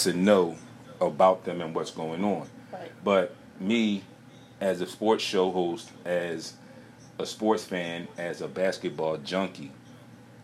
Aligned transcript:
to 0.00 0.12
know 0.12 0.56
about 1.00 1.44
them 1.44 1.60
and 1.60 1.74
what's 1.74 1.90
going 1.90 2.24
on. 2.24 2.48
Right. 2.72 2.90
But 3.02 3.34
me, 3.58 4.02
as 4.60 4.80
a 4.80 4.86
sports 4.86 5.24
show 5.24 5.50
host, 5.50 5.90
as 6.04 6.54
a 7.18 7.26
sports 7.26 7.64
fan, 7.64 8.08
as 8.18 8.40
a 8.40 8.48
basketball 8.48 9.18
junkie, 9.18 9.72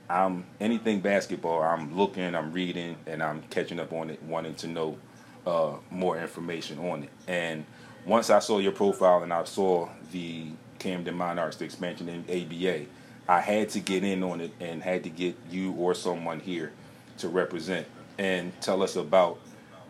I'm 0.08 0.45
anything 0.61 1.00
basketball. 1.00 1.62
I'm 1.62 1.96
looking, 1.96 2.34
I'm 2.34 2.53
reading, 2.53 2.96
and 3.06 3.22
I'm 3.22 3.42
catching 3.50 3.80
up 3.80 3.92
on 3.92 4.11
it, 4.11 4.22
wanting 4.22 4.54
to 4.56 4.69
know 4.69 4.98
uh, 5.46 5.73
more 5.91 6.18
information 6.18 6.79
on 6.79 7.04
it. 7.04 7.11
And 7.27 7.64
once 8.04 8.30
I 8.30 8.38
saw 8.38 8.59
your 8.59 8.73
profile 8.73 9.23
and 9.23 9.32
I 9.32 9.45
saw 9.45 9.88
the 10.12 10.48
Camden 10.79 11.14
Monarchs, 11.14 11.57
the 11.57 11.64
expansion 11.64 12.09
in 12.09 12.20
ABA, 12.23 12.86
I 13.29 13.41
had 13.41 13.70
to 13.70 13.80
get 13.80 14.04
in 14.04 14.23
on 14.23 14.41
it 14.41 14.52
and 14.61 14.82
had 14.82 15.02
to 15.04 15.11
get 15.11 15.36
you 15.50 15.73
or 15.73 15.95
someone 15.95 16.41
here 16.41 16.73
to 17.18 17.29
represent 17.29 17.86
and 18.18 18.59
tell 18.61 18.82
us 18.82 18.96
about 18.96 19.38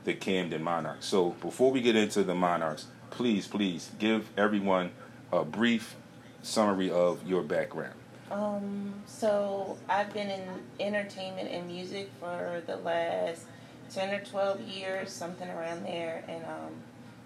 the 0.07 0.15
Camden 0.15 0.63
Monarchs. 0.63 1.05
So 1.05 1.31
before 1.43 1.71
we 1.71 1.83
get 1.83 1.97
into 1.97 2.23
the 2.23 2.35
Monarchs, 2.35 2.87
please, 3.11 3.47
please 3.47 3.91
give 3.99 4.31
everyone 4.39 4.93
a 5.33 5.45
brief 5.45 5.97
summary 6.43 6.91
of 6.91 7.27
your 7.27 7.43
background. 7.43 7.95
Um, 8.31 8.95
so 9.07 9.77
I've 9.89 10.13
been 10.15 10.31
in 10.31 10.43
entertainment 10.81 11.51
and 11.51 11.67
music 11.67 12.09
for 12.21 12.63
the 12.67 12.77
last 12.77 13.45
ten 13.91 14.15
or 14.15 14.25
twelve 14.25 14.61
years, 14.61 15.11
something 15.11 15.49
around 15.49 15.85
there, 15.85 16.25
and 16.29 16.45
um, 16.45 16.73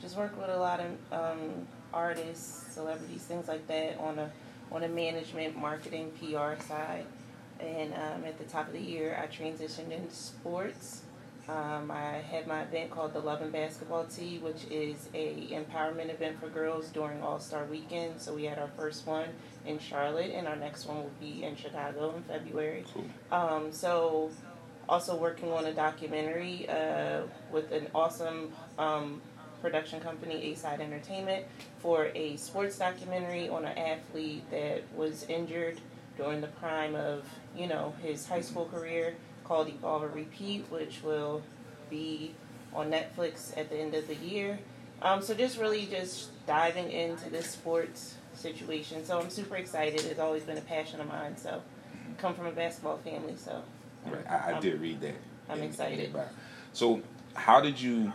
just 0.01 0.17
worked 0.17 0.37
with 0.39 0.51
a 0.51 0.59
lot 0.59 0.81
of 0.81 1.13
um, 1.13 1.67
artists, 1.93 2.73
celebrities, 2.75 3.23
things 3.23 3.47
like 3.47 3.67
that 3.69 3.99
on 3.99 4.19
a 4.19 4.31
on 4.73 4.85
a 4.85 4.89
management, 4.89 5.57
marketing, 5.57 6.13
PR 6.19 6.61
side. 6.63 7.05
And 7.59 7.93
um, 7.93 8.25
at 8.25 8.39
the 8.39 8.45
top 8.45 8.69
of 8.69 8.73
the 8.73 8.81
year, 8.81 9.19
I 9.23 9.27
transitioned 9.27 9.91
into 9.91 10.15
sports. 10.15 11.03
Um, 11.51 11.91
I 11.91 12.23
had 12.31 12.47
my 12.47 12.63
event 12.63 12.91
called 12.91 13.13
the 13.13 13.19
Love 13.19 13.43
and 13.43 13.51
Basketball 13.51 14.05
Tea, 14.05 14.39
which 14.39 14.67
is 14.71 15.09
a 15.15 15.49
empowerment 15.51 16.11
event 16.11 16.39
for 16.39 16.49
girls 16.49 16.89
during 16.91 17.21
All 17.23 17.41
Star 17.41 17.65
Weekend. 17.65 18.21
So 18.21 18.35
we 18.35 18.45
had 18.45 18.59
our 18.59 18.71
first 18.77 19.07
one 19.07 19.29
in 19.67 19.81
Charlotte, 19.81 20.31
and 20.33 20.47
our 20.47 20.55
next 20.55 20.87
one 20.87 20.99
will 20.99 21.11
be 21.19 21.43
in 21.43 21.57
Chicago 21.57 22.15
in 22.17 22.23
February. 22.23 22.85
Cool. 22.95 23.05
Um, 23.33 23.73
so 23.73 24.31
also 24.89 25.17
working 25.17 25.51
on 25.51 25.65
a 25.67 25.73
documentary 25.73 26.69
uh, 26.69 27.23
with 27.51 27.73
an 27.73 27.89
awesome 27.95 28.53
um, 28.79 29.21
production 29.61 30.01
company, 30.01 30.53
A 30.53 30.55
Side 30.55 30.81
Entertainment, 30.81 31.47
for 31.79 32.13
a 32.15 32.37
sports 32.37 32.79
documentary 32.79 33.49
on 33.49 33.65
an 33.65 33.77
athlete 33.77 34.49
that 34.53 34.83
was 34.95 35.25
injured 35.25 35.81
during 36.17 36.41
the 36.41 36.49
prime 36.49 36.95
of 36.95 37.25
you 37.57 37.67
know 37.67 37.95
his 38.03 38.27
high 38.27 38.41
school 38.41 38.67
career 38.67 39.15
called 39.51 39.67
Evolve 39.69 40.05
or 40.05 40.09
Repeat, 40.11 40.65
which 40.71 41.03
will 41.03 41.43
be 41.91 42.33
on 42.73 42.89
Netflix 42.89 43.53
at 43.59 43.69
the 43.69 43.77
end 43.77 43.95
of 43.97 44.07
the 44.07 44.15
year. 44.15 44.61
Um, 45.03 45.21
so 45.21 45.35
just 45.35 45.59
really 45.59 45.87
just 45.87 46.29
diving 46.47 46.89
into 46.93 47.29
this 47.31 47.51
sports 47.51 48.15
situation. 48.33 49.05
So 49.05 49.19
I'm 49.19 49.29
super 49.29 49.57
excited. 49.57 50.05
It's 50.05 50.21
always 50.21 50.45
been 50.45 50.57
a 50.57 50.61
passion 50.61 51.01
of 51.01 51.09
mine. 51.09 51.37
So 51.37 51.61
come 52.17 52.33
from 52.33 52.47
a 52.47 52.53
basketball 52.53 52.99
family. 52.99 53.35
So 53.37 53.61
Right, 54.07 54.25
I, 54.31 54.53
I 54.57 54.61
did 54.61 54.81
read 54.81 55.01
that. 55.01 55.15
I'm 55.49 55.59
in- 55.59 55.65
in 55.65 55.71
excited. 55.71 56.13
bio. 56.13 56.27
So, 56.73 57.03
how 57.35 57.61
did 57.61 57.81
you 57.81 58.13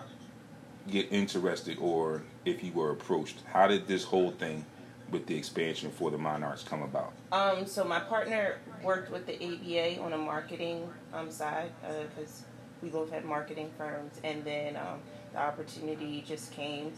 get 0.89 1.11
interested, 1.11 1.77
or 1.79 2.23
if 2.45 2.63
you 2.63 2.71
were 2.71 2.91
approached, 2.91 3.37
how 3.51 3.67
did 3.67 3.87
this 3.87 4.05
whole 4.05 4.31
thing 4.31 4.65
with 5.11 5.25
the 5.27 5.35
expansion 5.35 5.91
for 5.91 6.11
the 6.11 6.17
Monarchs 6.17 6.63
come 6.63 6.81
about? 6.81 7.13
Um, 7.31 7.65
so 7.65 7.83
my 7.83 7.99
partner 7.99 8.57
worked 8.83 9.11
with 9.11 9.25
the 9.25 9.35
ABA 9.35 10.01
on 10.01 10.13
a 10.13 10.17
marketing 10.17 10.89
um, 11.13 11.31
side 11.31 11.71
because 11.81 12.43
we 12.81 12.89
both 12.89 13.11
had 13.11 13.25
marketing 13.25 13.71
firms, 13.77 14.19
and 14.23 14.43
then 14.43 14.75
um, 14.75 14.99
the 15.33 15.39
opportunity 15.39 16.23
just 16.27 16.51
came 16.51 16.91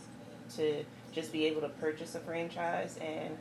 to 0.55 0.83
just 1.11 1.31
be 1.31 1.45
able 1.45 1.61
to 1.61 1.69
purchase 1.69 2.15
a 2.15 2.19
franchise, 2.19 2.97
and 3.01 3.37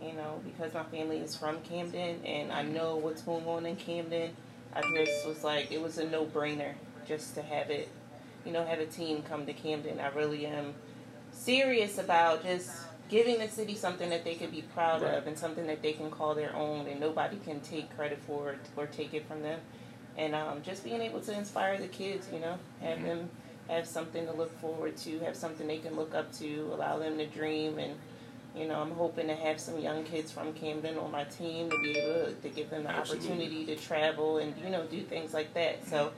you 0.00 0.12
know 0.12 0.40
because 0.44 0.74
my 0.74 0.84
family 0.84 1.18
is 1.18 1.34
from 1.34 1.60
Camden 1.62 2.24
and 2.24 2.52
I 2.52 2.62
know 2.62 2.96
what's 2.96 3.22
going 3.22 3.44
on 3.46 3.66
in 3.66 3.76
Camden, 3.76 4.30
I 4.74 4.82
just 4.94 5.26
was 5.26 5.44
like 5.44 5.70
it 5.72 5.80
was 5.80 5.98
a 5.98 6.08
no 6.08 6.24
brainer 6.24 6.74
just 7.06 7.34
to 7.34 7.42
have 7.42 7.70
it, 7.70 7.88
you 8.44 8.52
know, 8.52 8.64
have 8.64 8.78
a 8.78 8.86
team 8.86 9.22
come 9.22 9.46
to 9.46 9.52
Camden. 9.52 9.98
I 9.98 10.08
really 10.08 10.46
am 10.46 10.74
serious 11.32 11.98
about 11.98 12.42
just 12.44 12.70
giving 13.08 13.38
the 13.38 13.48
city 13.48 13.74
something 13.74 14.10
that 14.10 14.24
they 14.24 14.34
can 14.34 14.50
be 14.50 14.62
proud 14.62 15.02
Right. 15.02 15.14
of 15.14 15.26
and 15.26 15.38
something 15.38 15.66
that 15.66 15.82
they 15.82 15.92
can 15.92 16.10
call 16.10 16.34
their 16.34 16.54
own 16.54 16.86
and 16.86 17.00
nobody 17.00 17.36
can 17.38 17.60
take 17.60 17.94
credit 17.96 18.18
for 18.26 18.52
it 18.52 18.60
or 18.76 18.86
take 18.86 19.14
it 19.14 19.26
from 19.26 19.42
them 19.42 19.60
and 20.16 20.34
um, 20.34 20.62
just 20.62 20.84
being 20.84 21.00
able 21.00 21.20
to 21.20 21.32
inspire 21.32 21.78
the 21.78 21.88
kids 21.88 22.28
you 22.32 22.40
know 22.40 22.58
have 22.82 22.98
Mhm. 22.98 23.04
them 23.04 23.30
have 23.68 23.86
something 23.86 24.26
to 24.26 24.32
look 24.32 24.58
forward 24.60 24.96
to 24.96 25.18
have 25.20 25.36
something 25.36 25.66
they 25.66 25.78
can 25.78 25.94
look 25.94 26.14
up 26.14 26.32
to 26.32 26.70
allow 26.72 26.98
them 26.98 27.18
to 27.18 27.26
dream 27.26 27.78
and 27.78 27.94
you 28.56 28.66
know 28.66 28.80
i'm 28.80 28.90
hoping 28.92 29.26
to 29.28 29.34
have 29.36 29.60
some 29.60 29.78
young 29.78 30.04
kids 30.04 30.32
from 30.32 30.52
camden 30.54 30.98
on 30.98 31.10
my 31.10 31.24
team 31.24 31.70
to 31.70 31.76
be 31.82 31.98
able 31.98 32.32
to, 32.42 32.48
give 32.48 32.70
them 32.70 32.82
the 32.84 32.90
Absolutely. 32.90 33.28
opportunity 33.30 33.64
to 33.66 33.76
travel 33.76 34.38
and 34.38 34.54
you 34.62 34.70
know 34.70 34.84
do 34.86 35.02
things 35.02 35.34
like 35.34 35.52
that 35.54 35.86
so 35.86 36.10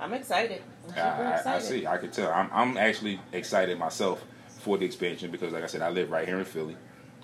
i'm 0.00 0.14
excited 0.14 0.62
i'm 0.84 0.88
super 0.90 1.00
I, 1.00 1.32
I, 1.32 1.36
excited 1.36 1.66
I 1.66 1.68
see. 1.68 1.86
I 1.86 1.96
could 1.98 2.12
tell. 2.12 2.30
I'm, 2.32 2.48
I'm 2.52 2.76
actually 2.76 3.20
excited 3.32 3.78
myself 3.78 4.24
for 4.64 4.78
the 4.78 4.86
expansion 4.86 5.30
because, 5.30 5.52
like 5.52 5.62
I 5.62 5.66
said, 5.66 5.82
I 5.82 5.90
live 5.90 6.10
right 6.10 6.26
here 6.26 6.38
in 6.38 6.44
Philly. 6.46 6.76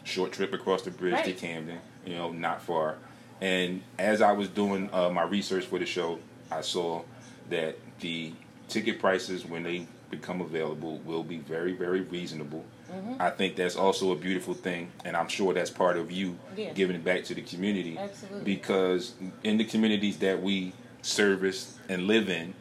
Short 0.05 0.31
trip 0.31 0.53
across 0.53 0.83
the 0.83 0.91
bridge 0.91 1.25
to 1.25 1.33
Camden. 1.33 1.79
You 2.05 2.15
know, 2.15 2.31
not 2.33 2.63
far. 2.63 2.97
And 3.41 3.83
as 3.99 4.21
I 4.21 4.33
was 4.33 4.49
doing 4.49 4.91
uh, 4.93 5.09
my 5.11 5.23
research 5.23 5.65
for 5.65 5.79
the 5.79 5.87
show, 5.87 6.19
I 6.51 6.61
saw 6.61 7.03
that 7.49 7.77
the 8.01 8.33
ticket 8.69 8.99
prices 9.01 9.47
when 9.47 9.63
they 9.63 9.87
become 10.11 10.43
available 10.43 10.99
will 10.99 11.23
be 11.25 11.39
very, 11.39 11.73
very 11.73 12.03
reasonable. 12.03 12.65
Mhm. 12.93 13.17
I 13.21 13.31
think 13.31 13.57
that's 13.57 13.77
also 13.77 14.13
a 14.13 14.17
beautiful 14.17 14.53
thing, 14.55 14.91
and 15.05 15.17
I'm 15.17 15.29
sure 15.29 15.55
that's 15.55 15.71
part 15.71 15.97
of 15.97 16.11
you 16.11 16.37
Yeah. 16.57 16.73
giving 16.73 16.97
it 16.97 17.05
back 17.05 17.25
to 17.25 17.35
the 17.35 17.43
community 17.43 17.97
absolutely 17.97 18.45
because 18.45 19.15
in 19.45 19.57
the 19.59 19.65
communities 19.65 20.19
that 20.19 20.43
we 20.43 20.73
service 21.03 21.79
and 21.89 22.07
live 22.09 22.29
in, 22.29 22.55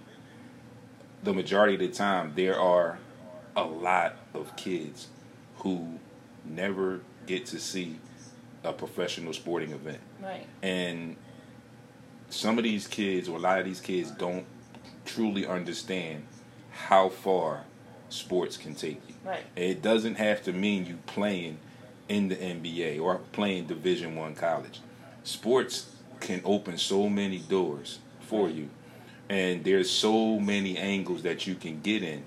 the 1.24 1.34
majority 1.34 1.74
of 1.74 1.80
the 1.80 1.88
time 1.90 2.34
there 2.36 2.58
are 2.60 3.00
a 3.56 3.64
lot 3.64 4.16
of 4.34 4.56
kids 4.56 5.08
who 5.58 6.00
never 6.46 7.02
get 7.26 7.46
to 7.48 7.60
see 7.60 8.00
a 8.64 8.74
professional 8.74 9.34
sporting 9.34 9.72
event. 9.72 10.00
right 10.22 10.46
And 10.62 11.16
some 12.30 12.58
of 12.58 12.64
these 12.64 12.88
kids, 12.88 13.28
or 13.28 13.38
a 13.38 13.40
lot 13.40 13.60
of 13.60 13.66
these 13.66 13.82
kids, 13.82 14.12
don't 14.12 14.46
truly 15.06 15.46
understand 15.46 16.24
how 16.72 17.10
far 17.10 17.64
sports 18.10 18.58
can 18.58 18.76
take 18.76 19.02
you. 19.08 19.16
right 19.24 19.44
It 19.56 19.82
doesn't 19.82 20.16
have 20.16 20.44
to 20.44 20.54
mean 20.54 20.86
you 20.86 20.98
playing 21.06 21.58
in 22.08 22.28
the 22.28 22.36
NBA 22.36 23.02
or 23.02 23.20
playing 23.32 23.68
Division 23.68 24.16
One 24.16 24.36
college. 24.36 24.80
Sports 25.24 25.96
can 26.20 26.42
open 26.44 26.78
so 26.78 27.10
many 27.10 27.38
doors 27.40 28.00
for 28.22 28.50
you, 28.50 28.70
and 29.30 29.64
there's 29.64 29.90
so 29.90 30.40
many 30.40 30.78
angles 30.78 31.24
that 31.24 31.48
you 31.48 31.56
can 31.56 31.82
get 31.82 32.04
in. 32.04 32.24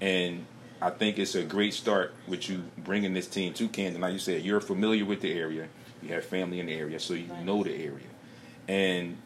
And 0.00 0.46
I 0.80 0.90
think 0.90 1.18
it's 1.18 1.34
a 1.34 1.42
great 1.42 1.74
start 1.74 2.12
with 2.28 2.48
you 2.48 2.64
bringing 2.78 3.14
this 3.14 3.26
team 3.26 3.54
to 3.54 3.68
Camden. 3.68 4.00
Like 4.02 4.12
you 4.12 4.18
said, 4.18 4.42
you're 4.42 4.60
familiar 4.60 5.04
with 5.04 5.20
the 5.22 5.32
area, 5.32 5.68
you 6.02 6.10
have 6.10 6.24
family 6.24 6.60
in 6.60 6.66
the 6.66 6.74
area, 6.74 7.00
so 7.00 7.14
you 7.14 7.26
Right. 7.32 7.44
know 7.44 7.64
the 7.64 7.74
area. 7.74 8.06
And 8.68 9.16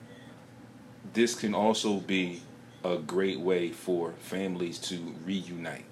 this 1.12 1.34
can 1.34 1.54
also 1.54 1.96
be 1.98 2.42
a 2.84 2.96
great 2.98 3.40
way 3.40 3.70
for 3.70 4.12
families 4.20 4.78
to 4.78 4.96
reunite 5.24 5.84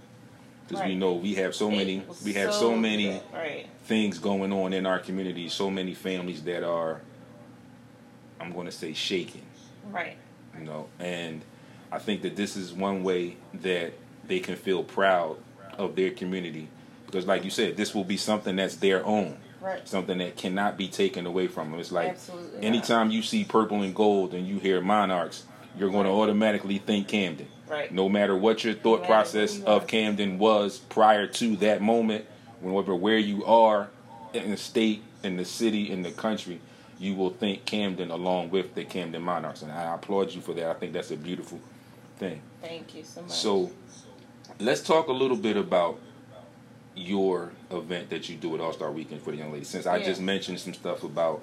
because 0.67 0.85
we 0.85 0.95
know 0.95 1.15
we 1.15 1.35
have 1.35 1.55
so 1.55 1.71
many 1.71 2.03
we 2.25 2.33
have 2.35 2.53
so 2.53 2.77
many 2.77 3.21
right 3.33 3.67
things 3.85 4.19
going 4.19 4.53
on 4.53 4.73
in 4.73 4.87
our 4.87 4.99
community 4.99 5.49
so 5.49 5.71
many 5.71 5.93
families 5.95 6.43
that 6.45 6.63
are 6.63 7.01
i'm 8.41 8.53
going 8.53 8.67
to 8.67 8.73
say 8.73 8.93
shaken 8.95 9.43
right 9.91 10.17
you 10.59 10.65
know 10.65 10.89
and 10.99 11.43
i 11.93 11.99
think 11.99 12.23
that 12.23 12.37
this 12.37 12.57
is 12.57 12.73
one 12.73 13.03
way 13.03 13.37
that 13.55 13.93
they 14.27 14.41
can 14.41 14.57
feel 14.57 14.83
proud 14.85 15.37
of 15.79 15.97
their 15.97 16.11
community. 16.11 16.69
Because 17.07 17.27
like 17.27 17.45
you 17.45 17.51
said 17.51 17.77
this 17.77 17.95
will 17.95 18.05
be 18.05 18.17
something 18.17 18.57
that's 18.57 18.77
their 18.77 19.05
own. 19.07 19.39
Right. 19.61 19.89
Something 19.89 20.19
that 20.19 20.37
cannot 20.37 20.77
be 20.77 20.89
taken 20.89 21.27
away 21.27 21.49
from 21.49 21.71
them. 21.71 21.81
It's 21.81 21.91
like 21.91 22.11
absolutely. 22.11 22.59
not. 22.59 22.65
anytime 22.65 23.11
you 23.11 23.23
see 23.23 23.45
purple 23.45 23.83
and 23.83 23.95
gold 23.95 24.35
and 24.35 24.47
you 24.47 24.59
hear 24.59 24.81
monarchs 24.81 25.45
you're 25.79 25.91
going 25.91 26.07
to 26.07 26.13
automatically 26.13 26.79
think 26.79 27.09
camden. 27.09 27.47
Right. 27.69 27.93
No 27.93 28.09
matter 28.09 28.37
what 28.37 28.65
your 28.65 28.75
thought 28.75 29.05
process 29.05 29.63
of. 29.63 29.87
Camden 29.87 30.39
was 30.39 30.79
prior 30.79 31.27
to 31.27 31.57
that 31.57 31.83
moment, 31.83 32.25
whenever 32.61 32.95
where 32.95 33.19
you 33.19 33.45
are 33.45 33.91
in 34.33 34.51
the 34.51 34.57
state, 34.57 35.03
in 35.23 35.37
the 35.37 35.45
city, 35.45 35.91
in 35.91 36.03
the 36.03 36.11
country, 36.11 36.61
you 36.99 37.15
will 37.15 37.31
think 37.31 37.65
Camden 37.65 38.11
along 38.11 38.51
with 38.51 38.75
the 38.75 38.85
Camden 38.85 39.23
Monarchs, 39.23 39.63
and 39.63 39.71
I 39.71 39.95
applaud 39.95 40.33
you 40.33 40.41
for 40.41 40.53
that. 40.55 40.69
I 40.69 40.75
think 40.75 40.93
that's 40.93 41.11
a 41.11 41.17
beautiful 41.17 41.61
thing. 42.19 42.41
thank 42.61 42.95
you 42.95 43.05
so 43.05 43.23
much. 43.23 43.31
So, 43.31 43.71
let's 44.59 44.81
talk 44.83 45.09
a 45.09 45.13
little 45.13 45.37
bit 45.37 45.57
about 45.57 45.99
your 46.95 47.53
event 47.71 48.11
that 48.11 48.29
you 48.29 48.37
do 48.37 48.55
at 48.55 48.61
All 48.61 48.73
Star 48.73 48.91
Weekend 48.91 49.23
for 49.23 49.31
the 49.31 49.37
young 49.37 49.53
ladies. 49.53 49.69
Since 49.69 49.87
I 49.87 49.99
Yeah. 49.99 50.07
just 50.07 50.21
mentioned 50.21 50.59
some 50.61 50.75
stuff 50.75 51.05
about 51.05 51.43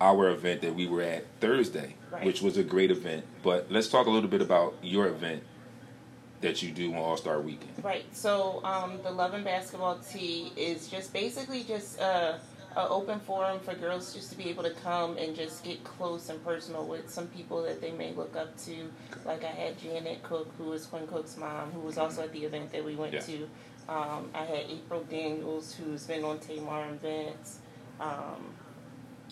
our 0.00 0.28
event 0.28 0.62
that 0.62 0.74
we 0.74 0.86
were 0.86 1.02
at 1.02 1.24
Thursday, 1.40 1.94
Right. 2.10 2.24
which 2.24 2.42
was 2.42 2.56
a 2.56 2.62
great 2.62 2.90
event. 2.90 3.24
But 3.42 3.66
let's 3.70 3.88
talk 3.88 4.06
a 4.06 4.10
little 4.10 4.28
bit 4.28 4.40
about 4.42 4.74
your 4.82 5.06
event 5.06 5.42
that 6.42 6.62
you 6.62 6.70
do 6.70 6.92
on 6.92 6.98
All 6.98 7.16
Star 7.16 7.40
Weekend? 7.40 7.72
Right. 7.82 8.04
So 8.14 8.60
um, 8.64 9.00
the 9.02 9.10
Love 9.10 9.34
and 9.34 9.44
Basketball 9.44 9.98
Tea 10.10 10.52
is 10.56 10.88
just 10.88 11.12
basically 11.12 11.62
just 11.64 11.98
a, 11.98 12.38
a 12.76 12.88
open 12.88 13.18
forum 13.20 13.58
for 13.60 13.74
girls 13.74 14.12
just 14.14 14.30
to 14.30 14.36
be 14.36 14.48
able 14.50 14.62
to 14.62 14.70
come 14.70 15.16
and 15.16 15.34
just 15.34 15.64
get 15.64 15.82
close 15.82 16.28
and 16.28 16.42
personal 16.44 16.86
with 16.86 17.08
some 17.10 17.26
people 17.28 17.62
that 17.62 17.80
they 17.80 17.90
may 17.90 18.12
look 18.12 18.36
up 18.36 18.56
to. 18.64 18.90
Like 19.24 19.44
I 19.44 19.48
had 19.48 19.78
Janet 19.78 20.22
Cook, 20.22 20.52
who 20.58 20.64
was 20.64 20.84
Quinn 20.86 21.06
Cook's 21.06 21.36
mom, 21.36 21.70
who 21.72 21.80
was 21.80 21.96
also 21.98 22.22
at 22.22 22.32
the 22.32 22.44
event 22.44 22.70
that 22.72 22.84
we 22.84 22.94
went 22.94 23.14
Yeah. 23.14 23.20
to. 23.20 23.48
Um, 23.88 24.30
I 24.34 24.44
had 24.44 24.64
April 24.68 25.02
Daniels, 25.08 25.72
who's 25.74 26.04
been 26.06 26.22
on 26.24 26.38
Tamar 26.38 26.82
and 26.84 27.00
Vince. 27.00 27.60
Um, 28.00 28.52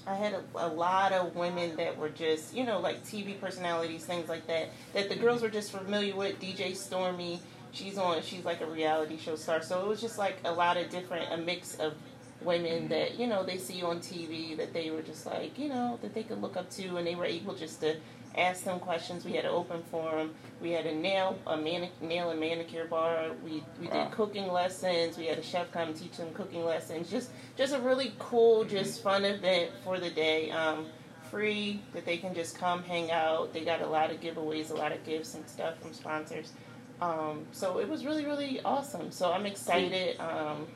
I 0.06 0.14
had 0.14 0.32
a, 0.34 0.42
a 0.54 0.68
lot 0.68 1.12
of 1.12 1.34
women 1.34 1.76
that 1.76 1.96
were 1.98 2.08
just, 2.10 2.54
you 2.54 2.64
know, 2.64 2.78
like 2.80 3.04
TV 3.04 3.38
personalities, 3.40 4.04
things 4.04 4.28
like 4.28 4.46
that, 4.46 4.68
that 4.94 5.08
the 5.08 5.16
girls 5.16 5.42
were 5.42 5.48
just 5.50 5.70
familiar 5.72 6.14
with. 6.14 6.40
DJ 6.40 6.76
Stormy, 6.76 7.40
she's 7.72 7.98
on, 7.98 8.22
she's 8.22 8.44
like 8.44 8.60
a 8.60 8.66
reality 8.66 9.18
show 9.18 9.34
star. 9.36 9.62
So 9.62 9.80
it 9.80 9.86
was 9.86 10.00
just 10.00 10.16
like 10.18 10.36
a 10.44 10.52
lot 10.52 10.76
of 10.76 10.88
different, 10.90 11.32
a 11.32 11.36
mix 11.36 11.74
of 11.76 11.94
women 12.42 12.88
that, 12.88 13.18
you 13.18 13.26
know, 13.26 13.42
they 13.44 13.56
see 13.58 13.82
on 13.82 14.00
TV 14.00 14.56
that 14.56 14.72
they 14.72 14.90
were 14.90 15.02
just 15.02 15.26
like, 15.26 15.58
you 15.58 15.68
know, 15.68 15.98
that 16.02 16.14
they 16.14 16.22
could 16.22 16.40
look 16.40 16.56
up 16.56 16.70
to 16.70 16.96
and 16.96 17.06
they 17.06 17.14
were 17.14 17.24
able 17.24 17.54
just 17.54 17.80
to 17.80 17.96
ask 18.36 18.64
them 18.64 18.80
questions. 18.80 19.24
We 19.24 19.32
had 19.32 19.44
an 19.44 19.52
open 19.52 19.82
forum. 19.90 20.34
We 20.60 20.72
had 20.72 20.86
a 20.86 20.94
nail, 20.94 21.38
a 21.46 21.56
manic, 21.56 21.90
nail 22.02 22.30
and 22.30 22.40
manicure 22.40 22.86
bar. 22.86 23.30
We, 23.44 23.62
we 23.80 23.86
Wow. 23.86 24.04
did 24.04 24.12
cooking 24.12 24.48
lessons. 24.52 25.16
We 25.16 25.26
had 25.26 25.38
a 25.38 25.42
chef 25.42 25.70
come 25.72 25.94
teach 25.94 26.16
them 26.16 26.32
cooking 26.34 26.64
lessons. 26.64 27.10
Just, 27.10 27.30
just 27.56 27.72
a 27.74 27.78
really 27.78 28.12
cool, 28.18 28.64
just 28.64 29.02
fun 29.02 29.24
event 29.24 29.70
for 29.84 30.00
the 30.00 30.10
day. 30.10 30.50
Um, 30.50 30.86
free 31.30 31.80
that 31.94 32.04
they 32.04 32.16
can 32.16 32.34
just 32.34 32.56
come 32.58 32.82
hang 32.84 33.10
out. 33.10 33.52
They 33.52 33.64
got 33.64 33.80
a 33.80 33.86
lot 33.86 34.10
of 34.10 34.20
giveaways, 34.20 34.70
a 34.70 34.74
lot 34.74 34.92
of 34.92 35.04
gifts 35.04 35.34
and 35.34 35.48
stuff 35.48 35.78
from 35.80 35.92
sponsors. 35.92 36.52
Um, 37.00 37.44
so 37.52 37.78
it 37.78 37.88
was 37.88 38.04
really, 38.04 38.24
really 38.24 38.60
awesome. 38.64 39.10
So 39.10 39.32
I'm 39.32 39.46
excited. 39.46 40.18
Um, 40.20 40.66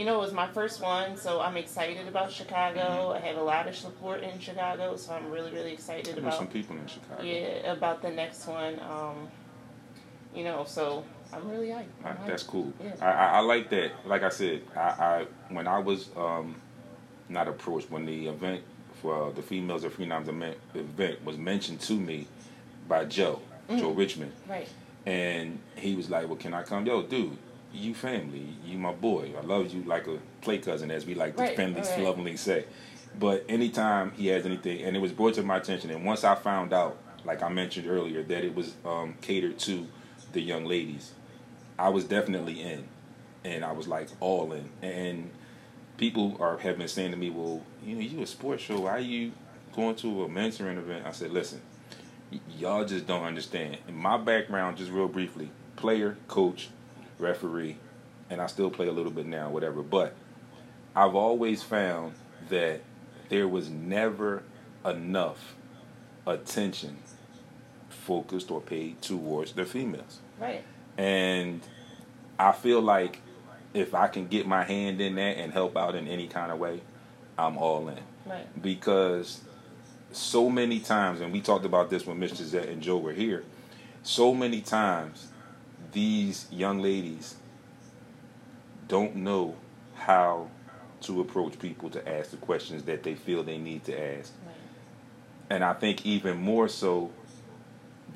you 0.00 0.06
know, 0.06 0.14
it 0.14 0.24
was 0.24 0.32
my 0.32 0.46
first 0.46 0.80
one, 0.80 1.14
so 1.18 1.42
I'm 1.42 1.58
excited 1.58 2.08
about 2.08 2.32
Chicago. 2.32 3.12
I 3.12 3.18
have 3.18 3.36
a 3.36 3.42
lot 3.42 3.68
of 3.68 3.76
support 3.76 4.22
in 4.22 4.38
Chicago, 4.40 4.96
so 4.96 5.12
I'm 5.12 5.30
really, 5.30 5.50
really 5.52 5.74
excited 5.74 6.16
about 6.16 6.32
some 6.38 6.46
people 6.46 6.74
in 6.76 6.86
Chicago. 6.86 7.22
yeah 7.22 7.70
about 7.70 8.00
the 8.00 8.08
next 8.08 8.46
one. 8.46 8.80
Um, 8.80 9.28
you 10.34 10.42
know, 10.42 10.64
so 10.66 11.04
I'm 11.34 11.46
really 11.50 11.66
hyped. 11.68 11.84
I'm 12.02 12.16
hyped. 12.16 12.26
That's 12.28 12.42
cool. 12.44 12.72
Yeah. 12.82 12.92
I, 13.02 13.10
I, 13.10 13.26
I 13.26 13.40
like 13.40 13.68
that. 13.70 13.92
Like 14.06 14.22
I 14.22 14.30
said, 14.30 14.62
I, 14.74 14.80
I 14.80 15.26
when 15.50 15.66
I 15.68 15.78
was 15.80 16.08
um, 16.16 16.54
not 17.28 17.46
approached 17.46 17.90
when 17.90 18.06
the 18.06 18.28
event 18.28 18.62
for 19.02 19.26
uh, 19.28 19.30
the 19.32 19.42
females 19.42 19.84
of 19.84 19.94
Phenoms 19.98 20.28
event, 20.28 20.56
event 20.74 21.22
was 21.26 21.36
mentioned 21.36 21.80
to 21.82 21.92
me 21.92 22.26
by 22.88 23.04
Joe, 23.04 23.42
Mm. 23.68 23.80
Joe 23.80 23.90
Richmond, 23.90 24.32
Right. 24.48 24.68
and 25.04 25.58
he 25.76 25.94
was 25.94 26.08
like, 26.08 26.26
"Well, 26.26 26.36
can 26.38 26.54
I 26.54 26.62
come?" 26.62 26.86
Yo, 26.86 27.02
dude, 27.02 27.36
you 27.72 27.94
family, 27.94 28.46
you 28.64 28.78
my 28.78 28.92
boy. 28.92 29.32
I 29.38 29.42
love 29.44 29.72
you 29.72 29.82
like 29.84 30.06
a 30.06 30.18
play 30.40 30.58
cousin, 30.58 30.90
as 30.90 31.06
we 31.06 31.14
like 31.14 31.36
to 31.36 31.42
Right, 31.42 31.56
family 31.56 31.82
right. 31.82 31.98
lovingly 31.98 32.36
say. 32.36 32.64
But 33.18 33.44
anytime 33.48 34.12
he 34.12 34.28
has 34.28 34.46
anything, 34.46 34.82
and 34.82 34.96
it 34.96 35.00
was 35.00 35.12
brought 35.12 35.34
to 35.34 35.42
my 35.42 35.56
attention, 35.56 35.90
and 35.90 36.04
once 36.04 36.24
I 36.24 36.34
found 36.34 36.72
out, 36.72 36.96
like 37.24 37.42
I 37.42 37.48
mentioned 37.48 37.88
earlier, 37.88 38.22
that 38.22 38.44
it 38.44 38.54
was 38.54 38.74
um, 38.84 39.14
catered 39.20 39.58
to 39.60 39.86
the 40.32 40.40
young 40.40 40.64
ladies, 40.64 41.12
I 41.78 41.88
was 41.88 42.04
definitely 42.04 42.60
in, 42.62 42.84
and 43.44 43.64
I 43.64 43.72
was 43.72 43.88
like 43.88 44.08
all 44.20 44.52
in. 44.52 44.68
And 44.82 45.30
people 45.96 46.36
are 46.40 46.58
have 46.58 46.78
been 46.78 46.88
saying 46.88 47.10
to 47.10 47.16
me, 47.16 47.30
"Well, 47.30 47.62
you 47.84 47.94
know, 47.94 48.00
you 48.00 48.22
a 48.22 48.26
sports 48.26 48.62
show. 48.62 48.80
Why 48.80 48.90
are 48.92 48.98
you 49.00 49.32
going 49.74 49.96
to 49.96 50.24
a 50.24 50.28
mentoring 50.28 50.78
event?" 50.78 51.04
I 51.06 51.12
said, 51.12 51.30
"Listen, 51.32 51.60
y- 52.32 52.38
y'all 52.58 52.84
just 52.84 53.06
don't 53.06 53.24
understand. 53.24 53.78
In 53.88 53.96
my 53.96 54.16
background, 54.16 54.76
just 54.76 54.90
real 54.92 55.08
briefly, 55.08 55.50
player, 55.76 56.16
coach, 56.28 56.68
referee, 57.20 57.76
and 58.28 58.40
I 58.40 58.46
still 58.46 58.70
play 58.70 58.88
a 58.88 58.92
little 58.92 59.12
bit 59.12 59.26
now, 59.26 59.50
whatever. 59.50 59.82
But 59.82 60.14
I've 60.94 61.14
always 61.14 61.62
found 61.62 62.14
that 62.48 62.80
there 63.28 63.46
was 63.46 63.68
never 63.68 64.42
enough 64.84 65.56
attention 66.26 66.96
focused 67.88 68.50
or 68.50 68.60
paid 68.60 69.00
towards 69.02 69.52
the 69.52 69.64
females. 69.64 70.18
Right. 70.38 70.64
And 70.98 71.60
I 72.38 72.52
feel 72.52 72.80
like 72.80 73.20
if 73.74 73.94
I 73.94 74.08
can 74.08 74.26
get 74.26 74.46
my 74.46 74.64
hand 74.64 75.00
in 75.00 75.14
that 75.16 75.36
and 75.36 75.52
help 75.52 75.76
out 75.76 75.94
in 75.94 76.08
any 76.08 76.26
kind 76.26 76.50
of 76.50 76.58
way, 76.58 76.80
I'm 77.38 77.56
all 77.56 77.88
in. 77.88 77.98
Right. 78.26 78.62
Because 78.62 79.40
so 80.12 80.50
many 80.50 80.80
times, 80.80 81.20
and 81.20 81.32
we 81.32 81.40
talked 81.40 81.64
about 81.64 81.90
this 81.90 82.06
when 82.06 82.18
Mr. 82.18 82.42
Zet 82.42 82.68
and 82.68 82.82
Joe 82.82 82.98
were 82.98 83.12
here, 83.12 83.44
so 84.02 84.34
many 84.34 84.60
times 84.60 85.28
these 85.92 86.46
young 86.50 86.80
ladies 86.80 87.36
don't 88.88 89.16
know 89.16 89.56
how 89.94 90.48
to 91.02 91.20
approach 91.20 91.58
people 91.58 91.88
to 91.90 92.08
ask 92.08 92.30
the 92.30 92.36
questions 92.36 92.82
that 92.84 93.02
they 93.02 93.14
feel 93.14 93.42
they 93.42 93.58
need 93.58 93.84
to 93.84 94.18
ask. 94.18 94.32
Right. 94.44 94.54
And 95.48 95.64
I 95.64 95.72
think 95.72 96.04
even 96.04 96.36
more 96.38 96.68
so, 96.68 97.10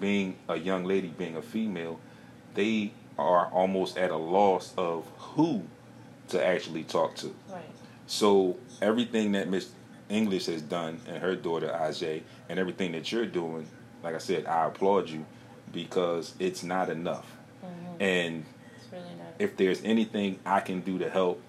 being 0.01 0.37
a 0.49 0.57
young 0.57 0.85
lady, 0.85 1.09
being 1.09 1.37
a 1.37 1.43
female, 1.43 2.01
they 2.55 2.93
are 3.19 3.47
almost 3.47 3.97
at 3.97 4.11
a 4.11 4.17
loss 4.17 4.75
of 4.77 5.07
who 5.19 5.63
to 6.29 6.45
actually 6.45 6.83
talk 6.83 7.15
to. 7.17 7.35
Right. 7.49 7.65
So 8.07 8.59
everything 8.83 9.33
that 9.33 9.49
Miss 9.49 9.71
English 10.09 10.47
has 10.47 10.63
done 10.63 11.01
and 11.09 11.19
her 11.19 11.37
daughter 11.37 11.69
Ajay 11.69 12.23
and 12.49 12.59
everything 12.59 12.93
that 12.93 13.11
you're 13.11 13.27
doing, 13.27 13.67
like 14.03 14.15
I 14.15 14.19
said, 14.19 14.47
I 14.47 14.67
applaud 14.67 15.09
you 15.09 15.25
because 15.73 16.35
it's 16.39 16.63
not 16.63 16.91
enough. 16.91 17.34
And 18.01 18.45
It's 18.77 18.93
really 18.93 19.05
if 19.39 19.57
there's 19.57 19.83
anything 19.85 20.39
I 20.45 20.61
can 20.61 20.81
do 20.81 20.99
to 20.99 21.11
help, 21.11 21.41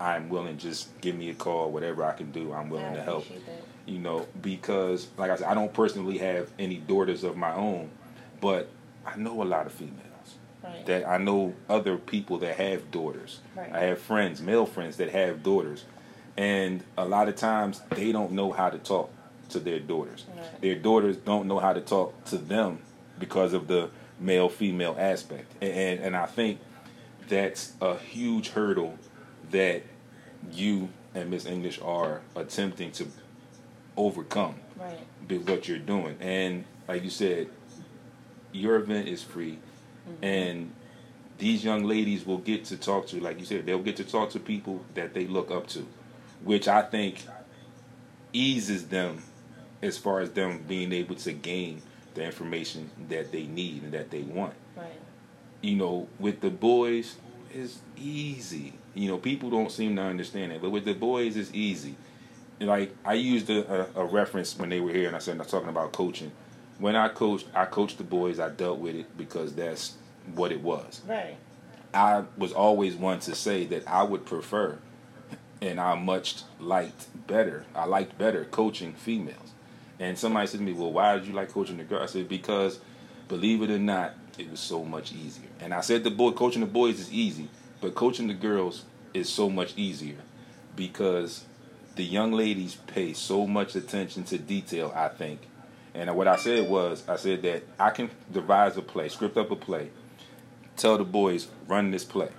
I'm 0.00 0.28
willing. 0.28 0.58
Just 0.58 1.00
give 1.00 1.14
me 1.14 1.30
a 1.30 1.34
call, 1.34 1.70
whatever 1.70 2.04
I 2.04 2.12
can 2.12 2.30
do, 2.32 2.52
I'm 2.52 2.68
willing 2.68 2.86
I 2.86 2.96
to 2.96 3.02
help. 3.02 3.28
that. 3.28 3.38
You 3.86 3.98
know, 3.98 4.26
because 4.40 5.08
like 5.18 5.30
I 5.30 5.36
said, 5.36 5.46
I 5.46 5.54
don't 5.54 5.72
personally 5.72 6.18
have 6.18 6.50
any 6.58 6.76
daughters 6.76 7.22
of 7.22 7.36
my 7.36 7.54
own, 7.54 7.90
but 8.40 8.68
I 9.04 9.16
know 9.16 9.42
a 9.42 9.44
lot 9.44 9.66
of 9.66 9.72
females. 9.72 10.00
Right. 10.62 10.86
That 10.86 11.06
I 11.06 11.18
know 11.18 11.54
other 11.68 11.98
people 11.98 12.38
that 12.38 12.56
have 12.56 12.90
daughters. 12.90 13.40
Right. 13.54 13.70
I 13.70 13.80
have 13.80 14.00
friends, 14.00 14.40
male 14.40 14.64
friends 14.64 14.96
that 14.96 15.10
have 15.10 15.42
daughters, 15.42 15.84
and 16.38 16.82
a 16.96 17.04
lot 17.04 17.28
of 17.28 17.36
times 17.36 17.82
they 17.90 18.12
don't 18.12 18.32
know 18.32 18.50
how 18.52 18.70
to 18.70 18.78
talk 18.78 19.10
to 19.50 19.60
their 19.60 19.78
daughters. 19.78 20.24
Right. 20.34 20.60
Their 20.62 20.74
daughters 20.76 21.18
don't 21.18 21.46
know 21.46 21.58
how 21.58 21.74
to 21.74 21.82
talk 21.82 22.24
to 22.26 22.38
them 22.38 22.78
because 23.18 23.52
of 23.52 23.66
the 23.68 23.90
male 24.18 24.48
female 24.48 24.96
aspect, 24.98 25.52
and 25.62 26.00
and, 26.00 26.16
I 26.16 26.26
think 26.26 26.60
that's 27.28 27.72
a 27.80 27.96
huge 27.96 28.50
hurdle 28.50 28.98
that 29.50 29.82
you 30.52 30.88
and 31.14 31.30
Miss 31.30 31.46
English 31.46 31.80
are 31.80 32.20
attempting 32.36 32.92
to 32.92 33.06
overcome 33.96 34.56
right. 34.76 34.98
be 35.26 35.38
what 35.38 35.68
you're 35.68 35.78
doing. 35.78 36.16
And 36.20 36.64
like 36.88 37.04
you 37.04 37.10
said, 37.10 37.48
your 38.52 38.76
event 38.76 39.08
is 39.08 39.22
free, 39.22 39.58
mm-hmm. 40.08 40.24
and 40.24 40.72
these 41.38 41.64
young 41.64 41.84
ladies 41.84 42.24
will 42.26 42.38
get 42.38 42.64
to 42.66 42.76
talk 42.76 43.06
to, 43.08 43.20
like 43.20 43.38
you 43.38 43.46
said, 43.46 43.66
they'll 43.66 43.82
get 43.82 43.96
to 43.96 44.04
talk 44.04 44.30
to 44.30 44.40
people 44.40 44.84
that 44.94 45.14
they 45.14 45.26
look 45.26 45.50
up 45.50 45.66
to, 45.68 45.86
which 46.42 46.68
I 46.68 46.82
think 46.82 47.24
eases 48.32 48.88
them 48.88 49.22
as 49.82 49.98
far 49.98 50.20
as 50.20 50.30
them 50.30 50.64
being 50.66 50.92
able 50.92 51.16
to 51.16 51.32
gain 51.32 51.82
the 52.14 52.24
information 52.24 52.90
that 53.08 53.32
they 53.32 53.44
need 53.44 53.82
and 53.82 53.92
that 53.92 54.10
they 54.10 54.22
want. 54.22 54.54
Right. 54.76 54.86
You 55.60 55.76
know, 55.76 56.08
with 56.18 56.40
the 56.40 56.50
boys, 56.50 57.16
it's 57.52 57.80
easy. 57.96 58.74
You 58.94 59.08
know, 59.08 59.18
people 59.18 59.50
don't 59.50 59.72
seem 59.72 59.96
to 59.96 60.02
understand 60.02 60.52
it, 60.52 60.62
but 60.62 60.70
with 60.70 60.84
the 60.84 60.94
boys, 60.94 61.36
it's 61.36 61.52
easy 61.52 61.96
like 62.60 62.94
I 63.04 63.14
used 63.14 63.50
a, 63.50 63.96
a, 63.96 64.02
a 64.02 64.04
reference 64.04 64.58
when 64.58 64.68
they 64.68 64.80
were 64.80 64.92
here, 64.92 65.06
and 65.06 65.16
I 65.16 65.18
said 65.18 65.38
I'm 65.38 65.46
talking 65.46 65.68
about 65.68 65.92
coaching. 65.92 66.32
When 66.78 66.96
I 66.96 67.08
coached, 67.08 67.46
I 67.54 67.64
coached 67.66 67.98
the 67.98 68.04
boys. 68.04 68.38
I 68.38 68.48
dealt 68.48 68.78
with 68.78 68.96
it 68.96 69.16
because 69.16 69.54
that's 69.54 69.94
what 70.34 70.52
it 70.52 70.60
was. 70.60 71.00
Right. 71.06 71.36
I 71.92 72.24
was 72.36 72.52
always 72.52 72.96
one 72.96 73.20
to 73.20 73.34
say 73.34 73.64
that 73.66 73.86
I 73.86 74.02
would 74.02 74.24
prefer, 74.24 74.78
and 75.60 75.80
I 75.80 75.94
much 75.94 76.42
liked 76.58 77.26
better. 77.26 77.64
I 77.74 77.84
liked 77.84 78.18
better 78.18 78.44
coaching 78.44 78.94
females. 78.94 79.53
And 80.00 80.18
somebody 80.18 80.46
said 80.46 80.60
to 80.60 80.66
me, 80.66 80.72
"Well, 80.72 80.92
why 80.92 81.14
did 81.14 81.26
you 81.26 81.32
like 81.32 81.50
coaching 81.50 81.76
the 81.76 81.84
girls?" 81.84 82.10
I 82.10 82.12
said, 82.12 82.28
"Because, 82.28 82.80
believe 83.28 83.62
it 83.62 83.70
or 83.70 83.78
not, 83.78 84.14
it 84.38 84.50
was 84.50 84.60
so 84.60 84.84
much 84.84 85.12
easier." 85.12 85.48
And 85.60 85.72
I 85.72 85.80
said, 85.80 86.04
"The 86.04 86.10
boy 86.10 86.32
coaching 86.32 86.60
the 86.60 86.66
boys 86.66 86.98
is 86.98 87.12
easy, 87.12 87.48
but 87.80 87.94
coaching 87.94 88.26
the 88.26 88.34
girls 88.34 88.84
is 89.12 89.28
so 89.28 89.48
much 89.48 89.74
easier 89.76 90.16
because 90.74 91.44
the 91.94 92.04
young 92.04 92.32
ladies 92.32 92.76
pay 92.88 93.12
so 93.12 93.46
much 93.46 93.76
attention 93.76 94.24
to 94.24 94.38
detail. 94.38 94.92
I 94.94 95.08
think." 95.08 95.40
And 95.94 96.14
what 96.16 96.26
I 96.26 96.34
said 96.34 96.68
was, 96.68 97.08
I 97.08 97.14
said 97.14 97.42
that 97.42 97.62
I 97.78 97.90
can 97.90 98.10
devise 98.32 98.76
a 98.76 98.82
play, 98.82 99.08
script 99.08 99.36
up 99.36 99.52
a 99.52 99.56
play, 99.56 99.90
tell 100.76 100.98
the 100.98 101.04
boys 101.04 101.46
run 101.68 101.92
this 101.92 102.02
play. 102.04 102.30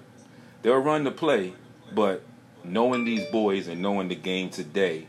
They'll 0.61 0.79
run 0.79 1.05
the 1.05 1.11
play, 1.11 1.53
but 1.93 2.21
knowing 2.65 3.05
these 3.05 3.25
boys 3.31 3.69
and 3.69 3.81
knowing 3.81 4.09
the 4.09 4.15
game 4.15 4.49
today, 4.49 5.07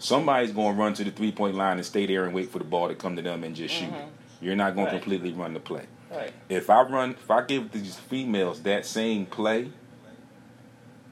somebody's 0.00 0.50
going 0.50 0.74
to 0.74 0.80
run 0.82 0.94
to 0.94 1.04
the 1.04 1.10
three 1.12 1.30
point 1.30 1.54
line 1.54 1.76
and 1.76 1.86
stay 1.86 2.06
there 2.06 2.24
and 2.24 2.34
wait 2.34 2.50
for 2.50 2.58
the 2.58 2.64
ball 2.64 2.88
to 2.88 2.94
come 2.96 3.14
to 3.16 3.22
them 3.22 3.44
and 3.44 3.54
just 3.54 3.72
shoot 3.74 3.88
it. 3.92 4.04
You're 4.40 4.56
not 4.56 4.74
going 4.74 4.86
Right. 4.86 4.94
to 4.94 4.98
completely 4.98 5.32
run 5.32 5.54
the 5.54 5.60
play. 5.60 5.84
Right. 6.10 6.32
If 6.48 6.68
I 6.70 6.82
run, 6.82 7.10
if 7.10 7.30
I 7.30 7.42
give 7.42 7.70
these 7.70 7.96
females 7.96 8.62
that 8.62 8.84
same 8.84 9.26
play, 9.26 9.70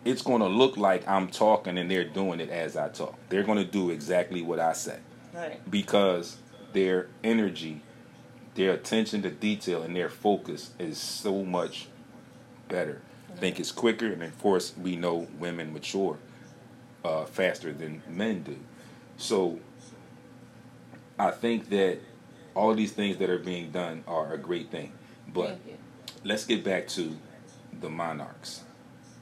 it's 0.04 0.22
going 0.22 0.40
to 0.40 0.48
look 0.48 0.76
like 0.76 1.06
I'm 1.06 1.28
talking 1.28 1.76
and 1.78 1.90
they're 1.90 2.04
doing 2.08 2.40
it 2.40 2.50
as 2.50 2.76
I 2.76 2.88
talk. 2.88 3.16
They're 3.28 3.42
going 3.44 3.58
to 3.58 3.64
do 3.64 3.90
exactly 3.90 4.42
what 4.42 4.58
I 4.58 4.72
say 4.72 4.98
Right. 5.34 5.60
because 5.70 6.38
their 6.72 7.08
energy, 7.22 7.82
their 8.54 8.72
attention 8.72 9.22
to 9.22 9.30
detail, 9.30 9.82
and 9.82 9.94
their 9.94 10.08
focus 10.08 10.70
is 10.78 10.98
so 10.98 11.44
much 11.44 11.88
better. 12.68 13.02
I 13.32 13.36
think 13.36 13.60
it's 13.60 13.70
quicker, 13.72 14.06
and 14.06 14.22
of 14.22 14.38
course, 14.40 14.72
we 14.80 14.96
know 14.96 15.28
women 15.38 15.72
mature 15.72 16.18
uh, 17.04 17.24
faster 17.26 17.72
than 17.72 18.02
men 18.08 18.42
do. 18.42 18.56
So 19.18 19.58
I 21.18 21.32
think 21.32 21.68
that 21.70 21.98
all 22.54 22.74
these 22.74 22.92
things 22.92 23.18
that 23.18 23.28
are 23.28 23.38
being 23.38 23.70
done 23.70 24.04
are 24.06 24.32
a 24.32 24.38
great 24.38 24.70
thing. 24.70 24.92
But 25.26 25.60
let's 26.24 26.46
get 26.46 26.64
back 26.64 26.88
to 26.88 27.16
the 27.80 27.90
Monarchs. 27.90 28.62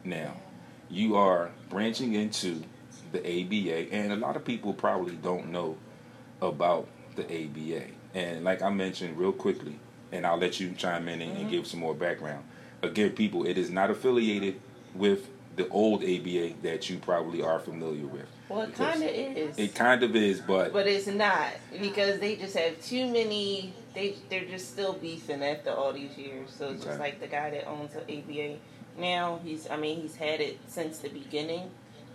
Now, 0.04 0.36
you 0.88 1.16
are 1.16 1.50
branching 1.68 2.14
into 2.14 2.62
the 3.10 3.20
ABA, 3.20 3.92
and 3.92 4.12
a 4.12 4.16
lot 4.16 4.36
of 4.36 4.44
people 4.44 4.72
probably 4.72 5.14
don't 5.14 5.50
know 5.50 5.76
about 6.40 6.86
the 7.16 7.24
ABA. 7.24 7.86
And 8.14 8.44
like 8.44 8.62
I 8.62 8.70
mentioned 8.70 9.18
real 9.18 9.32
quickly, 9.32 9.78
and 10.12 10.26
I'll 10.26 10.38
let 10.38 10.60
you 10.60 10.72
chime 10.72 11.08
in 11.08 11.20
and, 11.20 11.30
and 11.30 11.40
mm-hmm. 11.40 11.50
give 11.50 11.66
some 11.66 11.80
more 11.80 11.94
background. 11.94 12.44
Again, 12.82 13.10
people, 13.12 13.46
it 13.46 13.58
is 13.58 13.70
not 13.70 13.90
affiliated 13.90 14.60
with 14.94 15.28
the 15.56 15.68
old 15.70 16.02
ABA 16.02 16.52
that 16.62 16.88
you 16.90 16.98
probably 16.98 17.42
are 17.42 17.58
familiar 17.58 18.06
with. 18.06 18.26
Well, 18.48 18.62
it 18.62 18.75
kind 18.75 19.02
of 19.02 19.08
is. 19.08 19.58
It 19.58 19.75
kind 19.75 20.02
of 20.02 20.14
is, 20.14 20.40
but 20.40 20.72
But 20.72 20.86
it's 20.86 21.06
not 21.06 21.48
because 21.80 22.20
they 22.20 22.36
just 22.36 22.56
have 22.56 22.80
too 22.82 23.06
many. 23.06 23.72
They 23.94 24.14
they're 24.28 24.44
just 24.44 24.70
still 24.70 24.92
beefing 24.92 25.42
after 25.42 25.70
all 25.70 25.92
these 25.92 26.16
years. 26.16 26.50
So 26.50 26.68
it's 26.68 26.80
Okay. 26.82 26.90
just 26.90 27.00
like 27.00 27.20
the 27.20 27.26
guy 27.26 27.50
that 27.50 27.66
owns 27.66 27.92
the 27.94 28.02
ABA 28.02 28.56
now. 28.98 29.40
He's 29.42 29.68
I 29.68 29.76
mean 29.76 30.00
he's 30.02 30.14
had 30.16 30.40
it 30.40 30.58
since 30.68 30.98
the 30.98 31.08
beginning. 31.08 31.70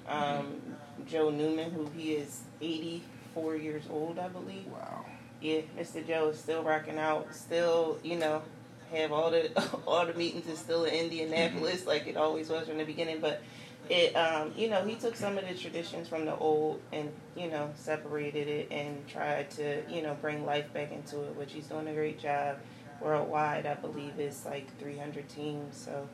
Um, 0.07 0.61
Joe 1.07 1.29
Newman, 1.31 1.71
who 1.71 1.89
he 1.97 2.13
is 2.13 2.41
eighty 2.61 3.03
four 3.33 3.55
years 3.55 3.83
old, 3.89 4.19
I 4.19 4.27
believe. 4.27 4.67
wow. 4.67 5.05
Yeah, 5.41 5.61
Mr. 5.77 6.05
Joe 6.05 6.29
is 6.29 6.37
still 6.39 6.61
rocking 6.61 6.99
out. 6.99 7.33
Still, 7.33 7.97
you 8.03 8.17
know, 8.17 8.43
have 8.91 9.11
all 9.11 9.31
the 9.31 9.51
all 9.87 10.05
the 10.05 10.13
meetings 10.13 10.47
is 10.47 10.59
still 10.59 10.85
in 10.85 10.93
Indianapolis 10.93 11.85
like 11.85 12.07
it 12.07 12.17
always 12.17 12.49
was 12.49 12.67
from 12.67 12.77
the 12.77 12.85
beginning. 12.85 13.19
But 13.19 13.41
it, 13.89 14.15
um, 14.15 14.53
you 14.55 14.69
know, 14.69 14.83
he 14.85 14.95
took 14.95 15.15
some 15.15 15.37
of 15.37 15.47
the 15.47 15.53
traditions 15.55 16.07
from 16.07 16.25
the 16.25 16.35
old 16.37 16.81
and 16.91 17.11
you 17.35 17.49
know 17.49 17.71
separated 17.75 18.47
it 18.47 18.67
and 18.71 19.07
tried 19.07 19.49
to 19.51 19.81
you 19.89 20.01
know 20.01 20.15
bring 20.21 20.45
life 20.45 20.71
back 20.73 20.91
into 20.91 21.21
it, 21.23 21.35
which 21.35 21.53
he's 21.53 21.67
doing 21.67 21.87
a 21.87 21.93
great 21.93 22.19
job. 22.19 22.57
Worldwide, 23.01 23.65
I 23.65 23.73
believe 23.73 24.19
it's 24.19 24.45
like 24.45 24.77
300 24.79 25.27
teams. 25.27 25.75
So 25.75 26.07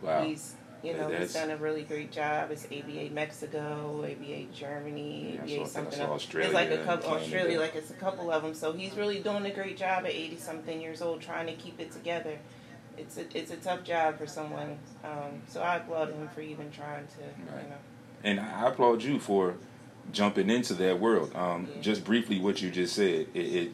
Wow. 0.00 0.24
he's 0.24 0.56
you 0.82 0.94
know 0.94 1.08
he's 1.08 1.32
done 1.34 1.50
a 1.50 1.56
really 1.56 1.82
great 1.82 2.10
job. 2.10 2.50
It's 2.50 2.64
ABA 2.66 3.10
Mexico, 3.12 4.04
ABA 4.04 4.46
Germany, 4.54 5.40
Yeah, 5.46 5.60
ABA 5.60 5.68
something 5.68 6.00
else. 6.00 6.10
Australia 6.22 6.46
It's 6.48 6.54
like 6.54 6.70
a 6.70 6.84
couple 6.84 7.08
Canada. 7.10 7.24
Australia, 7.24 7.60
like 7.60 7.74
it's 7.74 7.90
a 7.90 7.94
couple 7.94 8.30
of 8.30 8.42
them. 8.42 8.54
So 8.54 8.72
he's 8.72 8.94
really 8.96 9.20
doing 9.20 9.44
a 9.46 9.50
great 9.50 9.76
job 9.76 10.04
at 10.04 10.10
eighty 10.10 10.36
something 10.36 10.80
years 10.80 11.00
old, 11.02 11.20
trying 11.20 11.46
to 11.46 11.54
keep 11.54 11.78
it 11.80 11.92
together. 11.92 12.38
It's 12.98 13.16
a 13.16 13.24
it's 13.36 13.50
a 13.50 13.56
tough 13.56 13.84
job 13.84 14.18
for 14.18 14.26
someone. 14.26 14.78
Um, 15.04 15.42
so 15.48 15.62
I 15.62 15.76
applaud 15.76 16.10
him 16.12 16.28
for 16.34 16.40
even 16.40 16.70
trying 16.70 17.06
to, 17.06 17.22
Right. 17.52 17.62
you 17.64 17.70
know. 17.70 17.76
And 18.24 18.40
I 18.40 18.68
applaud 18.68 19.02
you 19.02 19.18
for 19.18 19.54
jumping 20.12 20.50
into 20.50 20.74
that 20.74 20.98
world. 21.00 21.34
Um, 21.34 21.68
Yeah. 21.74 21.80
Just 21.80 22.04
briefly, 22.04 22.38
what 22.40 22.60
you 22.60 22.70
just 22.70 22.94
said, 22.94 23.26
it, 23.34 23.38
it 23.38 23.72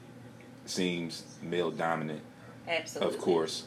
seems 0.67 1.25
male 1.43 1.71
dominant, 1.71 2.21
Absolutely. 2.69 3.15
of 3.15 3.21
course, 3.21 3.65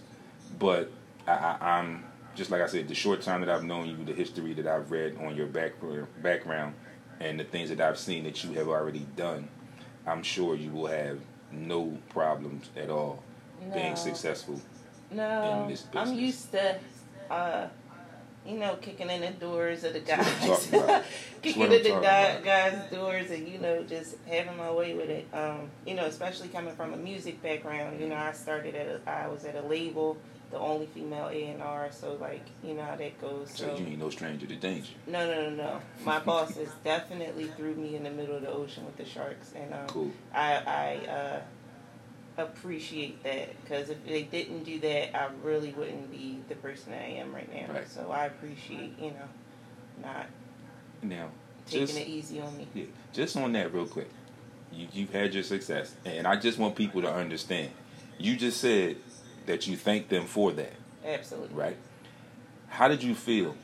but 0.60 0.92
I, 1.28 1.32
I, 1.32 1.58
I'm 1.80 2.04
just 2.36 2.52
like 2.52 2.62
I 2.62 2.68
said, 2.68 2.88
the 2.88 2.96
short 2.96 3.22
time 3.22 3.42
that 3.42 3.50
I've 3.50 3.64
known 3.64 3.88
you, 3.88 4.06
the 4.06 4.14
history 4.14 4.54
that 4.54 4.68
I've 4.68 4.92
read 4.92 5.18
on 5.22 5.36
your 5.36 5.48
back, 5.48 5.74
background, 6.22 6.76
and 7.20 7.40
the 7.40 7.44
things 7.44 7.70
that 7.70 7.82
I've 7.82 7.98
seen 7.98 8.24
that 8.24 8.44
you 8.44 8.54
have 8.54 8.68
already 8.68 9.06
done, 9.16 9.48
I'm 10.08 10.24
sure 10.24 10.56
you 10.56 10.72
will 10.72 10.88
have 10.88 11.20
no 11.52 11.98
problems 12.10 12.70
at 12.76 12.90
all 12.90 13.24
being 13.74 13.96
successful. 13.96 14.60
No, 15.12 15.64
in 15.64 15.70
this 15.70 15.86
I'm 15.94 16.14
used 16.14 16.52
to, 16.54 16.80
uh, 17.30 17.68
you 18.46 18.58
know, 18.58 18.76
kicking 18.82 19.10
in 19.10 19.22
the 19.22 19.32
doors 19.32 19.84
of 19.84 19.94
the 19.94 20.00
That's 20.00 20.26
what 20.26 20.42
I'm 20.42 20.48
guys, 20.50 20.66
talking 20.66 20.80
about. 20.80 20.88
That's 20.88 21.08
kicking 21.42 21.62
in 21.64 21.70
the 21.70 21.80
talking 21.80 22.02
guy, 22.02 22.42
guys' 22.42 22.92
doors, 22.92 23.30
and 23.30 23.48
you 23.48 23.60
know, 23.60 23.84
just 23.84 24.16
having 24.26 24.58
my 24.58 24.72
way 24.72 24.94
with 24.94 25.10
it. 25.10 25.28
Um, 25.34 25.70
you 25.86 25.96
know, 25.96 26.06
especially 26.06 26.48
coming 26.48 26.74
from 26.76 26.94
a 26.94 26.98
music 26.98 27.42
background. 27.44 28.00
You 28.00 28.08
know, 28.08 28.16
I 28.16 28.32
started 28.32 28.74
at 28.74 28.88
a, 28.88 29.10
I 29.10 29.28
was 29.28 29.44
at 29.46 29.56
a 29.56 29.62
label, 29.62 30.18
the 30.52 30.60
only 30.60 30.86
female 30.88 31.28
A 31.28 31.48
and 31.48 31.62
R. 31.62 31.90
So 31.92 32.18
like, 32.20 32.46
you 32.64 32.74
know 32.74 32.84
how 32.84 32.96
that 32.96 33.20
goes. 33.20 33.52
So 33.54 33.76
you 33.76 33.86
ain't 33.86 34.00
no 34.00 34.10
stranger 34.10 34.46
to 34.46 34.56
danger. 34.56 34.94
No, 35.08 35.26
no, 35.26 35.50
no, 35.50 35.56
no. 35.56 35.82
My 36.06 36.20
bosses 36.20 36.70
definitely 36.84 37.48
threw 37.58 37.74
me 37.74 37.96
in 37.96 38.04
the 38.04 38.12
middle 38.12 38.36
of 38.36 38.42
the 38.42 38.52
ocean 38.52 38.86
with 38.86 38.98
the 38.98 39.06
sharks, 39.06 39.54
and 39.56 39.74
um, 39.74 39.88
Cool. 39.88 40.12
I, 40.34 40.54
I 40.54 41.08
uh, 41.08 41.42
appreciate 42.38 43.24
that 43.24 43.50
because 43.64 43.90
if 43.90 44.06
they 44.06 44.24
didn't 44.24 44.64
do 44.64 44.80
that, 44.82 45.16
I 45.16 45.30
really 45.44 45.72
wouldn't 45.72 46.12
be 46.12 46.40
the 46.50 46.56
person 46.56 46.94
I 46.94 47.14
am 47.18 47.34
right 47.34 47.52
now. 47.54 47.74
Right. 47.74 47.90
So 47.90 48.12
I 48.12 48.26
appreciate 48.26 49.00
you 49.00 49.12
know 49.12 49.30
not 50.02 50.28
Now, 51.02 51.30
taking 51.66 51.88
just 51.88 52.00
it 52.00 52.08
easy 52.08 52.42
on 52.42 52.58
me. 52.58 52.68
Yeah, 52.74 52.86
just 53.14 53.38
on 53.38 53.54
that 53.54 53.74
real 53.74 53.86
quick. 53.86 54.10
You 54.72 54.88
you've 54.92 55.12
had 55.12 55.34
your 55.34 55.44
success, 55.44 55.94
and 56.06 56.28
I 56.28 56.36
just 56.38 56.58
want 56.58 56.76
people 56.76 57.02
to 57.02 57.12
understand. 57.12 57.72
You 58.18 58.38
just 58.38 58.62
said 58.62 58.98
that 59.46 59.68
you 59.68 59.76
thank 59.78 60.10
them 60.10 60.26
for 60.26 60.52
that, 60.54 60.74
Absolutely. 61.06 61.56
right? 61.56 61.78
How 62.70 62.88
did 62.88 63.04
you 63.04 63.16
feel 63.16 63.56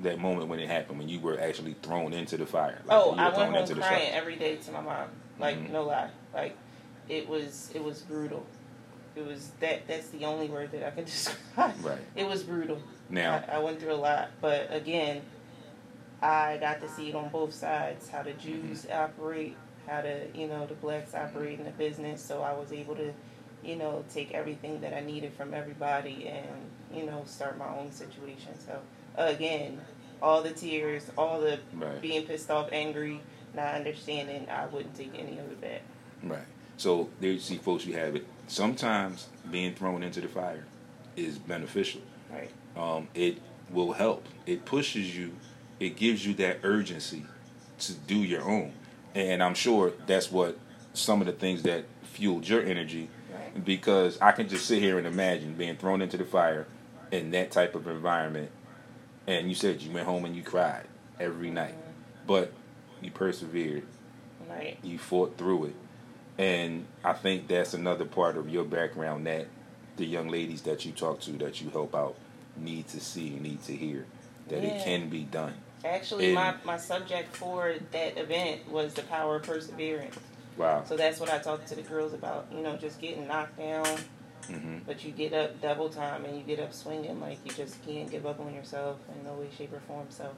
that 0.00 0.18
moment 0.18 0.48
when 0.48 0.58
it 0.60 0.68
happened, 0.68 0.98
when 0.98 1.08
you 1.08 1.20
were 1.20 1.38
actually 1.40 1.74
thrown 1.82 2.12
into 2.12 2.36
the 2.36 2.46
fire? 2.46 2.80
Like, 2.84 2.96
Oh, 2.96 3.12
I 3.12 3.24
went 3.26 3.36
home 3.36 3.54
into 3.56 3.74
the 3.74 3.80
crying 3.82 4.02
shark? 4.10 4.14
every 4.14 4.36
day 4.36 4.56
to 4.56 4.72
my 4.72 4.80
mom. 4.80 5.08
Like 5.38 5.56
Mhm. 5.56 5.70
no 5.70 5.84
lie, 5.84 6.10
like 6.34 6.56
it 7.08 7.28
was 7.28 7.70
it 7.74 7.82
was 7.84 8.00
brutal. 8.02 8.44
It 9.14 9.24
was 9.24 9.50
that 9.60 9.86
that's 9.86 10.08
the 10.08 10.24
only 10.24 10.48
word 10.48 10.72
that 10.72 10.84
I 10.86 10.90
can 10.90 11.04
describe. 11.04 11.74
Right. 11.84 11.98
It 12.16 12.26
was 12.28 12.42
brutal. 12.42 12.80
Now, 13.08 13.44
I, 13.48 13.56
I 13.56 13.58
went 13.60 13.80
through 13.80 13.92
a 13.92 14.02
lot, 14.02 14.30
but 14.40 14.66
again, 14.72 15.22
I 16.20 16.56
got 16.60 16.80
to 16.80 16.88
see 16.88 17.08
it 17.10 17.14
on 17.14 17.28
both 17.28 17.54
sides 17.54 18.08
how 18.08 18.22
the 18.22 18.32
Jews 18.32 18.84
Mm-hmm. 18.86 18.92
operate, 19.00 19.56
how 19.86 20.02
the 20.02 20.26
you 20.34 20.48
know 20.48 20.66
the 20.66 20.74
blacks 20.74 21.14
operate 21.14 21.58
in 21.60 21.64
the 21.64 21.70
business. 21.72 22.20
So 22.20 22.42
I 22.42 22.52
was 22.52 22.72
able 22.72 22.96
to, 22.96 23.12
you 23.68 23.76
know, 23.76 24.02
take 24.12 24.32
everything 24.32 24.80
that 24.80 24.94
I 24.96 25.00
needed 25.00 25.32
from 25.34 25.52
everybody 25.52 26.26
and 26.28 26.46
you 26.98 27.04
know 27.04 27.22
start 27.26 27.58
my 27.58 27.68
own 27.68 27.92
situation. 27.92 28.58
So 28.66 28.80
again, 29.16 29.80
all 30.22 30.42
the 30.42 30.50
tears, 30.50 31.10
all 31.18 31.40
the 31.40 31.58
Right. 31.74 32.00
being 32.00 32.24
pissed 32.24 32.50
off, 32.50 32.70
angry, 32.72 33.20
not 33.54 33.74
understanding, 33.74 34.48
I 34.50 34.66
wouldn't 34.66 34.96
take 34.96 35.12
any 35.14 35.38
of 35.38 35.50
it 35.52 35.60
back. 35.60 35.82
right. 36.22 36.46
So 36.78 37.10
there 37.20 37.32
you 37.32 37.40
see, 37.40 37.58
folks, 37.58 37.84
you 37.84 37.94
have 37.94 38.16
it. 38.16 38.24
Sometimes 38.46 39.26
being 39.50 39.74
thrown 39.74 40.02
into 40.02 40.20
the 40.20 40.28
fire 40.28 40.64
is 41.16 41.36
beneficial. 41.36 42.00
Right. 42.32 42.50
um, 42.76 43.08
it 43.14 43.38
will 43.70 43.92
help. 43.92 44.24
It 44.46 44.64
pushes 44.64 45.16
you. 45.16 45.32
It 45.80 45.96
gives 45.96 46.24
you 46.26 46.34
that 46.34 46.60
urgency 46.62 47.26
to 47.80 47.92
do 47.92 48.16
your 48.16 48.42
own. 48.42 48.72
And 49.14 49.42
I'm 49.42 49.54
sure 49.54 49.92
that's 50.06 50.30
what 50.30 50.56
some 50.92 51.20
of 51.20 51.26
the 51.26 51.32
things 51.32 51.62
that 51.64 51.84
fueled 52.02 52.48
your 52.48 52.62
energy. 52.62 53.08
Right. 53.32 53.64
Because 53.64 54.20
I 54.20 54.32
can 54.32 54.48
just 54.48 54.66
sit 54.66 54.80
here 54.80 54.98
and 54.98 55.06
imagine 55.06 55.54
being 55.54 55.76
thrown 55.76 56.02
into 56.02 56.16
the 56.16 56.24
fire 56.24 56.66
in 57.10 57.30
that 57.32 57.50
type 57.50 57.74
of 57.74 57.86
environment. 57.86 58.50
And 59.26 59.48
you 59.48 59.54
said 59.54 59.82
you 59.82 59.92
went 59.92 60.06
home 60.06 60.24
and 60.24 60.34
you 60.34 60.42
cried 60.42 60.86
every 61.20 61.50
night, 61.50 61.74
but 62.26 62.52
you 63.02 63.10
persevered. 63.10 63.82
Right. 64.48 64.78
You 64.82 64.98
fought 64.98 65.36
through 65.36 65.66
it. 65.66 65.74
And 66.38 66.86
I 67.04 67.12
think 67.12 67.48
that's 67.48 67.74
another 67.74 68.04
part 68.04 68.36
of 68.36 68.48
your 68.48 68.64
background 68.64 69.26
that 69.26 69.48
the 69.96 70.06
young 70.06 70.28
ladies 70.28 70.62
that 70.62 70.84
you 70.84 70.92
talk 70.92 71.20
to, 71.22 71.32
that 71.32 71.60
you 71.60 71.68
help 71.70 71.94
out, 71.94 72.14
need 72.56 72.88
to 72.88 73.00
see, 73.00 73.30
need 73.30 73.62
to 73.64 73.72
hear 73.74 74.06
that 74.48 74.64
it 74.64 74.84
can 74.84 75.08
be 75.10 75.24
done. 75.24 75.54
Actually, 75.84 76.26
And- 76.26 76.34
my, 76.34 76.54
my 76.64 76.76
subject 76.76 77.36
for 77.36 77.74
that 77.92 78.18
event 78.18 78.68
was 78.70 78.94
the 78.94 79.02
power 79.02 79.36
of 79.36 79.42
perseverance. 79.42 80.16
Wow. 80.58 80.82
So 80.84 80.96
that's 80.96 81.20
what 81.20 81.32
I 81.32 81.38
talked 81.38 81.68
to 81.68 81.74
the 81.74 81.82
girls 81.82 82.12
about. 82.12 82.46
You 82.54 82.62
know, 82.62 82.76
just 82.76 83.00
getting 83.00 83.26
knocked 83.26 83.58
down, 83.58 83.86
hmm 84.46 84.78
but 84.86 85.04
you 85.04 85.12
get 85.12 85.32
up 85.32 85.60
double 85.60 85.88
time 85.90 86.24
and 86.24 86.36
you 86.36 86.42
get 86.42 86.58
up 86.60 86.72
swinging. 86.72 87.20
Like 87.20 87.38
you 87.44 87.52
just 87.52 87.84
can't 87.86 88.10
give 88.10 88.26
up 88.26 88.40
on 88.40 88.54
yourself 88.54 88.98
in 89.14 89.24
no 89.24 89.34
way, 89.34 89.48
shape, 89.56 89.72
or 89.72 89.80
form. 89.80 90.06
So 90.10 90.30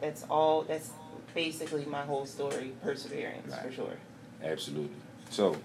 that's 0.00 0.24
all. 0.24 0.62
That's 0.62 0.90
basically 1.34 1.84
my 1.86 2.02
whole 2.02 2.26
story. 2.26 2.72
Perseverance 2.82 3.54
for 3.56 3.72
sure. 3.72 3.96
Absolutely. 4.42 4.96
So, 5.30 5.56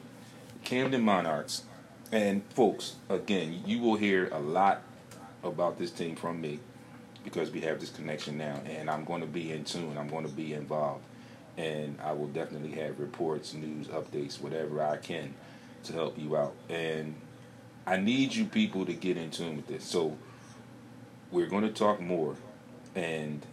Camden 0.64 1.02
Monarchs, 1.02 1.64
and 2.12 2.44
folks, 2.52 2.96
again, 3.10 3.64
you 3.66 3.80
will 3.80 3.96
hear 3.96 4.30
a 4.32 4.40
lot 4.40 4.82
about 5.44 5.78
this 5.78 5.92
team 5.92 6.16
from 6.16 6.40
me 6.40 6.60
because 7.24 7.52
we 7.52 7.62
have 7.62 7.80
this 7.80 7.90
connection 7.90 8.38
now, 8.38 8.62
and 8.66 8.90
I'm 8.90 9.04
going 9.04 9.22
to 9.22 9.28
be 9.28 9.52
in 9.52 9.64
tune. 9.66 9.98
I'm 9.98 10.08
going 10.08 10.26
to 10.26 10.32
be 10.32 10.54
involved, 10.54 11.04
and 11.58 11.98
I 12.04 12.12
will 12.14 12.28
definitely 12.28 12.72
have 12.80 13.00
reports, 13.00 13.54
news, 13.54 13.88
updates, 13.88 14.40
whatever 14.40 14.84
I 14.84 14.98
can 14.98 15.34
to 15.84 15.94
help 15.94 16.18
you 16.18 16.38
out. 16.38 16.54
And 16.70 17.16
I 17.86 17.98
need 17.98 18.36
you 18.36 18.46
people 18.46 18.86
to 18.86 18.94
get 18.94 19.18
in 19.18 19.32
tune 19.32 19.58
with 19.58 19.68
this. 19.68 19.84
So 19.84 20.18
we're 21.32 21.48
going 21.48 21.64
to 21.64 21.72
talk 21.72 22.00
more, 22.00 22.36
and 22.96 23.46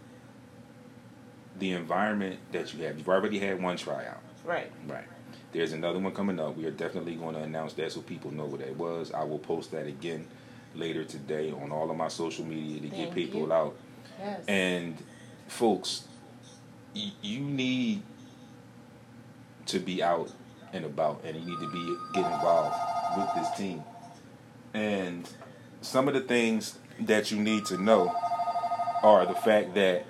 the 1.57 1.71
environment 1.71 2.39
that 2.51 2.73
you 2.73 2.83
have. 2.83 2.97
You've 2.97 3.09
already 3.09 3.39
had 3.39 3.61
one 3.61 3.77
tryout. 3.77 4.19
Right. 4.43 4.71
Right. 4.87 5.05
There's 5.51 5.71
another 5.71 5.99
one 5.99 6.13
coming 6.13 6.39
up. 6.39 6.57
We 6.57 6.65
are 6.65 6.71
definitely 6.71 7.15
going 7.15 7.35
to 7.35 7.41
announce 7.41 7.73
that 7.73 7.91
so 7.91 8.01
people 8.01 8.31
know 8.31 8.45
what 8.45 8.59
that 8.59 8.75
was. 8.75 9.11
I 9.13 9.23
will 9.23 9.39
post 9.39 9.71
that 9.71 9.87
again 9.87 10.27
later 10.75 11.05
today 11.05 11.51
on 11.51 11.71
all 11.71 11.89
of 11.89 11.95
my 11.95 12.09
social 12.09 12.45
media 12.45 12.81
to 12.81 12.89
Thank 12.89 13.05
get 13.05 13.15
people 13.15 13.41
you. 13.41 13.53
out. 13.53 13.75
Yes. 14.19 14.43
And 14.47 14.97
folks, 15.47 16.03
you 17.21 17.39
need 17.39 18.01
to 19.67 19.79
be 19.79 20.01
out 20.01 20.31
and 20.73 20.85
about, 20.85 21.21
and 21.23 21.35
you 21.35 21.45
need 21.45 21.59
to 21.59 21.71
be 21.71 21.97
get 22.13 22.31
involved 22.31 22.75
with 23.17 23.29
this 23.35 23.57
team. 23.57 23.83
And 24.73 25.29
some 25.81 26.07
of 26.07 26.13
the 26.13 26.21
things 26.21 26.77
that 26.99 27.31
you 27.31 27.39
need 27.39 27.65
to 27.65 27.77
know 27.77 28.13
are 29.03 29.25
the 29.25 29.35
fact 29.35 29.75
that 29.75 30.05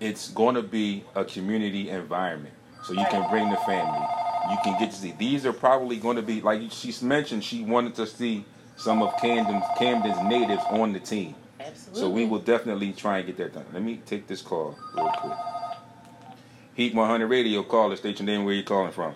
it's 0.00 0.28
going 0.30 0.54
to 0.54 0.62
be 0.62 1.04
a 1.14 1.24
community 1.24 1.90
environment, 1.90 2.54
so 2.84 2.92
you 2.92 3.06
can 3.10 3.28
bring 3.30 3.50
the 3.50 3.56
family. 3.58 4.06
You 4.50 4.58
can 4.62 4.78
get 4.78 4.90
to 4.90 4.96
see. 4.96 5.14
These 5.18 5.46
are 5.46 5.52
probably 5.52 5.96
going 5.96 6.16
to 6.16 6.22
be 6.22 6.40
like 6.40 6.70
she's 6.70 7.02
mentioned. 7.02 7.42
She 7.42 7.64
wanted 7.64 7.94
to 7.96 8.06
see 8.06 8.44
some 8.76 9.02
of 9.02 9.16
Camden's 9.20 9.64
Camden's 9.78 10.20
natives 10.22 10.62
on 10.68 10.92
the 10.92 11.00
team. 11.00 11.34
Absolutely. 11.58 12.00
So 12.00 12.10
we 12.10 12.26
will 12.26 12.38
definitely 12.38 12.92
try 12.92 13.18
and 13.18 13.26
get 13.26 13.38
that 13.38 13.54
done. 13.54 13.64
Let 13.72 13.82
me 13.82 14.00
take 14.06 14.26
this 14.26 14.42
call 14.42 14.78
real 14.94 15.08
quick. 15.08 15.38
Heat 16.76 16.94
100 16.94 17.26
Radio 17.28 17.62
caller, 17.62 17.96
state 17.96 18.18
your 18.18 18.26
name, 18.26 18.44
where 18.44 18.52
you 18.52 18.62
calling 18.62 18.92
from. 18.92 19.14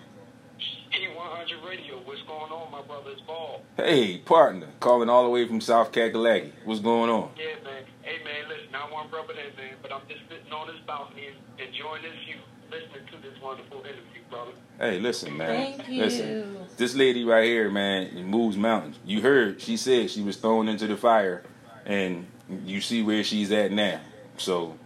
E100 0.59 1.63
Radio, 1.63 1.99
what's 2.05 2.23
going 2.23 2.51
on, 2.51 2.71
my 2.71 2.81
brother? 2.81 3.11
It's 3.11 3.21
Ball. 3.21 3.61
Hey, 3.77 4.17
partner, 4.17 4.65
calling 4.79 5.09
all 5.09 5.25
the 5.25 5.29
way 5.29 5.47
from 5.47 5.61
South 5.61 5.91
Kakalaki. 5.91 6.53
What's 6.65 6.79
going 6.79 7.11
on? 7.11 7.29
Yeah, 7.37 7.63
man. 7.63 7.83
Hey, 8.01 8.17
man, 8.23 8.49
listen, 8.49 8.73
I 8.73 8.91
want 8.91 9.13
rubber 9.13 9.33
that, 9.33 9.55
man, 9.55 9.75
but 9.79 9.93
I'm 9.93 10.01
just 10.09 10.21
sitting 10.27 10.51
on 10.51 10.65
this 10.65 10.77
balcony 10.87 11.27
and 11.27 11.69
enjoying 11.69 12.01
this 12.01 12.13
view, 12.25 12.37
listening 12.71 13.05
to 13.11 13.29
this 13.29 13.39
wonderful 13.39 13.81
interview, 13.81 14.21
brother. 14.27 14.53
Hey, 14.79 14.99
listen, 14.99 15.37
man. 15.37 15.75
Thank 15.77 15.87
you. 15.87 16.01
Listen, 16.01 16.57
this 16.77 16.95
lady 16.95 17.23
right 17.23 17.45
here, 17.45 17.69
man, 17.69 18.25
moves 18.25 18.57
mountains. 18.57 18.97
You 19.05 19.21
heard 19.21 19.61
she 19.61 19.77
said 19.77 20.09
she 20.09 20.23
was 20.23 20.35
thrown 20.37 20.67
into 20.67 20.87
the 20.87 20.97
fire, 20.97 21.43
and 21.85 22.25
you 22.65 22.81
see 22.81 23.03
where 23.03 23.23
she's 23.23 23.51
at 23.51 23.71
now. 23.71 24.01
So, 24.37 24.79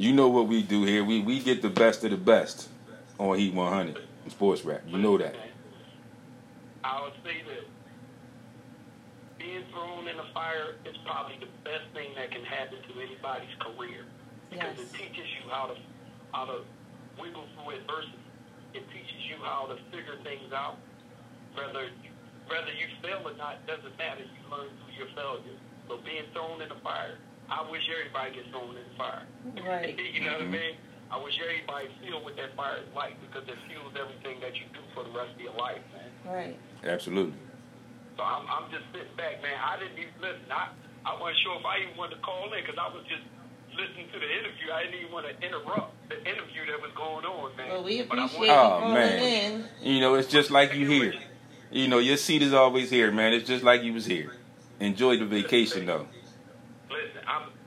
you 0.00 0.14
know 0.14 0.28
what 0.28 0.48
we 0.48 0.62
do 0.62 0.84
here. 0.84 1.04
We 1.04 1.20
we 1.20 1.40
get 1.40 1.60
the 1.60 1.68
best 1.68 2.02
of 2.04 2.10
the 2.10 2.16
best 2.16 2.68
on 3.18 3.36
Heat 3.36 3.52
100 3.52 3.98
Sports 4.28 4.64
Rap. 4.64 4.80
You 4.86 4.96
know 4.96 5.18
that. 5.18 5.36
I 6.82 7.02
would 7.02 7.12
say 7.22 7.44
that 7.44 7.64
being 9.38 9.62
thrown 9.70 10.08
in 10.08 10.16
the 10.16 10.24
fire 10.32 10.76
is 10.88 10.96
probably 11.04 11.36
the 11.38 11.52
best 11.68 11.84
thing 11.92 12.16
that 12.16 12.30
can 12.30 12.42
happen 12.44 12.78
to 12.80 13.00
anybody's 13.00 13.52
career. 13.60 14.06
Because 14.48 14.78
Yes. 14.78 14.88
it 14.88 14.92
teaches 14.96 15.28
you 15.36 15.50
how 15.50 15.66
to 15.66 15.76
how 16.32 16.46
to 16.46 16.64
wiggle 17.20 17.44
through 17.54 17.76
adversity. 17.76 18.16
It 18.72 18.88
teaches 18.90 19.20
you 19.28 19.36
how 19.44 19.66
to 19.66 19.76
figure 19.92 20.16
things 20.24 20.50
out. 20.52 20.76
Whether 21.54 21.84
you, 22.00 22.10
whether 22.48 22.72
you 22.72 22.86
fail 23.02 23.20
or 23.28 23.36
not 23.36 23.66
doesn't 23.66 23.98
matter. 23.98 24.22
You 24.24 24.42
learn 24.50 24.70
through 24.80 24.96
your 24.96 25.12
failures. 25.14 25.60
So 25.88 25.98
being 25.98 26.24
thrown 26.32 26.62
in 26.62 26.68
the 26.70 26.76
fire, 26.76 27.18
I 27.50 27.66
wish 27.70 27.82
everybody 27.90 28.34
gets 28.38 28.48
thrown 28.54 28.70
in 28.76 28.82
the 28.86 28.94
fire. 28.96 29.22
Right. 29.66 29.98
you 30.14 30.20
know 30.24 30.32
what 30.38 30.42
I 30.42 30.44
Mhm. 30.46 30.52
mean? 30.52 30.74
I 31.10 31.18
wish 31.18 31.34
everybody 31.42 31.88
feel 32.00 32.22
what 32.22 32.36
that 32.36 32.54
fire 32.54 32.78
is 32.78 32.94
like 32.94 33.18
because 33.20 33.42
it 33.50 33.58
fuels 33.66 33.90
everything 33.98 34.38
that 34.40 34.54
you 34.54 34.66
do 34.72 34.78
for 34.94 35.02
the 35.02 35.10
rest 35.10 35.34
of 35.34 35.40
your 35.42 35.54
life, 35.58 35.82
man. 35.92 36.10
Right. 36.22 36.56
Absolutely. 36.86 37.34
So 38.16 38.22
I'm, 38.22 38.46
I'm 38.46 38.70
just 38.70 38.86
sitting 38.94 39.10
back, 39.18 39.42
man. 39.42 39.58
I 39.58 39.74
didn't 39.78 39.98
even 39.98 40.14
listen. 40.22 40.46
I, 40.54 40.70
I 41.04 41.18
wasn't 41.18 41.38
sure 41.42 41.58
if 41.58 41.66
I 41.66 41.82
even 41.82 41.96
wanted 41.98 42.16
to 42.16 42.22
call 42.22 42.46
in 42.54 42.62
because 42.62 42.78
I 42.78 42.86
was 42.94 43.02
just 43.10 43.26
listening 43.74 44.06
to 44.14 44.18
the 44.22 44.30
interview. 44.30 44.70
I 44.70 44.86
didn't 44.86 45.00
even 45.02 45.10
want 45.12 45.26
to 45.26 45.34
interrupt 45.42 45.90
the 46.08 46.18
interview 46.22 46.62
that 46.70 46.78
was 46.78 46.92
going 46.94 47.24
on, 47.26 47.56
man. 47.56 47.68
Well, 47.74 47.82
we 47.82 48.02
But 48.06 48.18
I 48.18 48.24
appreciate 48.30 48.46
you 48.46 48.52
Oh, 48.54 48.78
calling 48.78 48.94
man. 48.94 49.18
in. 49.18 49.64
You 49.82 49.98
know, 50.00 50.14
it's 50.14 50.28
just 50.30 50.50
like 50.54 50.74
you 50.74 50.86
here. 50.86 51.14
You 51.70 51.88
know, 51.88 51.98
your 51.98 52.18
seat 52.18 52.42
is 52.42 52.54
always 52.54 52.90
here, 52.90 53.10
man. 53.10 53.32
It's 53.32 53.48
just 53.48 53.64
like 53.64 53.82
you 53.82 53.94
was 53.94 54.06
here. 54.06 54.30
Enjoy 54.78 55.16
the 55.18 55.26
vacation, 55.26 55.86
though. 55.86 56.06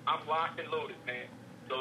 Listen, 0.05 0.07
I'm 0.07 0.21
I'm 0.21 0.27
locked 0.27 0.59
and 0.59 0.69
loaded, 0.69 0.95
man. 1.05 1.25
So 1.69 1.75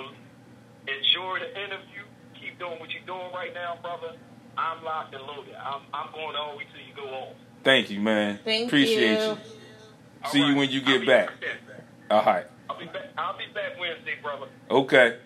enjoy 0.86 1.38
the 1.40 1.50
interview. 1.60 2.02
Keep 2.40 2.58
doing 2.58 2.78
what 2.80 2.90
you're 2.90 3.02
doing 3.06 3.32
right 3.34 3.52
now, 3.54 3.78
brother. 3.80 4.16
I'm 4.56 4.84
locked 4.84 5.14
and 5.14 5.24
loaded. 5.24 5.54
I'm 5.54 5.82
I'm 5.92 6.12
going 6.12 6.36
all 6.36 6.52
the 6.52 6.58
way 6.58 6.64
till 6.72 6.80
you 6.82 6.94
go 6.94 7.14
off. 7.14 7.34
Thank 7.64 7.90
you, 7.90 8.00
man. 8.00 8.40
Thank 8.44 8.66
Appreciate 8.66 9.20
you. 9.20 9.30
you. 9.30 9.38
See 10.30 10.40
you 10.40 10.54
when 10.56 10.70
you 10.70 10.80
get 10.80 10.94
I'll 10.94 11.00
be 11.00 11.06
back. 11.06 11.30
All 12.10 12.24
right. 12.24 12.46
I'll 12.68 12.78
be 12.78 12.86
back. 12.86 13.06
I'll 13.16 13.38
be 13.38 13.44
back 13.54 13.78
Wednesday, 13.78 14.14
brother. 14.22 14.46
Okay. 14.70 15.18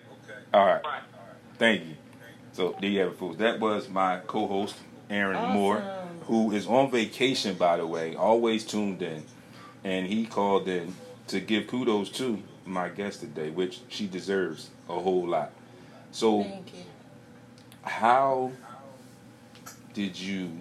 All 0.53 0.65
right. 0.65 0.81
All 0.83 0.91
right. 0.91 1.01
Thank 1.57 1.85
you. 1.85 1.95
So 2.53 2.75
there 2.79 2.89
you 2.89 2.99
have 3.01 3.09
it, 3.09 3.17
folks. 3.17 3.37
That 3.37 3.59
was 3.59 3.89
my 3.89 4.19
co-host, 4.25 4.75
Aaron 5.09 5.35
Awesome. 5.35 5.53
Moore, 5.53 5.83
who 6.25 6.51
is 6.51 6.65
on 6.65 6.89
vacation, 6.89 7.55
by 7.55 7.77
the 7.77 7.85
way, 7.85 8.15
always 8.15 8.65
tuned 8.65 9.01
in, 9.01 9.25
and 9.83 10.07
he 10.07 10.25
called 10.25 10.67
in 10.67 10.95
to 11.27 11.39
give 11.39 11.67
kudos 11.67 12.09
to 12.11 12.41
my 12.67 12.89
guest 12.89 13.21
today, 13.21 13.49
which 13.49 13.81
she 13.87 14.07
deserves 14.07 14.69
a 14.89 14.99
whole 14.99 15.27
lot. 15.27 15.51
So, 16.11 16.45
how 17.83 18.51
did 19.93 20.19
you 20.19 20.51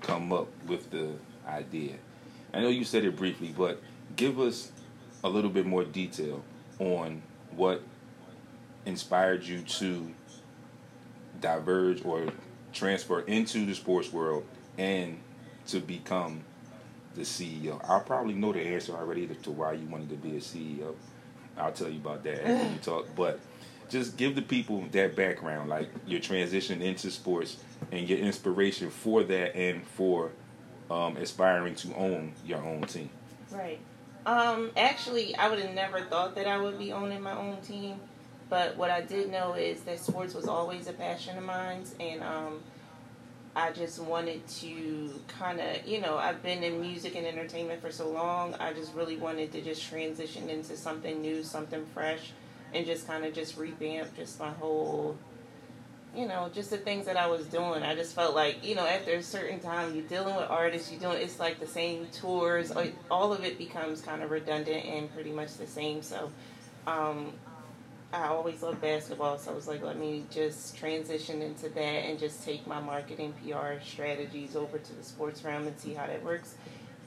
come 0.00 0.32
up 0.32 0.48
with 0.66 0.90
the 0.90 1.10
idea? 1.46 1.94
I 2.52 2.60
know 2.60 2.68
you 2.68 2.84
said 2.84 3.04
it 3.04 3.16
briefly, 3.16 3.54
but 3.56 3.82
give 4.14 4.38
us 4.40 4.72
a 5.24 5.28
little 5.28 5.50
bit 5.50 5.66
more 5.66 5.84
detail 5.84 6.42
on 6.78 7.22
what 7.50 7.82
inspired 8.84 9.44
you 9.44 9.62
to 9.62 10.10
diverge 11.40 12.04
or 12.04 12.28
transfer 12.72 13.20
into 13.20 13.66
the 13.66 13.74
sports 13.74 14.12
world 14.12 14.44
and 14.78 15.18
to 15.66 15.80
become 15.80 16.44
the 17.14 17.22
CEO. 17.22 17.80
I'll 17.88 18.00
probably 18.00 18.34
know 18.34 18.52
the 18.52 18.60
answer 18.60 18.92
already 18.92 19.26
to 19.26 19.50
why 19.50 19.72
you 19.72 19.86
wanted 19.86 20.10
to 20.10 20.16
be 20.16 20.36
a 20.36 20.40
CEO. 20.40 20.94
I'll 21.56 21.72
tell 21.72 21.88
you 21.88 21.98
about 21.98 22.22
that 22.24 22.46
after 22.46 22.68
we 22.68 22.78
talk, 22.78 23.06
but 23.16 23.40
just 23.88 24.16
give 24.16 24.34
the 24.34 24.42
people 24.42 24.84
that 24.92 25.16
background, 25.16 25.68
like 25.68 25.88
your 26.06 26.20
transition 26.20 26.82
into 26.82 27.10
sports 27.10 27.56
and 27.92 28.08
your 28.08 28.18
inspiration 28.18 28.90
for 28.90 29.22
that 29.24 29.56
and 29.56 29.86
for 29.86 30.32
um, 30.90 31.16
aspiring 31.16 31.74
to 31.76 31.94
own 31.94 32.32
your 32.44 32.58
own 32.58 32.82
team. 32.82 33.10
Right. 33.50 33.78
Um, 34.24 34.72
actually, 34.76 35.36
I 35.36 35.48
would 35.48 35.60
have 35.60 35.74
never 35.74 36.02
thought 36.02 36.34
that 36.34 36.48
I 36.48 36.58
would 36.58 36.78
be 36.78 36.92
owning 36.92 37.22
my 37.22 37.36
own 37.36 37.60
team. 37.60 38.00
But 38.48 38.76
what 38.76 38.90
I 38.90 39.00
did 39.00 39.30
know 39.30 39.54
is 39.54 39.82
that 39.82 39.98
sports 39.98 40.34
was 40.34 40.46
always 40.46 40.86
a 40.88 40.92
passion 40.92 41.36
of 41.38 41.44
mine. 41.44 41.84
And 41.98 42.22
um, 42.22 42.60
I 43.56 43.72
just 43.72 43.98
wanted 43.98 44.46
to 44.46 45.10
kind 45.28 45.60
of, 45.60 45.86
you 45.86 46.02
know, 46.02 46.18
I've 46.18 46.42
been 46.42 46.62
in 46.62 46.78
music 46.78 47.16
and 47.16 47.26
entertainment 47.26 47.80
for 47.80 47.90
so 47.90 48.10
long. 48.10 48.54
I 48.60 48.74
just 48.74 48.92
really 48.92 49.16
wanted 49.16 49.50
to 49.52 49.62
just 49.62 49.82
transition 49.82 50.50
into 50.50 50.76
something 50.76 51.22
new, 51.22 51.42
something 51.42 51.86
fresh, 51.94 52.32
and 52.74 52.84
just 52.84 53.06
kind 53.06 53.24
of 53.24 53.32
just 53.32 53.56
revamp 53.56 54.14
just 54.14 54.38
my 54.38 54.50
whole 54.50 55.16
you 56.14 56.26
know, 56.26 56.50
just 56.54 56.70
the 56.70 56.78
things 56.78 57.04
that 57.04 57.18
I 57.18 57.26
was 57.26 57.44
doing. 57.46 57.82
I 57.82 57.94
just 57.94 58.14
felt 58.14 58.34
like, 58.34 58.64
you 58.64 58.74
know, 58.74 58.86
after 58.86 59.12
a 59.12 59.22
certain 59.22 59.60
time, 59.60 59.94
you're 59.94 60.04
dealing 60.04 60.34
with 60.34 60.48
artists, 60.48 60.90
you're 60.90 61.00
doing, 61.00 61.20
it's 61.20 61.38
like 61.38 61.60
the 61.60 61.66
same 61.66 62.06
tours, 62.06 62.72
all 63.10 63.34
of 63.34 63.44
it 63.44 63.58
becomes 63.58 64.00
kind 64.00 64.22
of 64.22 64.30
redundant 64.30 64.86
and 64.86 65.12
pretty 65.12 65.30
much 65.30 65.58
the 65.58 65.66
same. 65.66 66.00
So, 66.00 66.30
um, 66.86 67.34
I 68.12 68.28
always 68.28 68.62
loved 68.62 68.80
basketball, 68.80 69.38
so 69.38 69.50
I 69.50 69.54
was 69.54 69.66
like, 69.66 69.82
let 69.82 69.98
me 69.98 70.24
just 70.30 70.76
transition 70.76 71.42
into 71.42 71.68
that 71.70 71.80
and 71.80 72.18
just 72.18 72.44
take 72.44 72.66
my 72.66 72.80
marketing 72.80 73.34
PR 73.42 73.82
strategies 73.84 74.54
over 74.54 74.78
to 74.78 74.92
the 74.94 75.02
sports 75.02 75.42
realm 75.44 75.66
and 75.66 75.78
see 75.78 75.92
how 75.92 76.06
that 76.06 76.22
works. 76.24 76.54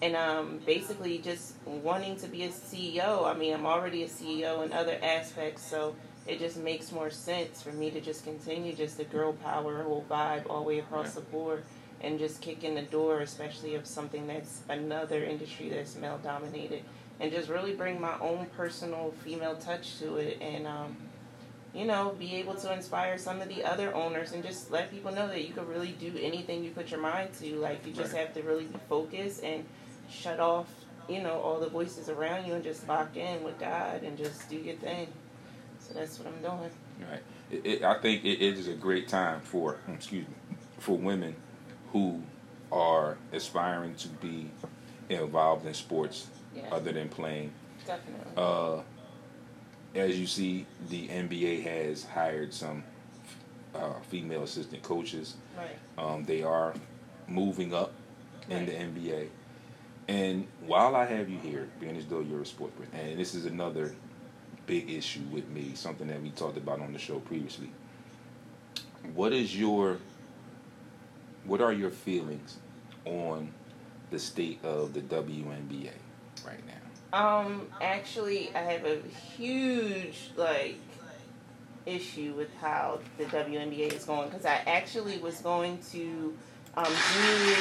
And 0.02 0.16
um, 0.16 0.60
basically, 0.66 1.18
just 1.18 1.56
wanting 1.66 2.16
to 2.18 2.28
be 2.28 2.44
a 2.44 2.50
CEO. 2.50 3.26
I 3.26 3.38
mean, 3.38 3.54
I'm 3.54 3.66
already 3.66 4.04
a 4.04 4.08
CEO 4.08 4.64
in 4.64 4.72
other 4.74 4.98
aspects, 5.02 5.64
so 5.64 5.96
it 6.28 6.40
just 6.40 6.58
makes 6.58 6.92
more 6.92 7.10
sense 7.10 7.62
for 7.62 7.72
me 7.72 7.92
to 7.92 8.02
just 8.02 8.24
continue 8.24 8.74
just 8.74 8.98
the 8.98 9.04
girl 9.06 9.34
power 9.34 9.84
whole 9.84 10.06
vibe 10.10 10.50
all 10.50 10.62
the 10.62 10.68
way 10.68 10.80
across 10.80 11.16
the 11.16 11.22
board 11.22 11.64
and 12.02 12.20
just 12.20 12.42
kick 12.42 12.64
in 12.64 12.76
the 12.76 12.82
door, 12.84 13.22
especially 13.22 13.76
of 13.76 13.86
something 13.86 14.28
that's 14.28 14.62
another 14.70 15.24
industry 15.24 15.70
that's 15.70 15.96
male 15.96 16.20
dominated, 16.24 16.84
and 17.20 17.32
just 17.32 17.50
really 17.50 17.74
bring 17.74 18.00
my 18.00 18.18
own 18.20 18.48
personal 18.56 19.14
female 19.24 19.56
touch 19.56 20.00
to 20.00 20.18
it 20.18 20.38
and, 20.42 20.66
um, 20.66 20.96
you 21.74 21.86
know, 21.86 22.16
be 22.18 22.36
able 22.36 22.56
to 22.56 22.74
inspire 22.74 23.18
some 23.18 23.42
of 23.42 23.48
the 23.50 23.64
other 23.64 23.94
owners 23.94 24.32
and 24.32 24.44
just 24.44 24.72
let 24.72 24.90
people 24.90 25.12
know 25.12 25.28
that 25.28 25.46
you 25.48 25.54
can 25.54 25.68
really 25.68 25.92
do 26.00 26.12
anything 26.20 26.64
you 26.64 26.72
put 26.72 26.90
your 26.90 27.00
mind 27.02 27.30
to. 27.40 27.56
Like, 27.58 27.86
you 27.86 27.94
just 27.94 28.14
Right. 28.14 28.26
have 28.26 28.34
to 28.36 28.42
really 28.42 28.66
be 28.66 28.80
focused 28.88 29.44
and 29.44 29.66
shut 30.10 30.40
off, 30.40 30.68
you 31.08 31.22
know, 31.22 31.40
all 31.42 31.60
the 31.60 31.70
voices 31.70 32.10
around 32.10 32.48
you 32.48 32.54
and 32.54 32.64
just 32.64 32.88
lock 32.88 33.16
in 33.16 33.44
with 33.44 33.60
God 33.60 34.02
and 34.04 34.18
just 34.18 34.50
do 34.50 34.56
your 34.56 34.76
thing. 34.78 35.08
So 35.80 35.94
that's 35.94 36.18
what 36.20 36.28
I'm 36.28 36.42
doing. 36.42 36.72
Right. 37.10 37.22
It, 37.52 37.66
it, 37.66 37.84
I 37.84 38.00
think 38.00 38.24
it, 38.24 38.42
it 38.44 38.58
is 38.58 38.68
a 38.68 38.74
great 38.74 39.08
time 39.08 39.42
for 39.42 39.78
excuse 39.88 40.28
me 40.28 40.34
for 40.78 40.98
women 40.98 41.36
who 41.92 42.22
are 42.72 43.18
aspiring 43.34 43.96
to 43.96 44.08
be 44.08 44.50
involved 45.10 45.66
in 45.66 45.74
sports 45.74 46.28
Yeah. 46.64 46.76
other 46.76 46.92
than 46.92 47.10
playing. 47.10 47.52
Definitely. 47.86 48.32
Uh, 48.38 48.82
as 49.96 50.20
you 50.20 50.28
see, 50.28 50.66
the 50.90 51.08
NBA 51.08 51.64
has 51.64 52.06
hired 52.06 52.54
some 52.54 52.84
uh, 53.74 53.94
female 54.10 54.44
assistant 54.44 54.84
coaches. 54.84 55.36
right. 55.58 55.78
Um, 55.98 56.24
they 56.26 56.44
are 56.44 56.74
moving 57.28 57.74
up 57.74 57.94
in 58.50 58.66
the 58.66 58.72
NBA. 58.72 59.30
And 60.08 60.48
while 60.66 60.96
I 60.96 61.06
have 61.06 61.30
you 61.30 61.38
here, 61.38 61.68
being 61.80 61.96
as 61.96 62.06
though 62.06 62.22
you're 62.22 62.42
a 62.42 62.46
sports 62.46 62.74
person, 62.76 62.94
and 62.96 63.20
this 63.20 63.36
is 63.36 63.46
another 63.46 63.94
big 64.66 64.90
issue 64.90 65.22
with 65.32 65.48
me, 65.50 65.72
something 65.76 66.08
that 66.08 66.22
we 66.22 66.32
talked 66.32 66.58
about 66.58 66.82
on 66.82 66.94
the 66.94 67.00
show 67.00 67.20
previously. 67.20 67.70
What 69.14 69.34
is 69.34 69.56
your 69.58 69.98
what 71.46 71.62
are 71.62 71.74
your 71.74 71.90
feelings 71.90 72.58
on 73.06 73.52
the 74.12 74.20
state 74.20 74.60
of 74.64 74.94
the 74.94 75.02
WNBA 75.02 75.92
right 76.46 76.60
now? 76.68 76.74
Um, 77.12 77.68
actually, 77.82 78.52
I 78.56 78.60
have 78.60 78.86
a 78.86 79.00
huge 79.38 80.32
like 80.36 80.76
issue 81.86 82.34
with 82.38 82.54
how 82.62 83.00
the 83.18 83.26
WNBA 83.26 83.94
is 83.94 84.06
going 84.06 84.30
because 84.30 84.46
I 84.46 84.62
actually 84.68 85.18
was 85.18 85.40
going 85.42 85.80
to 85.92 86.38
um, 86.78 86.86
do. 86.86 87.56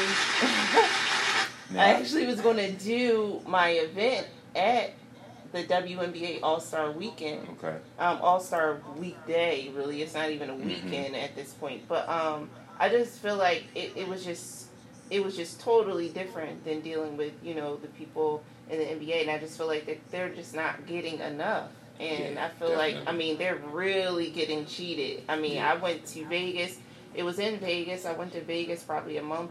Now, 1.71 1.81
I 1.83 1.95
actually 1.95 2.27
was 2.27 2.41
going 2.41 2.57
to 2.59 2.73
do 2.73 3.41
my 3.47 3.71
event 3.71 4.27
at 4.55 4.93
the 5.53 5.64
WNBA 5.64 6.41
All 6.43 6.61
Star 6.61 6.91
Weekend. 6.91 7.49
okay. 7.62 7.77
um, 7.99 8.19
All 8.21 8.41
Star 8.41 8.81
Weekday. 8.99 9.71
Really, 9.75 10.03
it's 10.03 10.14
not 10.14 10.31
even 10.31 10.51
a 10.51 10.53
Mm-hmm. 10.53 10.67
weekend 10.67 11.17
at 11.17 11.35
this 11.35 11.53
point. 11.55 11.83
But 11.88 12.07
um, 12.09 12.51
I 12.79 12.88
just 12.91 13.19
feel 13.21 13.37
like 13.37 13.64
it, 13.75 13.93
it 13.97 14.09
was 14.09 14.25
just 14.25 14.67
it 15.11 15.25
was 15.25 15.35
just 15.37 15.59
totally 15.61 16.11
different 16.11 16.64
than 16.64 16.81
dealing 16.83 17.17
with 17.17 17.33
you 17.43 17.55
know 17.55 17.77
the 17.77 17.88
people 17.88 18.43
in 18.70 18.78
the 18.78 18.85
NBA, 18.85 19.22
and 19.22 19.31
I 19.31 19.38
just 19.38 19.57
feel 19.57 19.66
like 19.66 20.00
they're 20.11 20.28
just 20.31 20.54
not 20.54 20.87
getting 20.87 21.18
enough. 21.20 21.70
And 22.00 22.35
Yeah, 22.35 22.46
I 22.46 22.48
feel 22.59 22.76
like 22.76 22.96
I 23.07 23.12
mean 23.12 23.38
they're 23.38 23.61
really 23.72 24.31
getting 24.31 24.66
cheated. 24.66 25.24
I 25.28 25.37
mean 25.37 25.54
Yeah. 25.54 25.72
I 25.72 25.76
went 25.76 26.07
to 26.07 26.24
Vegas. 26.26 26.78
It 27.14 27.24
was 27.24 27.38
in 27.38 27.59
Vegas. 27.59 28.07
I 28.07 28.12
went 28.12 28.33
to 28.33 28.40
Vegas 28.42 28.83
probably 28.83 29.16
a 29.16 29.22
month 29.22 29.50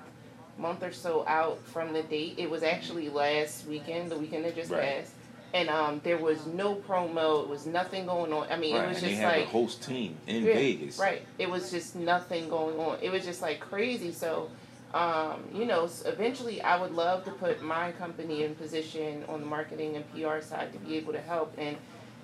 month 0.58 0.82
or 0.82 0.92
so 0.92 1.26
out 1.28 1.60
from 1.68 1.94
the 1.94 2.04
date. 2.04 2.36
It 2.38 2.50
was 2.50 2.64
actually 2.64 3.10
last 3.10 3.68
weekend, 3.68 4.10
the 4.12 4.18
weekend 4.18 4.46
that 4.46 4.56
just 4.56 4.72
Right. 4.72 5.00
passed. 5.02 5.12
And 5.54 5.70
um, 5.70 6.02
there 6.04 6.18
was 6.18 6.46
no 6.46 6.76
promo. 6.76 7.44
It 7.44 7.50
was 7.50 7.66
nothing 7.66 8.06
going 8.06 8.34
on. 8.34 8.48
I 8.52 8.58
mean, 8.58 8.76
right. 8.76 8.86
it 8.86 8.88
was 8.90 8.98
and 8.98 9.06
they 9.08 9.12
just 9.12 9.24
like 9.24 9.44
a 9.44 9.50
host 9.50 9.84
team 9.84 10.16
in 10.26 10.44
Yeah, 10.44 10.54
Vegas. 10.54 11.00
Right. 11.00 11.22
It 11.38 11.50
was 11.50 11.70
just 11.72 11.96
nothing 11.96 12.50
going 12.50 12.78
on. 12.80 12.98
It 13.02 13.12
was 13.12 13.24
just 13.24 13.42
like 13.42 13.60
crazy. 13.60 14.12
So, 14.12 14.50
um, 14.94 15.44
you 15.54 15.66
know, 15.66 15.90
eventually 16.06 16.62
I 16.62 16.80
would 16.80 16.92
love 16.94 17.26
to 17.26 17.32
put 17.32 17.62
my 17.62 17.92
company 17.94 18.44
in 18.44 18.56
position 18.56 19.24
on 19.28 19.42
the 19.42 19.46
marketing 19.46 19.96
and 19.96 20.06
PR 20.14 20.40
side 20.42 20.72
to 20.74 20.80
be 20.80 20.96
able 20.98 21.14
to 21.14 21.22
help 21.22 21.54
and, 21.58 21.76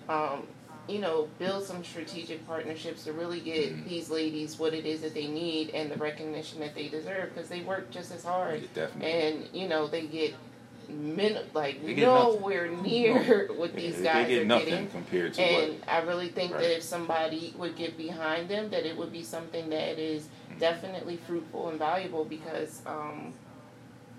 um, 0.10 0.48
you 0.88 1.00
know, 1.00 1.30
build 1.40 1.64
some 1.66 1.84
strategic 1.84 2.46
partnerships 2.48 3.04
to 3.06 3.14
really 3.14 3.40
get 3.40 3.74
Mhm. 3.74 3.88
these 3.90 4.10
ladies 4.10 4.60
what 4.60 4.74
it 4.74 4.86
is 4.86 5.02
that 5.02 5.14
they 5.14 5.28
need 5.28 5.70
and 5.72 5.92
the 5.92 5.98
recognition 5.98 6.60
that 6.62 6.76
they 6.76 6.88
deserve 6.90 7.34
because 7.34 7.50
they 7.50 7.62
work 7.62 7.90
just 7.92 8.12
as 8.14 8.24
hard 8.24 8.62
Yeah, 8.62 8.68
definitely. 8.74 9.12
and 9.12 9.50
you 9.54 9.68
know 9.70 9.88
they 9.88 10.02
get 10.08 10.34
min 10.90 11.38
like 11.54 11.82
They 11.86 11.94
get 11.94 12.10
nothing. 12.12 12.42
nowhere 12.42 12.68
near 12.68 13.48
what 13.56 13.74
these 13.74 14.02
guys 14.02 14.28
they 14.28 14.34
get 14.36 14.42
are 14.42 14.46
nothing 14.46 14.66
getting 14.70 14.88
compared 14.90 15.34
to 15.36 15.42
and 15.42 15.84
I 15.88 16.00
really 16.02 16.28
think 16.30 16.52
Right. 16.54 16.62
that 16.64 16.76
if 16.78 16.84
somebody 16.84 17.54
would 17.58 17.78
get 17.78 17.98
behind 17.98 18.50
them, 18.50 18.70
that 18.72 18.86
it 18.86 18.98
would 18.98 19.12
be 19.12 19.24
something 19.24 19.70
that 19.70 19.98
is 20.00 20.24
Mm-hmm. 20.24 20.43
Definitely 20.60 21.18
fruitful 21.18 21.70
and 21.70 21.80
valuable 21.80 22.26
because, 22.26 22.82
um, 22.86 23.34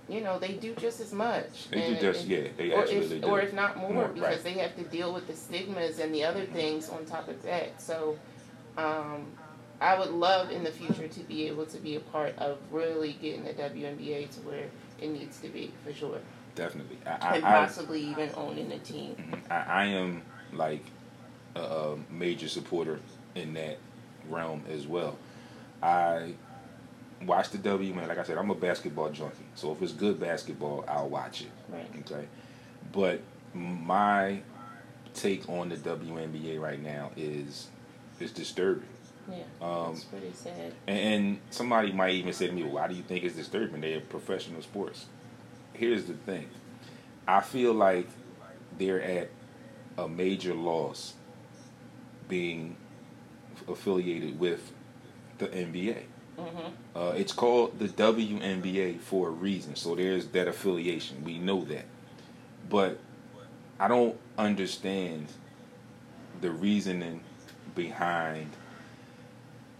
you 0.08 0.20
know, 0.20 0.38
they 0.38 0.52
do 0.52 0.74
just 0.74 1.00
as 1.00 1.12
much. 1.12 1.68
they 1.70 1.82
And- 1.82 1.96
do. 1.96 2.00
Just 2.12 2.22
and- 2.22 2.30
yeah, 2.30 2.48
they 2.56 2.72
or 2.72 2.82
absolutely 2.82 3.16
if, 3.16 3.22
do. 3.22 3.28
or 3.28 3.40
if 3.40 3.52
not 3.52 3.76
more, 3.78 3.92
More, 3.92 4.08
because 4.08 4.44
right. 4.44 4.54
they 4.54 4.60
have 4.60 4.76
to 4.76 4.84
deal 4.84 5.12
with 5.14 5.26
the 5.26 5.34
stigmas 5.34 5.98
and 5.98 6.14
the 6.14 6.24
other 6.24 6.44
things 6.44 6.88
on 6.88 7.04
top 7.06 7.28
of 7.28 7.42
that. 7.42 7.80
So, 7.80 8.18
um, 8.76 9.26
I 9.80 9.98
would 9.98 10.10
love 10.10 10.50
in 10.50 10.62
the 10.64 10.70
future 10.70 11.08
to 11.08 11.20
be 11.20 11.46
able 11.48 11.66
to 11.66 11.78
be 11.78 11.96
a 11.96 12.00
part 12.00 12.36
of 12.38 12.58
really 12.70 13.14
getting 13.20 13.44
the 13.44 13.52
WNBA 13.52 14.30
to 14.34 14.40
where 14.40 14.66
it 15.00 15.08
needs 15.08 15.40
to 15.40 15.48
be 15.48 15.72
for 15.84 15.92
sure, 15.92 16.18
definitely. 16.54 16.96
I, 17.04 17.36
and 17.36 17.44
I, 17.44 17.62
I, 17.62 17.66
possibly 17.66 18.00
even 18.00 18.30
owning 18.36 18.70
a 18.72 18.78
team. 18.78 19.16
I, 19.50 19.54
I 19.54 19.84
am 19.86 20.22
like 20.52 20.84
a 21.56 21.96
major 22.10 22.48
supporter 22.48 23.00
in 23.34 23.54
that 23.54 23.78
realm 24.30 24.62
as 24.70 24.86
well. 24.86 25.16
I 25.84 26.32
watch 27.26 27.50
the 27.50 27.58
W 27.58 27.94
man. 27.94 28.08
Like 28.08 28.18
I 28.18 28.24
said, 28.24 28.38
I'm 28.38 28.50
a 28.50 28.54
basketball 28.54 29.10
junkie. 29.10 29.44
So 29.54 29.72
if 29.72 29.82
it's 29.82 29.92
good 29.92 30.18
basketball, 30.18 30.84
I'll 30.88 31.08
watch 31.10 31.42
it. 31.42 31.50
Right. 31.68 31.86
Okay, 32.00 32.26
but 32.92 33.20
my 33.52 34.40
take 35.12 35.48
on 35.48 35.68
the 35.68 35.76
WNBA 35.76 36.60
right 36.60 36.82
now 36.82 37.10
is 37.16 37.68
is 38.18 38.32
disturbing. 38.32 38.88
Yeah, 39.30 39.44
Um, 39.62 39.92
it's 39.92 40.04
pretty 40.04 40.32
sad. 40.32 40.74
And, 40.86 40.98
and 40.98 41.38
somebody 41.50 41.92
might 41.92 42.14
even 42.14 42.32
say 42.32 42.46
to 42.46 42.52
me, 42.52 42.62
well, 42.62 42.72
"Why 42.72 42.88
do 42.88 42.94
you 42.94 43.02
think 43.02 43.24
it's 43.24 43.36
disturbing? 43.36 43.80
They're 43.80 44.00
professional 44.00 44.62
sports." 44.62 45.06
Here's 45.74 46.04
the 46.06 46.14
thing: 46.14 46.48
I 47.28 47.40
feel 47.40 47.74
like 47.74 48.08
they're 48.78 49.02
at 49.02 49.30
a 49.98 50.08
major 50.08 50.54
loss 50.54 51.14
being 52.28 52.76
affiliated 53.68 54.38
with 54.38 54.72
the 55.38 55.48
NBA. 55.48 56.02
hmm 56.38 56.68
Uh, 56.96 57.12
it's 57.16 57.32
called 57.32 57.78
the 57.78 57.88
WNBA 57.88 59.00
for 59.00 59.28
a 59.28 59.30
reason. 59.32 59.74
So 59.76 59.94
there's 59.94 60.28
that 60.28 60.46
affiliation. 60.48 61.24
We 61.24 61.38
know 61.38 61.64
that. 61.64 61.86
But 62.70 62.98
I 63.80 63.88
don't 63.88 64.16
understand 64.38 65.26
the 66.40 66.50
reasoning 66.50 67.20
behind 67.74 68.50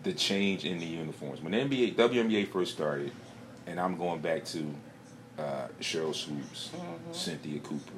the 0.02 0.12
change 0.12 0.64
in 0.64 0.78
the 0.78 0.86
uniforms. 0.86 1.40
When 1.40 1.52
the 1.52 1.58
NBA, 1.58 1.94
WNBA 1.94 2.48
first 2.48 2.72
started, 2.72 3.12
and 3.66 3.78
I'm 3.80 3.96
going 3.96 4.20
back 4.20 4.44
to 4.46 4.74
uh, 5.38 5.68
Sheryl 5.80 6.14
Swoopes, 6.14 6.70
Mhm. 6.74 7.14
Cynthia 7.14 7.58
Cooper, 7.60 7.92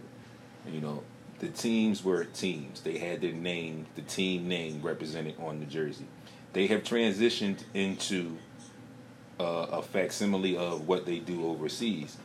you 0.70 0.80
know, 0.80 1.02
the 1.38 1.48
teams 1.48 2.02
were 2.04 2.24
teams. 2.24 2.80
They 2.80 2.96
had 2.98 3.20
their 3.20 3.32
name, 3.32 3.86
the 3.94 4.02
team 4.02 4.48
name 4.48 4.80
represented 4.82 5.34
on 5.38 5.60
the 5.60 5.66
jersey. 5.66 6.06
They 6.56 6.68
have 6.68 6.84
transitioned 6.84 7.64
into 7.74 8.38
uh, 9.38 9.66
a 9.72 9.82
facsimile 9.82 10.56
of 10.56 10.88
what 10.88 11.04
they 11.04 11.18
do 11.18 11.46
overseas, 11.46 12.16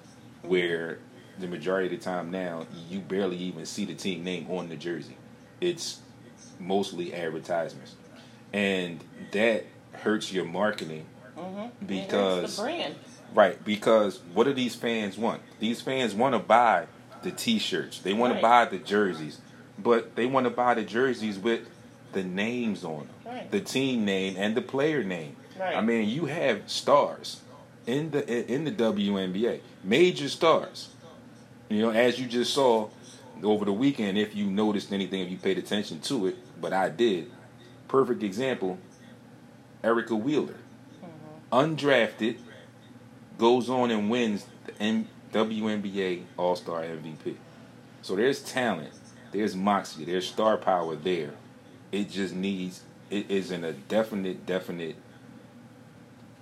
where 0.41 0.99
the 1.37 1.47
majority 1.47 1.93
of 1.93 1.99
the 2.01 2.05
time 2.09 2.31
now 2.31 2.65
you 2.89 2.99
barely 2.99 3.35
even 3.35 3.65
see 3.65 3.83
the 3.83 3.93
team 3.93 4.23
name 4.23 4.49
on 4.49 4.69
the 4.69 4.77
jersey. 4.77 5.17
It's 5.59 5.99
mostly 6.61 7.13
advertisements, 7.13 7.95
and 8.53 9.03
that 9.33 9.65
hurts 9.91 10.31
your 10.31 10.45
marketing 10.45 11.07
Mm-hmm. 11.37 11.85
Because- 11.85 12.55
the 12.55 12.63
brand. 12.63 12.95
Right, 13.33 13.61
because 13.65 14.21
what 14.33 14.45
do 14.45 14.53
these 14.53 14.75
fans 14.75 15.17
want? 15.17 15.41
These 15.59 15.81
fans 15.81 16.13
want 16.15 16.35
to 16.35 16.39
buy 16.39 16.87
the 17.21 17.31
T-shirts. 17.31 17.99
They 17.99 18.13
want 18.13 18.31
Right. 18.31 18.39
to 18.39 18.41
buy 18.41 18.65
the 18.65 18.77
jerseys, 18.77 19.41
but 19.77 20.15
they 20.15 20.25
want 20.25 20.45
to 20.45 20.49
buy 20.51 20.73
the 20.75 20.83
jerseys 20.83 21.37
with 21.37 21.67
the 22.13 22.23
names 22.23 22.83
on 22.83 22.99
them, 22.99 23.09
Right. 23.25 23.51
the 23.51 23.59
team 23.59 24.05
name 24.05 24.35
and 24.37 24.55
the 24.55 24.61
player 24.61 25.03
name. 25.03 25.35
Right. 25.59 25.75
I 25.75 25.81
mean, 25.81 26.09
you 26.09 26.25
have 26.25 26.69
stars 26.69 27.41
in 27.85 28.11
the 28.11 28.51
in 28.51 28.63
the 28.63 28.71
WNBA, 28.71 29.61
major 29.83 30.29
stars. 30.29 30.89
You 31.69 31.81
know, 31.81 31.89
as 31.91 32.19
you 32.19 32.27
just 32.27 32.53
saw 32.53 32.89
over 33.43 33.65
the 33.65 33.73
weekend, 33.73 34.17
if 34.17 34.35
you 34.35 34.45
noticed 34.45 34.91
anything, 34.91 35.21
if 35.21 35.29
you 35.29 35.37
paid 35.37 35.57
attention 35.57 35.99
to 36.01 36.27
it, 36.27 36.37
but 36.59 36.73
I 36.73 36.89
did. 36.89 37.31
Perfect 37.87 38.23
example: 38.23 38.77
Erica 39.83 40.15
Wheeler 40.15 40.55
mm-hmm. 41.03 41.55
undrafted, 41.55 42.37
goes 43.37 43.69
on 43.69 43.91
and 43.91 44.09
wins 44.09 44.45
the 44.65 45.05
WNBA 45.33 46.23
All 46.37 46.55
Star 46.55 46.81
MVP. 46.81 47.35
So 48.01 48.15
there's 48.15 48.41
talent, 48.41 48.93
there's 49.31 49.55
moxie, 49.55 50.05
there's 50.05 50.27
star 50.27 50.57
power 50.57 50.95
there. 50.95 51.33
It 51.91 52.09
just 52.09 52.33
needs, 52.33 52.81
it 53.09 53.29
is 53.29 53.51
in 53.51 53.63
a 53.63 53.73
definite, 53.73 54.45
definite 54.45 54.95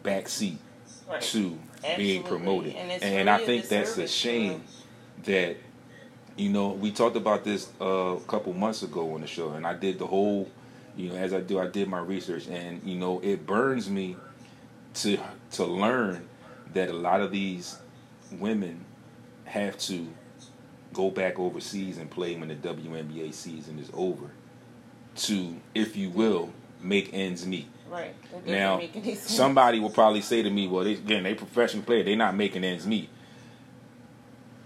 backseat 0.03 0.57
Right. 1.09 1.21
to 1.21 1.57
being 1.97 2.23
promoted. 2.23 2.75
And 2.75 2.91
And, 2.91 3.27
really 3.27 3.29
I 3.29 3.45
think 3.45 3.67
that's 3.67 3.97
a 3.97 4.07
shame 4.07 4.63
that, 5.25 5.57
you 6.37 6.49
know, 6.49 6.69
we 6.69 6.91
talked 6.91 7.15
about 7.15 7.43
this 7.43 7.69
uh, 7.81 7.85
a 7.85 8.19
couple 8.21 8.53
months 8.53 8.83
ago 8.83 9.13
on 9.15 9.21
the 9.21 9.27
show, 9.27 9.51
and 9.53 9.65
I 9.65 9.73
did 9.73 9.97
the 9.97 10.05
whole, 10.05 10.49
you 10.95 11.09
know, 11.09 11.15
as 11.15 11.33
I 11.33 11.41
do, 11.41 11.59
I 11.59 11.67
did 11.67 11.87
my 11.87 11.99
research, 11.99 12.47
and 12.47 12.81
you 12.83 12.95
know, 12.95 13.19
it 13.21 13.45
burns 13.47 13.89
me 13.89 14.17
to 14.95 15.17
to 15.53 15.65
learn 15.65 16.27
that 16.73 16.89
a 16.89 16.93
lot 16.93 17.21
of 17.21 17.31
these 17.31 17.77
women 18.31 18.85
have 19.45 19.77
to 19.79 20.07
go 20.93 21.09
back 21.09 21.39
overseas 21.39 21.97
and 21.97 22.09
play 22.09 22.35
when 22.35 22.49
the 22.49 22.55
WNBA 22.55 23.33
season 23.33 23.79
is 23.79 23.89
over 23.95 24.29
to, 25.27 25.55
if 25.73 25.95
you 25.95 26.09
will, 26.09 26.53
make 26.81 27.13
ends 27.13 27.45
meet. 27.45 27.67
Right. 27.89 28.15
Now, 28.45 28.77
make 28.77 28.95
any 28.95 29.15
sense. 29.15 29.35
somebody 29.35 29.79
will 29.79 29.89
probably 29.89 30.21
say 30.21 30.43
to 30.43 30.49
me, 30.49 30.67
"Well, 30.67 30.83
they, 30.83 30.93
again, 30.93 31.23
they 31.23 31.33
professional 31.33 31.83
player. 31.83 32.03
They're 32.03 32.15
not 32.15 32.35
making 32.35 32.63
ends 32.63 32.85
meet." 32.85 33.09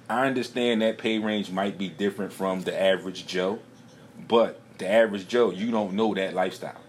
I 0.10 0.28
understand 0.28 0.82
that 0.82 0.98
pay 0.98 1.20
range 1.20 1.50
might 1.50 1.78
be 1.78 1.88
different 1.88 2.34
from 2.34 2.62
the 2.62 2.80
average 2.80 3.26
Joe, 3.26 3.60
but 4.28 4.60
the 4.78 4.90
average 4.90 5.28
Joe, 5.28 5.52
you 5.52 5.72
don't 5.72 5.94
know 5.94 6.14
that 6.14 6.34
lifestyle. 6.34 6.82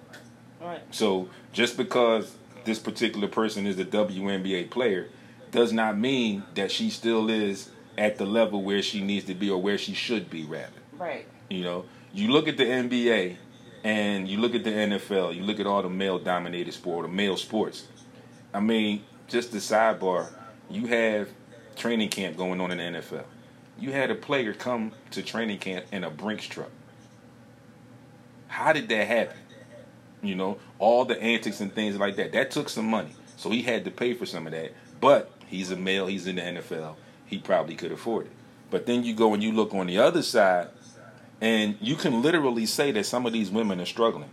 Right. 0.61 0.81
So 0.91 1.29
just 1.53 1.77
because 1.77 2.37
this 2.65 2.79
particular 2.79 3.29
person 3.29 3.67
is 3.67 3.79
a 3.79 3.85
WNBA 3.85 4.71
player 4.71 5.09
does 5.53 5.73
not 5.73 5.97
mean 5.97 6.43
that 6.55 6.73
she 6.73 6.91
still 6.91 7.31
is 7.31 7.71
at 7.97 8.19
the 8.19 8.27
level 8.27 8.63
where 8.63 8.83
she 8.83 9.01
needs 9.01 9.27
to 9.27 9.35
be 9.35 9.51
or 9.51 9.63
where 9.63 9.79
she 9.79 9.95
should 9.95 10.29
be 10.29 10.45
rather. 10.45 10.73
Right. 10.99 11.27
You 11.49 11.63
know, 11.63 11.85
you 12.13 12.33
look 12.33 12.49
at 12.49 12.57
the 12.57 12.65
NBA 12.65 13.37
and 13.85 14.27
you 14.27 14.39
look 14.39 14.55
at 14.55 14.65
the 14.65 14.71
NFL, 14.71 15.37
you 15.37 15.43
look 15.43 15.61
at 15.61 15.67
all 15.67 15.83
the 15.83 15.91
male 15.91 16.19
dominated 16.19 16.73
sport 16.73 17.05
or 17.05 17.09
the 17.09 17.15
male 17.15 17.37
sports. 17.37 17.87
I 18.53 18.61
mean, 18.61 19.05
just 19.29 19.53
the 19.53 19.59
sidebar, 19.59 20.33
you 20.71 20.87
have 20.87 21.29
training 21.77 22.09
camp 22.09 22.37
going 22.39 22.61
on 22.63 22.71
in 22.73 22.79
the 22.79 22.99
NFL. 22.99 23.25
You 23.79 23.93
had 23.93 24.11
a 24.11 24.15
player 24.15 24.55
come 24.55 24.93
to 25.11 25.23
training 25.23 25.59
camp 25.59 25.85
in 25.93 26.03
a 26.03 26.11
Brinks 26.11 26.47
truck. 26.47 26.71
How 28.49 28.73
did 28.73 28.89
that 28.89 29.07
happen? 29.07 29.37
You 30.23 30.35
know, 30.35 30.59
all 30.79 31.05
the 31.05 31.21
antics 31.21 31.61
and 31.61 31.73
things 31.75 31.97
like 31.97 32.17
that. 32.17 32.33
That 32.33 32.51
took 32.51 32.71
some 32.71 32.87
money. 32.87 33.15
So 33.37 33.51
he 33.51 33.63
had 33.63 33.85
to 33.85 33.91
pay 33.91 34.15
for 34.15 34.25
some 34.25 34.47
of 34.47 34.53
that. 34.53 34.73
But 35.01 35.31
he's 35.47 35.71
a 35.71 35.77
male, 35.77 36.07
he's 36.07 36.27
in 36.27 36.37
the 36.37 36.43
NFL. 36.43 36.95
He 37.27 37.39
probably 37.39 37.75
could 37.75 37.93
afford 37.93 38.27
it. 38.27 38.33
But 38.71 38.87
then 38.87 39.05
you 39.05 39.15
go 39.15 39.35
and 39.35 39.43
you 39.43 39.53
look 39.53 39.75
on 39.75 39.89
the 39.89 39.99
other 39.99 40.23
side, 40.23 40.69
and 41.45 41.77
you 41.79 41.95
can 41.95 42.23
literally 42.23 42.65
say 42.65 42.91
that 42.91 43.05
some 43.05 43.27
of 43.27 43.35
these 43.35 43.51
women 43.51 43.79
are 43.79 43.85
struggling 43.85 44.31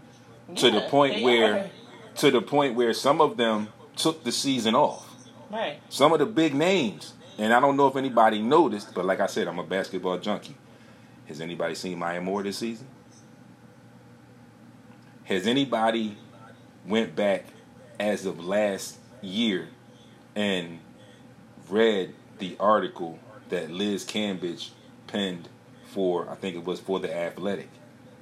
to 0.56 0.71
the 0.71 0.80
point 0.80 1.21
where 1.21 1.58
are. 1.58 1.69
to 2.15 2.32
the 2.32 2.41
point 2.41 2.74
where 2.74 2.93
some 2.93 3.19
of 3.19 3.36
them 3.36 3.67
took 3.97 4.24
the 4.24 4.32
season 4.32 4.76
off. 4.76 5.13
Right. 5.52 5.82
Some 5.89 6.13
of 6.13 6.19
the 6.19 6.26
big 6.26 6.56
names, 6.56 7.12
and 7.38 7.54
I 7.54 7.60
don't 7.60 7.76
know 7.76 7.88
if 7.88 7.97
anybody 7.97 8.41
noticed, 8.41 8.93
but 8.95 9.04
like 9.04 9.19
I 9.19 9.28
said, 9.28 9.50
I'm 9.50 9.60
a 9.60 9.63
basketball 9.63 10.19
junkie. 10.19 10.56
Has 11.26 11.41
anybody 11.41 11.76
seen 11.76 12.00
Maya 12.00 12.21
Moore 12.21 12.43
this 12.43 12.60
season? 12.60 12.88
Has 15.26 15.47
anybody 15.47 16.17
went 16.88 17.13
back 17.13 17.43
as 18.00 18.26
of 18.26 18.41
last 18.41 18.97
year 19.21 19.67
and 20.34 20.80
read 21.69 22.13
the 22.39 22.56
article 22.58 23.19
that 23.50 23.69
Liz 23.69 24.06
Cambridge 24.06 24.71
penned 25.08 25.50
for, 25.91 26.30
I 26.30 26.36
think 26.36 26.56
it 26.56 26.65
was 26.65 26.80
for 26.80 26.99
the 26.99 27.13
Athletic, 27.13 27.69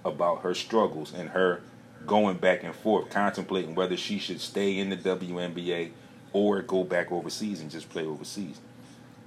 about 0.04 0.42
her 0.42 0.54
struggles 0.54 1.14
and 1.14 1.30
her 1.30 1.62
going 2.06 2.38
back 2.38 2.64
and 2.64 2.74
forth, 2.74 3.10
contemplating 3.10 3.76
whether 3.76 3.96
she 3.96 4.18
should 4.18 4.42
stay 4.42 4.78
in 4.78 4.90
the 4.90 4.98
WNBA 4.98 5.92
or 6.34 6.62
go 6.62 6.84
back 6.84 7.12
overseas 7.12 7.62
and 7.62 7.70
just 7.70 7.90
play 7.90 8.06
overseas. 8.06 8.60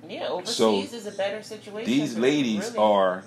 Yeah, 0.09 0.29
overseas 0.29 0.57
So, 0.57 0.81
is 0.81 1.07
a 1.07 1.13
better 1.13 1.43
situation. 1.43 1.91
These 1.91 2.19
ladies 2.19 2.73
really. 2.73 2.79
are 2.79 3.25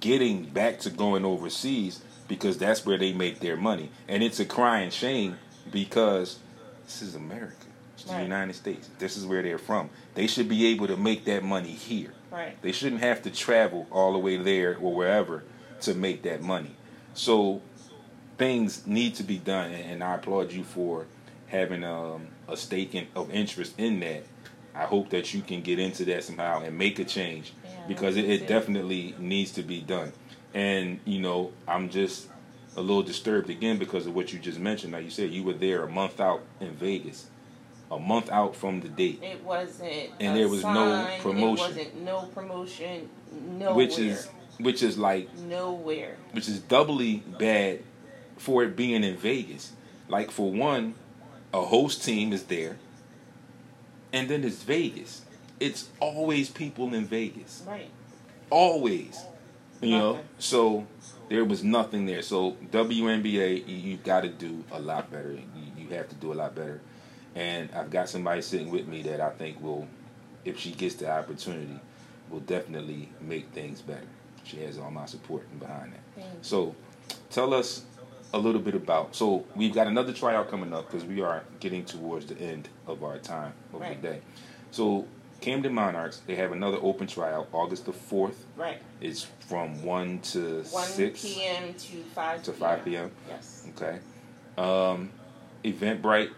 getting 0.00 0.44
back 0.44 0.80
to 0.80 0.90
going 0.90 1.24
overseas 1.24 2.02
because 2.26 2.58
that's 2.58 2.84
where 2.84 2.98
they 2.98 3.12
make 3.12 3.40
their 3.40 3.56
money. 3.56 3.90
And 4.08 4.22
it's 4.22 4.40
a 4.40 4.44
crying 4.44 4.90
shame 4.90 5.38
because 5.70 6.38
this 6.84 7.02
is 7.02 7.14
America. 7.14 7.63
It's 7.94 8.04
the 8.04 8.22
United 8.22 8.54
States. 8.54 8.88
This 8.98 9.16
is 9.16 9.26
where 9.26 9.42
they're 9.42 9.58
from. 9.58 9.90
They 10.14 10.26
should 10.26 10.48
be 10.48 10.66
able 10.66 10.86
to 10.88 10.96
make 10.96 11.24
that 11.24 11.42
money 11.44 11.70
here. 11.70 12.12
Right. 12.30 12.60
They 12.62 12.72
shouldn't 12.72 13.00
have 13.00 13.22
to 13.22 13.30
travel 13.30 13.86
all 13.90 14.12
the 14.12 14.18
way 14.18 14.36
there 14.36 14.76
or 14.76 14.92
wherever 14.94 15.44
to 15.82 15.94
make 15.94 16.22
that 16.22 16.42
money. 16.42 16.74
So 17.14 17.62
things 18.36 18.86
need 18.86 19.14
to 19.16 19.22
be 19.22 19.38
done, 19.38 19.70
and 19.72 19.92
and 19.92 20.04
I 20.04 20.16
applaud 20.16 20.52
you 20.52 20.64
for 20.64 21.06
having 21.46 21.84
um, 21.84 22.26
a 22.48 22.56
stake 22.56 22.94
in, 22.94 23.06
of 23.14 23.30
interest 23.30 23.74
in 23.78 24.00
that. 24.00 24.24
I 24.74 24.84
hope 24.86 25.10
that 25.10 25.32
you 25.32 25.40
can 25.40 25.62
get 25.62 25.78
into 25.78 26.04
that 26.06 26.24
somehow 26.24 26.62
and 26.62 26.76
make 26.76 26.98
a 26.98 27.04
change 27.04 27.52
Yeah, 27.64 27.70
because 27.86 28.16
it, 28.16 28.24
it 28.24 28.48
definitely 28.48 29.14
needs 29.20 29.52
to 29.52 29.62
be 29.62 29.80
done. 29.80 30.12
And 30.52 30.98
you 31.04 31.20
know, 31.20 31.52
I'm 31.68 31.88
just 31.88 32.28
a 32.76 32.80
little 32.80 33.04
disturbed 33.04 33.50
again 33.50 33.78
because 33.78 34.06
of 34.06 34.14
what 34.16 34.32
you 34.32 34.40
just 34.40 34.58
mentioned. 34.58 34.92
Like 34.92 35.04
you 35.04 35.10
said, 35.10 35.30
you 35.30 35.44
were 35.44 35.52
there 35.52 35.84
a 35.84 35.88
month 35.88 36.20
out 36.20 36.42
in 36.60 36.74
Vegas, 36.74 37.26
a 37.94 37.98
month 38.00 38.30
out 38.30 38.56
from 38.56 38.80
the 38.80 38.88
date. 38.88 39.20
It 39.22 39.42
wasn't. 39.44 40.10
And 40.20 40.36
there 40.36 40.48
was 40.48 40.62
no 40.62 41.08
promotion. 41.20 41.66
It 41.66 41.76
wasn't 41.76 42.02
no 42.02 42.22
promotion. 42.34 43.08
Nowhere. 43.58 43.74
which 43.74 43.98
is 43.98 44.28
which 44.58 44.82
is 44.82 44.96
like 44.98 45.28
nowhere. 45.38 46.16
which 46.32 46.48
is 46.48 46.60
doubly 46.60 47.22
bad 47.38 47.80
for 48.36 48.62
it 48.62 48.76
being 48.76 49.02
in 49.04 49.16
Vegas. 49.16 49.72
Like 50.08 50.30
for 50.30 50.50
one, 50.52 50.94
a 51.52 51.62
host 51.62 52.04
team 52.04 52.32
is 52.32 52.44
there, 52.44 52.76
and 54.12 54.28
then 54.28 54.44
it's 54.44 54.62
Vegas. 54.62 55.22
It's 55.60 55.88
always 56.00 56.50
people 56.50 56.92
in 56.94 57.04
Vegas, 57.06 57.62
Right. 57.66 57.88
always. 58.50 59.18
You 59.80 59.90
know, 59.98 60.20
so 60.38 60.86
there 61.28 61.44
was 61.44 61.62
nothing 61.62 62.06
there. 62.06 62.22
So 62.22 62.56
WNBA, 62.70 63.66
you, 63.68 63.76
you 63.76 63.96
got 63.98 64.22
to 64.22 64.28
do 64.30 64.64
a 64.72 64.80
lot 64.80 65.10
better. 65.10 65.32
You, 65.32 65.42
you 65.76 65.88
have 65.94 66.08
to 66.08 66.14
do 66.14 66.32
a 66.32 66.34
lot 66.34 66.54
better. 66.54 66.80
And 67.34 67.68
I've 67.74 67.90
got 67.90 68.08
somebody 68.08 68.42
sitting 68.42 68.70
with 68.70 68.86
me 68.86 69.02
that 69.02 69.20
I 69.20 69.30
think 69.30 69.60
will, 69.62 69.88
if 70.44 70.58
she 70.58 70.70
gets 70.70 70.94
the 70.96 71.10
opportunity, 71.10 71.80
will 72.30 72.40
definitely 72.40 73.08
make 73.20 73.48
things 73.50 73.80
better. 73.82 74.06
She 74.44 74.58
has 74.62 74.78
all 74.78 74.90
my 74.90 75.06
support 75.06 75.46
and 75.50 75.58
behind 75.60 75.92
that. 75.94 76.00
Thanks. 76.22 76.46
So, 76.46 76.74
tell 77.30 77.52
us 77.54 77.82
a 78.32 78.38
little 78.38 78.60
bit 78.60 78.74
about. 78.74 79.14
So, 79.16 79.44
we've 79.56 79.74
got 79.74 79.86
another 79.86 80.12
tryout 80.12 80.50
coming 80.50 80.72
up 80.72 80.90
because 80.90 81.04
we 81.06 81.22
are 81.22 81.42
getting 81.60 81.84
towards 81.84 82.26
the 82.26 82.38
end 82.40 82.68
of 82.86 83.02
our 83.02 83.18
time 83.18 83.52
of 83.72 83.80
Right. 83.80 84.00
the 84.00 84.08
day. 84.08 84.20
So, 84.70 85.06
Camden 85.40 85.74
Monarchs, 85.74 86.20
they 86.26 86.36
have 86.36 86.52
another 86.52 86.78
open 86.80 87.06
tryout 87.06 87.48
August 87.52 87.84
the 87.86 87.92
4th. 87.92 88.34
Right. 88.56 88.80
It's 89.00 89.26
from 89.40 89.82
1 89.82 90.20
to 90.20 90.62
1 90.62 90.84
6. 90.84 91.22
p.m. 91.22 91.74
to 91.74 91.96
5 92.14 92.42
To 92.44 92.52
5 92.52 92.84
p.m. 92.84 93.10
Yes. 93.28 93.66
Okay. 93.76 93.98
Um, 94.56 95.10
Eventbrite, 95.64 96.30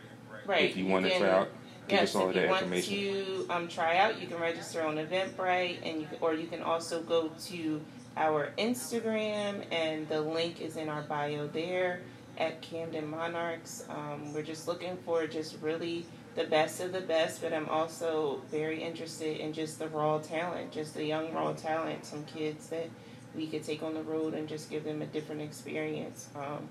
Right. 0.46 0.64
if 0.64 0.76
you, 0.76 0.86
want 0.86 1.06
to 1.06 1.18
try 1.18 1.28
out, 1.28 1.48
give 1.88 2.00
yes, 2.00 2.10
us 2.10 2.16
all 2.16 2.30
of 2.30 2.36
if 2.36 2.42
that 2.42 2.48
you 2.48 2.54
information. 2.54 3.36
want 3.36 3.48
to 3.48 3.54
um, 3.54 3.68
try 3.68 3.96
out, 3.98 4.20
you 4.20 4.26
can 4.26 4.38
register 4.38 4.82
on 4.82 4.96
Eventbrite, 4.96 5.78
and 5.82 6.02
you 6.02 6.08
or 6.20 6.34
you 6.34 6.46
can 6.46 6.62
also 6.62 7.02
go 7.02 7.30
to 7.46 7.80
our 8.16 8.52
Instagram, 8.58 9.64
and 9.70 10.08
the 10.08 10.20
link 10.20 10.60
is 10.60 10.76
in 10.76 10.88
our 10.88 11.02
bio 11.02 11.46
there 11.48 12.00
at 12.38 12.60
Camden 12.62 13.08
Monarchs. 13.08 13.84
Um, 13.88 14.32
we're 14.32 14.42
just 14.42 14.68
looking 14.68 14.96
for 15.04 15.26
just 15.26 15.60
really 15.60 16.06
the 16.34 16.44
best 16.44 16.80
of 16.80 16.92
the 16.92 17.00
best, 17.00 17.40
but 17.40 17.52
I'm 17.52 17.68
also 17.68 18.42
very 18.50 18.82
interested 18.82 19.38
in 19.38 19.52
just 19.52 19.78
the 19.78 19.88
raw 19.88 20.18
talent, 20.18 20.70
just 20.70 20.94
the 20.94 21.04
young 21.04 21.32
raw 21.32 21.52
talent, 21.54 22.04
some 22.04 22.24
kids 22.24 22.68
that 22.68 22.88
we 23.34 23.46
could 23.46 23.64
take 23.64 23.82
on 23.82 23.94
the 23.94 24.02
road 24.02 24.34
and 24.34 24.48
just 24.48 24.70
give 24.70 24.84
them 24.84 25.02
a 25.02 25.06
different 25.06 25.40
experience. 25.40 26.28
Um, 26.36 26.68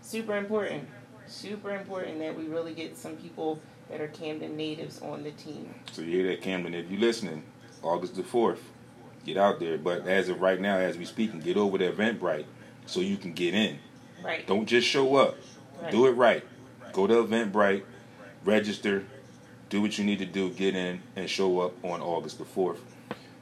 super 0.00 0.36
important, 0.36 0.88
super 1.26 1.70
important 1.74 2.18
that 2.20 2.36
we 2.36 2.44
really 2.44 2.74
get 2.74 2.96
some 2.96 3.16
people 3.16 3.60
that 3.90 4.00
are 4.00 4.08
Camden 4.08 4.56
natives 4.56 5.00
on 5.02 5.22
the 5.22 5.30
team. 5.32 5.74
So 5.92 6.02
you 6.02 6.18
hear 6.22 6.26
that, 6.28 6.42
Camden? 6.42 6.74
If 6.74 6.90
you're 6.90 7.00
listening, 7.00 7.42
August 7.82 8.16
the 8.16 8.22
fourth, 8.22 8.62
get 9.24 9.36
out 9.36 9.60
there. 9.60 9.78
But 9.78 10.06
as 10.06 10.28
of 10.28 10.40
right 10.40 10.60
now, 10.60 10.76
as 10.76 10.96
we 10.96 11.04
speaking, 11.04 11.40
get 11.40 11.56
over 11.56 11.78
to 11.78 11.92
Eventbrite 11.92 12.44
so 12.86 13.00
you 13.00 13.16
can 13.16 13.32
get 13.32 13.54
in. 13.54 13.78
Right. 14.24 14.46
Don't 14.46 14.66
just 14.66 14.86
show 14.86 15.16
up. 15.16 15.36
Right. 15.80 15.90
Do 15.90 16.06
it 16.06 16.12
right. 16.12 16.44
Go 16.92 17.06
to 17.06 17.14
Eventbrite, 17.14 17.82
register, 18.44 19.04
do 19.70 19.80
what 19.80 19.96
you 19.98 20.04
need 20.04 20.18
to 20.18 20.26
do, 20.26 20.50
get 20.50 20.76
in, 20.76 21.00
and 21.16 21.28
show 21.28 21.60
up 21.60 21.72
on 21.84 22.00
August 22.02 22.38
the 22.38 22.44
fourth, 22.44 22.80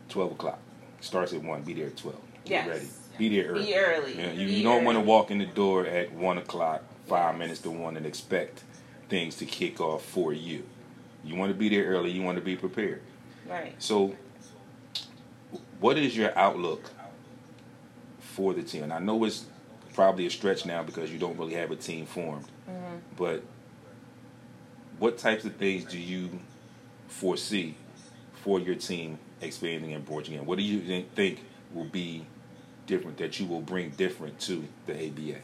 twelve 0.09 0.33
o'clock. 0.33 0.61
Starts 1.01 1.33
at 1.33 1.43
one. 1.43 1.63
Be 1.63 1.75
there 1.75 1.89
at 1.89 1.97
twelve. 1.97 2.21
Get 2.45 2.67
Yes. 2.67 2.69
ready. 2.69 2.89
Be 3.19 3.29
there 3.29 3.51
early. 3.51 3.65
Be 3.67 3.75
early. 3.75 4.19
Yeah, 4.19 4.33
you, 4.33 4.47
Be 4.47 4.55
you 4.55 4.63
don't 4.63 4.85
want 4.85 4.97
to 4.97 5.01
walk 5.01 5.31
in 5.31 5.39
the 5.39 5.47
door 5.47 5.85
at 5.87 6.13
one 6.13 6.39
o'clock, 6.39 6.83
five 7.07 7.37
minutes 7.39 7.61
to 7.63 7.71
one, 7.71 7.97
and 7.97 8.07
expect 8.07 8.63
things 9.09 9.37
to 9.37 9.45
kick 9.45 9.81
off 9.81 10.05
for 10.05 10.33
you. 10.33 10.65
You 11.25 11.37
want 11.37 11.53
to 11.53 11.59
be 11.59 11.69
there 11.69 11.85
early. 11.87 12.11
You 12.11 12.23
want 12.23 12.37
to 12.39 12.45
be 12.45 12.57
prepared. 12.57 13.03
Right. 13.49 13.75
So, 13.79 14.15
what 15.81 15.99
is 15.99 16.17
your 16.17 16.37
outlook 16.39 16.91
for 18.21 18.55
the 18.55 18.63
team? 18.63 18.85
And 18.85 18.93
I 18.93 18.99
know 19.01 19.25
it's 19.25 19.45
probably 19.95 20.27
a 20.27 20.31
stretch 20.31 20.65
now 20.65 20.83
because 20.83 21.11
you 21.13 21.19
don't 21.19 21.37
really 21.37 21.55
have 21.55 21.71
a 21.71 21.77
team 21.77 22.07
formed, 22.07 22.47
hmm 22.67 22.97
but 23.17 23.43
what 24.99 25.19
types 25.19 25.45
of 25.45 25.57
things 25.57 25.85
do 25.85 25.99
you 25.99 26.39
foresee 27.09 27.75
for 28.45 28.61
your 28.61 28.75
team 28.75 29.19
expanding 29.41 29.93
and 29.95 30.05
branching 30.05 30.35
in? 30.35 30.47
What 30.47 30.59
do 30.59 30.65
you 30.65 31.03
think 31.15 31.41
will 31.75 31.85
be 31.87 32.27
different 32.87 33.17
that 33.19 33.41
you 33.41 33.47
will 33.47 33.61
bring 33.63 33.91
different 33.91 34.39
to 34.41 34.65
the 34.87 34.93
ABA? 34.95 35.39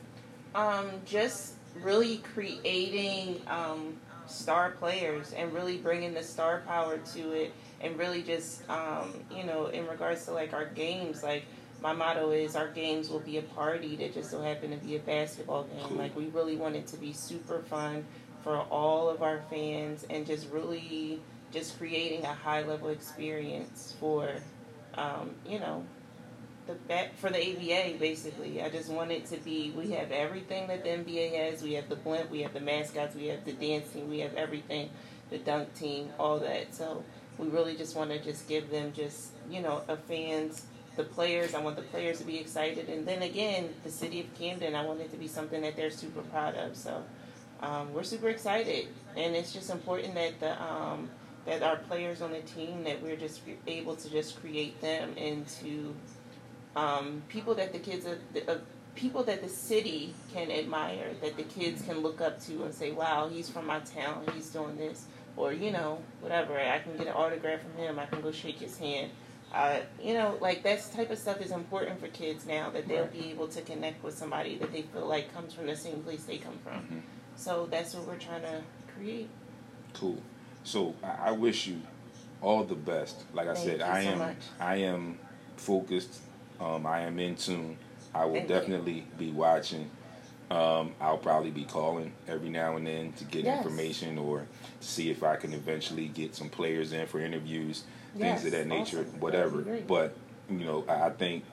Um, 0.57 0.87
just 1.05 1.53
really 1.83 2.17
creating 2.35 3.43
um, 3.47 3.95
star 4.27 4.71
players 4.71 5.35
and 5.35 5.53
really 5.53 5.77
bringing 5.77 6.15
the 6.15 6.23
star 6.23 6.63
power 6.67 6.97
to 7.15 7.33
it, 7.33 7.53
and 7.83 7.99
really 7.99 8.23
just 8.23 8.69
um, 8.71 9.13
you 9.31 9.45
know, 9.45 9.67
in 9.67 9.87
regards 9.87 10.25
to 10.25 10.33
like 10.33 10.55
our 10.55 10.65
games, 10.65 11.23
like 11.23 11.45
my 11.83 11.93
motto 11.93 12.31
is 12.31 12.57
our 12.57 12.69
games 12.69 13.11
will 13.11 13.21
be 13.21 13.37
a 13.37 13.43
party 13.43 13.97
that 13.97 14.15
just 14.15 14.31
so 14.31 14.41
happen 14.41 14.71
to 14.71 14.79
be 14.79 14.97
a 14.97 14.99
basketball 14.99 15.65
game. 15.65 15.99
Like 15.99 16.17
we 16.17 16.25
really 16.29 16.57
want 16.57 16.75
it 16.75 16.87
to 16.89 16.97
be 16.97 17.13
super 17.13 17.61
fun 17.69 18.07
for 18.43 18.57
all 18.57 19.11
of 19.11 19.23
our 19.23 19.43
fans, 19.51 20.07
and 20.09 20.27
just 20.27 20.51
really 20.51 21.21
just 21.53 21.77
creating 21.77 22.25
a 22.25 22.33
high 22.33 22.63
level 22.63 22.89
experience 22.89 23.95
for 24.01 24.31
um, 24.95 25.35
you 25.47 25.59
know, 25.59 25.85
the 26.67 26.77
for 27.17 27.31
the 27.31 27.39
ABA 27.39 27.99
basically. 27.99 28.63
I 28.63 28.69
just 28.69 28.91
want 28.91 29.11
it 29.11 29.27
to 29.27 29.37
be 29.39 29.73
we 29.77 29.91
have 29.93 30.11
everything 30.11 30.67
that 30.69 30.85
the 30.85 30.91
NBA 30.91 31.35
has. 31.35 31.63
We 31.63 31.75
have 31.75 31.89
the 31.89 31.97
blimp, 31.97 32.31
we 32.31 32.43
have 32.43 32.55
the 32.55 32.61
mascots, 32.61 33.15
we 33.15 33.27
have 33.29 33.45
the 33.45 33.53
dancing, 33.53 34.09
we 34.09 34.21
have 34.21 34.35
everything, 34.35 34.91
the 35.31 35.39
dunk 35.39 35.75
team, 35.75 36.11
all 36.19 36.39
that. 36.41 36.75
So 36.75 37.05
we 37.39 37.49
really 37.49 37.77
just 37.77 37.97
want 37.97 38.11
to 38.11 38.23
just 38.23 38.49
give 38.49 38.71
them 38.71 38.93
just 38.93 39.31
you 39.51 39.63
know 39.63 39.83
a 39.89 39.97
fans 39.97 40.67
the 40.97 41.05
players. 41.05 41.55
I 41.55 41.61
want 41.61 41.77
the 41.77 41.83
players 41.83 42.19
to 42.19 42.25
be 42.25 42.39
excited, 42.39 42.89
and 42.89 43.07
then 43.07 43.23
again, 43.23 43.69
the 43.85 43.91
city 43.91 44.21
of 44.21 44.35
Camden. 44.39 44.75
I 44.75 44.85
want 44.85 45.01
it 45.01 45.11
to 45.13 45.17
be 45.17 45.29
something 45.29 45.61
that 45.63 45.77
they're 45.77 45.91
super 45.91 46.23
proud 46.23 46.55
of. 46.57 46.75
So 46.75 47.05
um, 47.61 47.93
we're 47.93 48.03
super 48.03 48.29
excited, 48.29 48.89
and 49.17 49.37
it's 49.37 49.53
just 49.53 49.71
important 49.71 50.15
that 50.15 50.41
the 50.41 50.63
um, 50.63 51.11
that 51.45 51.63
our 51.63 51.77
players 51.77 52.23
on 52.23 52.33
the 52.33 52.41
team 52.41 52.83
that 52.85 53.03
we're 53.03 53.17
just 53.17 53.41
able 53.67 53.95
to 53.95 54.11
just 54.11 54.41
create 54.41 54.81
them 54.81 55.13
into 55.17 55.95
um, 56.77 57.23
people 57.29 57.55
that 57.55 57.73
the 57.73 57.79
kids 57.79 58.07
are. 58.07 58.19
Uh, 58.49 58.59
people 58.95 59.23
that 59.23 59.43
the 59.43 59.49
city 59.49 60.15
can 60.33 60.51
admire, 60.51 61.11
that 61.21 61.37
the 61.37 61.43
kids 61.43 61.83
can 61.83 62.01
look 62.01 62.23
up 62.23 62.41
to 62.41 62.65
and 62.65 62.75
say, 62.75 62.93
"Wow, 62.93 63.29
he's 63.29 63.49
from 63.49 63.67
my 63.67 63.81
town. 63.81 64.25
He's 64.35 64.49
doing 64.49 64.77
this," 64.77 65.07
or 65.37 65.53
you 65.53 65.71
know, 65.71 65.99
whatever. 66.21 66.59
I 66.59 66.79
can 66.79 66.97
get 66.97 67.07
an 67.07 67.13
autograph 67.13 67.61
from 67.61 67.75
him. 67.75 67.99
I 67.99 68.07
can 68.07 68.21
go 68.21 68.33
shake 68.33 68.59
his 68.59 68.79
hand. 68.79 69.11
Uh, 69.55 69.81
you 70.03 70.13
know, 70.15 70.37
like 70.41 70.63
that 70.65 70.83
type 70.93 71.11
of 71.11 71.19
stuff 71.19 71.41
is 71.41 71.51
important 71.51 72.01
for 72.01 72.09
kids 72.09 72.47
now 72.47 72.69
that 72.71 72.89
they'll 72.89 73.07
be 73.07 73.31
able 73.31 73.49
to 73.49 73.63
connect 73.63 74.03
with 74.03 74.17
somebody 74.17 74.59
that 74.59 74.73
they 74.73 74.83
feel 74.83 75.07
like 75.07 75.33
comes 75.33 75.55
from 75.55 75.67
the 75.67 75.77
same 75.77 76.03
place 76.03 76.25
they 76.25 76.39
come 76.39 76.59
from. 76.65 76.75
Mm-hmm. 76.75 76.99
So 77.37 77.69
that's 77.71 77.95
what 77.95 78.07
we're 78.07 78.17
trying 78.19 78.43
to 78.43 78.63
create. 78.95 79.29
Cool. 79.95 80.21
So 80.65 80.95
I, 81.03 81.29
I 81.29 81.31
wish 81.31 81.67
you 81.67 81.81
all 82.43 82.65
the 82.65 82.75
best. 82.75 83.23
Like 83.33 83.49
I 83.49 83.55
said, 83.55 83.81
I 83.81 84.05
so 84.05 84.11
am 84.11 84.19
much. 84.19 84.37
I 84.59 84.77
am 84.77 85.19
focused. 85.57 86.21
Um, 86.61 86.87
I 86.87 87.01
am 87.01 87.19
in 87.19 87.37
tune. 87.37 87.77
I 88.15 88.25
will 88.25 88.35
Thank 88.35 88.49
you. 88.49 88.55
definitely 88.55 89.07
be 89.19 89.31
watching. 89.31 89.91
Um, 90.51 90.95
I'll 91.01 91.19
probably 91.19 91.51
be 91.51 91.65
calling 91.65 92.13
every 92.29 92.49
now 92.49 92.77
and 92.77 92.87
then 92.87 93.13
to 93.15 93.25
get 93.25 93.45
Yes. 93.45 93.59
information 93.65 94.17
or 94.17 94.47
to 94.81 94.87
see 94.87 95.11
if 95.11 95.23
I 95.23 95.37
can 95.37 95.53
eventually 95.53 96.09
get 96.09 96.35
some 96.37 96.49
players 96.49 96.93
in 96.93 97.07
for 97.09 97.19
interviews, 97.21 97.83
things 98.17 98.45
of 98.45 98.53
that 98.53 98.67
nature, 98.67 99.01
awesome. 99.01 99.21
whatever. 99.21 99.49
That'd 99.59 99.65
be 99.65 99.71
great. 99.71 99.87
But 99.89 100.17
you 100.49 100.65
know, 100.65 100.85
I, 100.89 101.07
I 101.07 101.11
think 101.11 101.45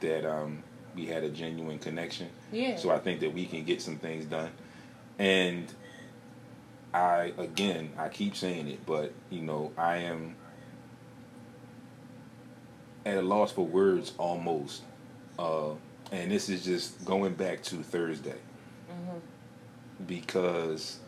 that 0.00 0.24
um, 0.24 0.62
we 0.96 1.06
had 1.06 1.22
a 1.24 1.28
genuine 1.28 1.78
connection. 1.78 2.28
Yeah. 2.50 2.76
So 2.76 2.90
I 2.90 2.98
think 2.98 3.20
that 3.20 3.32
we 3.34 3.44
can 3.46 3.64
get 3.64 3.82
some 3.82 3.98
things 3.98 4.24
done. 4.24 4.50
And 5.18 5.70
I 6.94 7.32
again, 7.38 7.92
I 7.98 8.08
keep 8.08 8.34
saying 8.34 8.66
it, 8.68 8.84
but 8.86 9.12
you 9.30 9.42
know, 9.42 9.72
I 9.76 9.98
am 9.98 10.36
at 13.04 13.16
a 13.16 13.22
loss 13.22 13.52
for 13.52 13.66
words 13.66 14.12
almost. 14.18 14.82
Uh, 15.38 15.70
and 16.12 16.30
this 16.30 16.48
is 16.48 16.64
just 16.64 17.04
going 17.04 17.34
back 17.34 17.62
to 17.64 17.76
Thursday 17.82 18.36
hmm 18.88 19.18
because 20.06 20.98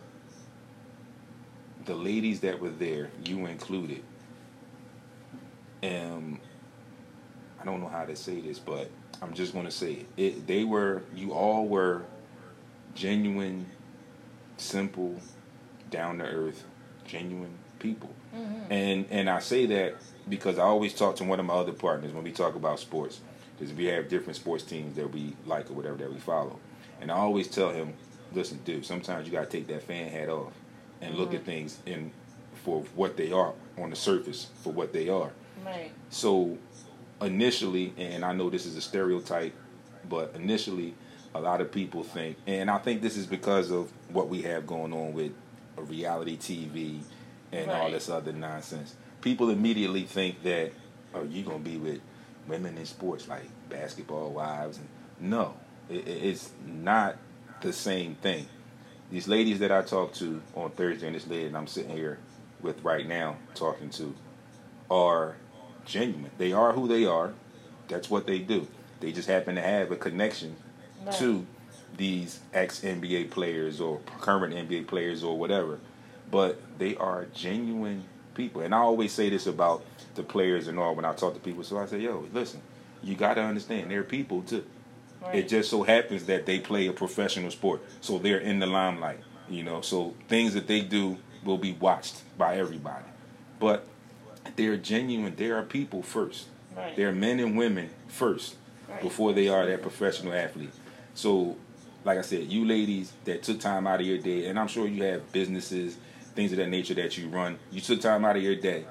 the 1.87 1.94
ladies 1.94 2.40
that 2.40 2.61
were 2.61 2.70
there, 2.70 3.11
you 3.24 3.46
included, 3.46 4.02
um, 5.83 6.40
I 7.61 7.64
don't 7.64 7.80
know 7.80 7.88
how 7.88 8.04
to 8.04 8.14
say 8.14 8.40
this, 8.40 8.59
but 8.59 8.88
I'm 9.20 9.35
just 9.35 9.52
going 9.52 9.64
to 9.64 9.70
say 9.70 9.92
it. 9.92 10.07
it. 10.16 10.46
They 10.46 10.64
were, 10.64 11.02
you 11.14 11.33
all 11.33 11.66
were 11.66 12.02
genuine, 12.94 13.66
simple, 14.57 15.20
down 15.90 16.18
to 16.18 16.24
earth, 16.24 16.64
genuine 17.07 17.59
people. 17.80 18.11
hmm 18.33 18.72
And 18.72 19.07
and 19.11 19.28
I 19.28 19.40
say 19.40 19.66
that 19.66 19.96
because 20.28 20.58
I 20.58 20.62
always 20.62 20.94
talk 20.94 21.16
to 21.16 21.24
one 21.24 21.40
of 21.40 21.46
my 21.46 21.54
other 21.54 21.72
partners 21.72 22.12
when 22.12 22.24
we 22.24 22.32
talk 22.32 22.54
about 22.54 22.80
sports. 22.80 23.20
Because 23.56 23.72
we 23.72 23.84
have 23.87 24.08
different 24.08 24.37
sports 24.37 24.64
teams 24.64 24.96
that 24.96 25.12
we 25.12 25.37
like 25.46 25.70
or 25.70 25.74
whatever 25.74 25.96
that 25.98 26.12
we 26.12 26.18
follow. 26.18 26.58
And 27.00 27.10
I 27.10 27.14
always 27.14 27.46
tell 27.46 27.70
him, 27.70 27.94
listen, 28.32 28.58
dude, 28.64 28.84
sometimes 28.84 29.26
you 29.26 29.32
gotta 29.32 29.46
take 29.46 29.68
that 29.68 29.82
fan 29.82 30.10
hat 30.10 30.28
off 30.28 30.52
and 31.00 31.14
look 31.14 31.34
at 31.34 31.40
mm-hmm. 31.40 31.46
things 31.46 31.78
in 31.87 32.10
for 32.64 32.82
what 32.94 33.16
they 33.16 33.30
are 33.30 33.52
on 33.78 33.90
the 33.90 33.96
surface 33.96 34.48
for 34.62 34.72
what 34.72 34.92
they 34.92 35.08
are. 35.08 35.30
Right. 35.64 35.92
So 36.10 36.58
initially, 37.20 37.92
and 37.96 38.24
I 38.24 38.32
know 38.32 38.50
this 38.50 38.66
is 38.66 38.76
a 38.76 38.80
stereotype, 38.80 39.54
but 40.08 40.32
initially, 40.34 40.94
a 41.34 41.40
lot 41.40 41.60
of 41.60 41.70
people 41.70 42.02
think, 42.02 42.37
and 42.46 42.70
I 42.70 42.78
think 42.78 43.02
this 43.02 43.16
is 43.16 43.26
because 43.26 43.70
of 43.70 43.92
what 44.08 44.28
we 44.28 44.42
have 44.42 44.66
going 44.66 44.92
on 44.92 45.12
with 45.12 45.32
reality 45.76 46.37
TV 46.37 47.00
and 47.52 47.70
all 47.70 47.90
this 47.90 48.08
other 48.08 48.32
nonsense. 48.32 48.94
People 49.24 49.48
immediately 49.48 50.02
think 50.02 50.42
that, 50.42 50.70
oh, 51.14 51.22
you're 51.24 51.46
gonna 51.46 51.58
be 51.58 51.78
with 51.78 52.00
women 52.46 52.76
in 52.76 52.84
sports 52.84 53.26
like 53.26 53.44
basketball 53.70 54.28
wives, 54.30 54.76
and 54.76 54.87
no, 55.18 55.54
it, 55.88 56.06
it- 56.06 56.24
it's 56.24 56.50
not 56.66 57.16
the 57.62 57.72
same 57.72 58.16
thing. 58.16 58.44
These 59.10 59.26
ladies 59.26 59.60
that 59.60 59.72
I 59.72 59.80
talked 59.80 60.16
to 60.16 60.42
on 60.54 60.72
Thursday, 60.72 61.06
and 61.06 61.16
this 61.16 61.26
lady 61.26 61.48
that 61.48 61.56
I'm 61.56 61.66
sitting 61.66 61.96
here 61.96 62.18
with 62.60 62.84
right 62.84 63.08
now 63.08 63.37
talking 63.54 63.88
to, 63.90 64.14
are 64.90 65.37
genuine. 65.87 66.30
They 66.37 66.52
are 66.52 66.72
who 66.72 66.87
they 66.87 67.06
are. 67.06 67.32
That's 67.88 68.10
what 68.10 68.26
they 68.26 68.40
do. 68.40 68.66
They 69.00 69.10
just 69.10 69.28
happen 69.28 69.54
to 69.54 69.62
have 69.62 69.90
a 69.90 69.96
connection 69.96 70.56
Right. 71.02 71.14
to 71.16 71.46
these 71.96 72.40
ex 72.52 72.80
NBA 72.82 73.30
players 73.30 73.80
or 73.80 74.00
current 74.20 74.52
NBA 74.54 74.87
players 74.87 75.24
or 75.24 75.38
whatever. 75.38 75.78
But 76.30 76.60
they 76.78 76.94
are 76.96 77.24
genuine 77.32 78.04
people. 78.35 78.61
And 78.62 78.75
I 78.75 78.79
always 78.79 79.12
say 79.12 79.31
this 79.31 79.47
about 79.47 79.85
the 80.14 80.23
players 80.23 80.68
and 80.68 80.79
all 80.79 80.94
when 80.94 81.05
I 81.05 81.12
talk 81.12 81.35
to 81.35 81.40
people. 81.40 81.62
So 81.64 81.79
I 81.79 81.87
say, 81.87 81.99
yo, 82.01 82.27
listen, 82.33 82.61
you 83.03 83.14
got 83.14 83.35
to 83.35 83.42
understand, 83.42 83.90
they're 83.90 84.03
people 84.03 84.42
too. 84.42 84.64
Right. 85.23 85.37
It 85.37 85.49
just 85.49 85.70
so 85.70 85.83
happens 85.83 86.27
that 86.27 86.44
they 86.47 86.59
play 86.59 86.87
a 86.87 86.92
professional 86.92 87.51
sport, 87.51 87.81
so 88.01 88.18
they're 88.18 88.38
in 88.38 88.59
the 88.59 88.66
limelight. 88.66 89.20
You 89.49 89.62
know, 89.62 89.81
so 89.81 90.14
things 90.29 90.55
that 90.55 90.66
they 90.66 90.81
do 90.81 91.18
will 91.44 91.59
be 91.59 91.73
watched 91.73 92.23
by 92.38 92.57
everybody. 92.57 93.05
But 93.59 93.87
they're 94.57 94.77
genuine. 94.77 95.35
They 95.37 95.51
are 95.51 95.62
people 95.62 96.03
first. 96.03 96.47
Right. 96.77 96.97
They're 96.97 97.12
men 97.12 97.40
and 97.40 97.57
women 97.57 97.90
first 98.09 98.57
Right. 98.88 99.01
before 99.01 99.33
they 99.33 99.49
are 99.49 99.64
that 99.66 99.81
professional 99.81 100.35
athlete. 100.35 100.70
So, 101.14 101.57
like 102.05 102.18
I 102.18 102.23
said, 102.23 102.44
you 102.53 102.66
ladies 102.66 103.12
that 103.25 103.42
took 103.42 103.61
time 103.61 103.87
out 103.87 104.01
of 104.01 104.07
your 104.07 104.18
day, 104.18 104.47
and 104.47 104.59
I'm 104.59 104.68
sure 104.68 104.87
you 104.87 105.03
have 105.05 105.33
businesses, 105.33 105.97
things 106.35 106.53
of 106.53 106.59
that 106.59 106.68
nature 106.68 106.94
that 106.94 107.16
you 107.16 107.29
run. 107.29 107.59
You 107.70 107.81
took 107.81 108.01
time 108.01 108.25
out 108.25 108.37
of 108.37 108.42
your 108.42 108.57
day 108.57 108.85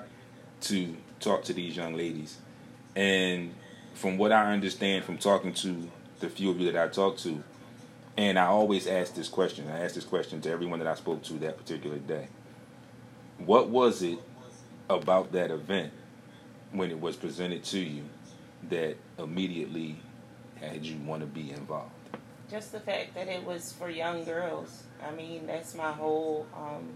to 0.62 0.96
talk 1.20 1.44
to 1.46 1.54
these 1.54 1.76
young 1.76 1.96
ladies. 1.96 2.38
And 2.96 3.54
from 3.94 4.18
what 4.18 4.32
I 4.32 4.52
understand 4.52 5.06
from 5.06 5.18
talking 5.18 5.54
to 5.56 5.90
the 6.20 6.30
few 6.30 6.50
of 6.50 6.60
you 6.60 6.72
that 6.72 6.82
I 6.82 6.88
talked 6.88 7.22
to, 7.24 7.44
and 8.16 8.38
I 8.38 8.46
always 8.46 8.88
ask 8.88 9.16
this 9.16 9.28
question. 9.28 9.68
I 9.70 9.84
ask 9.84 9.96
this 9.96 10.04
question 10.04 10.42
to 10.42 10.52
everyone 10.52 10.80
that 10.80 10.88
I 10.88 10.96
spoke 10.96 11.24
to 11.24 11.34
that 11.34 11.58
particular 11.58 11.98
day. 11.98 12.28
What 13.40 13.70
was 13.70 14.04
it 14.04 14.20
about 14.90 15.32
that 15.32 15.52
event 15.52 15.92
when 16.72 16.92
it 16.92 17.00
was 17.00 17.16
presented 17.16 17.64
to 17.66 17.80
you 17.80 18.04
that 18.70 18.96
immediately 19.18 19.98
had 20.56 20.86
you 20.86 20.98
want 21.00 21.22
to 21.22 21.28
be 21.28 21.52
involved? 21.52 21.92
Just 22.52 22.72
the 22.72 22.80
fact 22.80 23.16
that 23.16 23.28
it 23.28 23.44
was 23.44 23.74
for 23.74 23.90
young 23.90 24.24
girls. 24.24 24.84
I 25.06 25.12
mean, 25.12 25.48
that's 25.48 25.74
my 25.74 25.92
whole. 25.92 26.46
Um, 26.56 26.90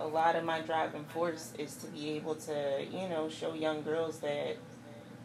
a 0.00 0.06
lot 0.06 0.36
of 0.36 0.44
my 0.44 0.60
driving 0.60 1.04
force 1.06 1.52
is 1.58 1.76
to 1.76 1.86
be 1.88 2.10
able 2.10 2.34
to, 2.34 2.84
you 2.92 3.08
know, 3.08 3.28
show 3.28 3.54
young 3.54 3.82
girls 3.82 4.18
that 4.20 4.56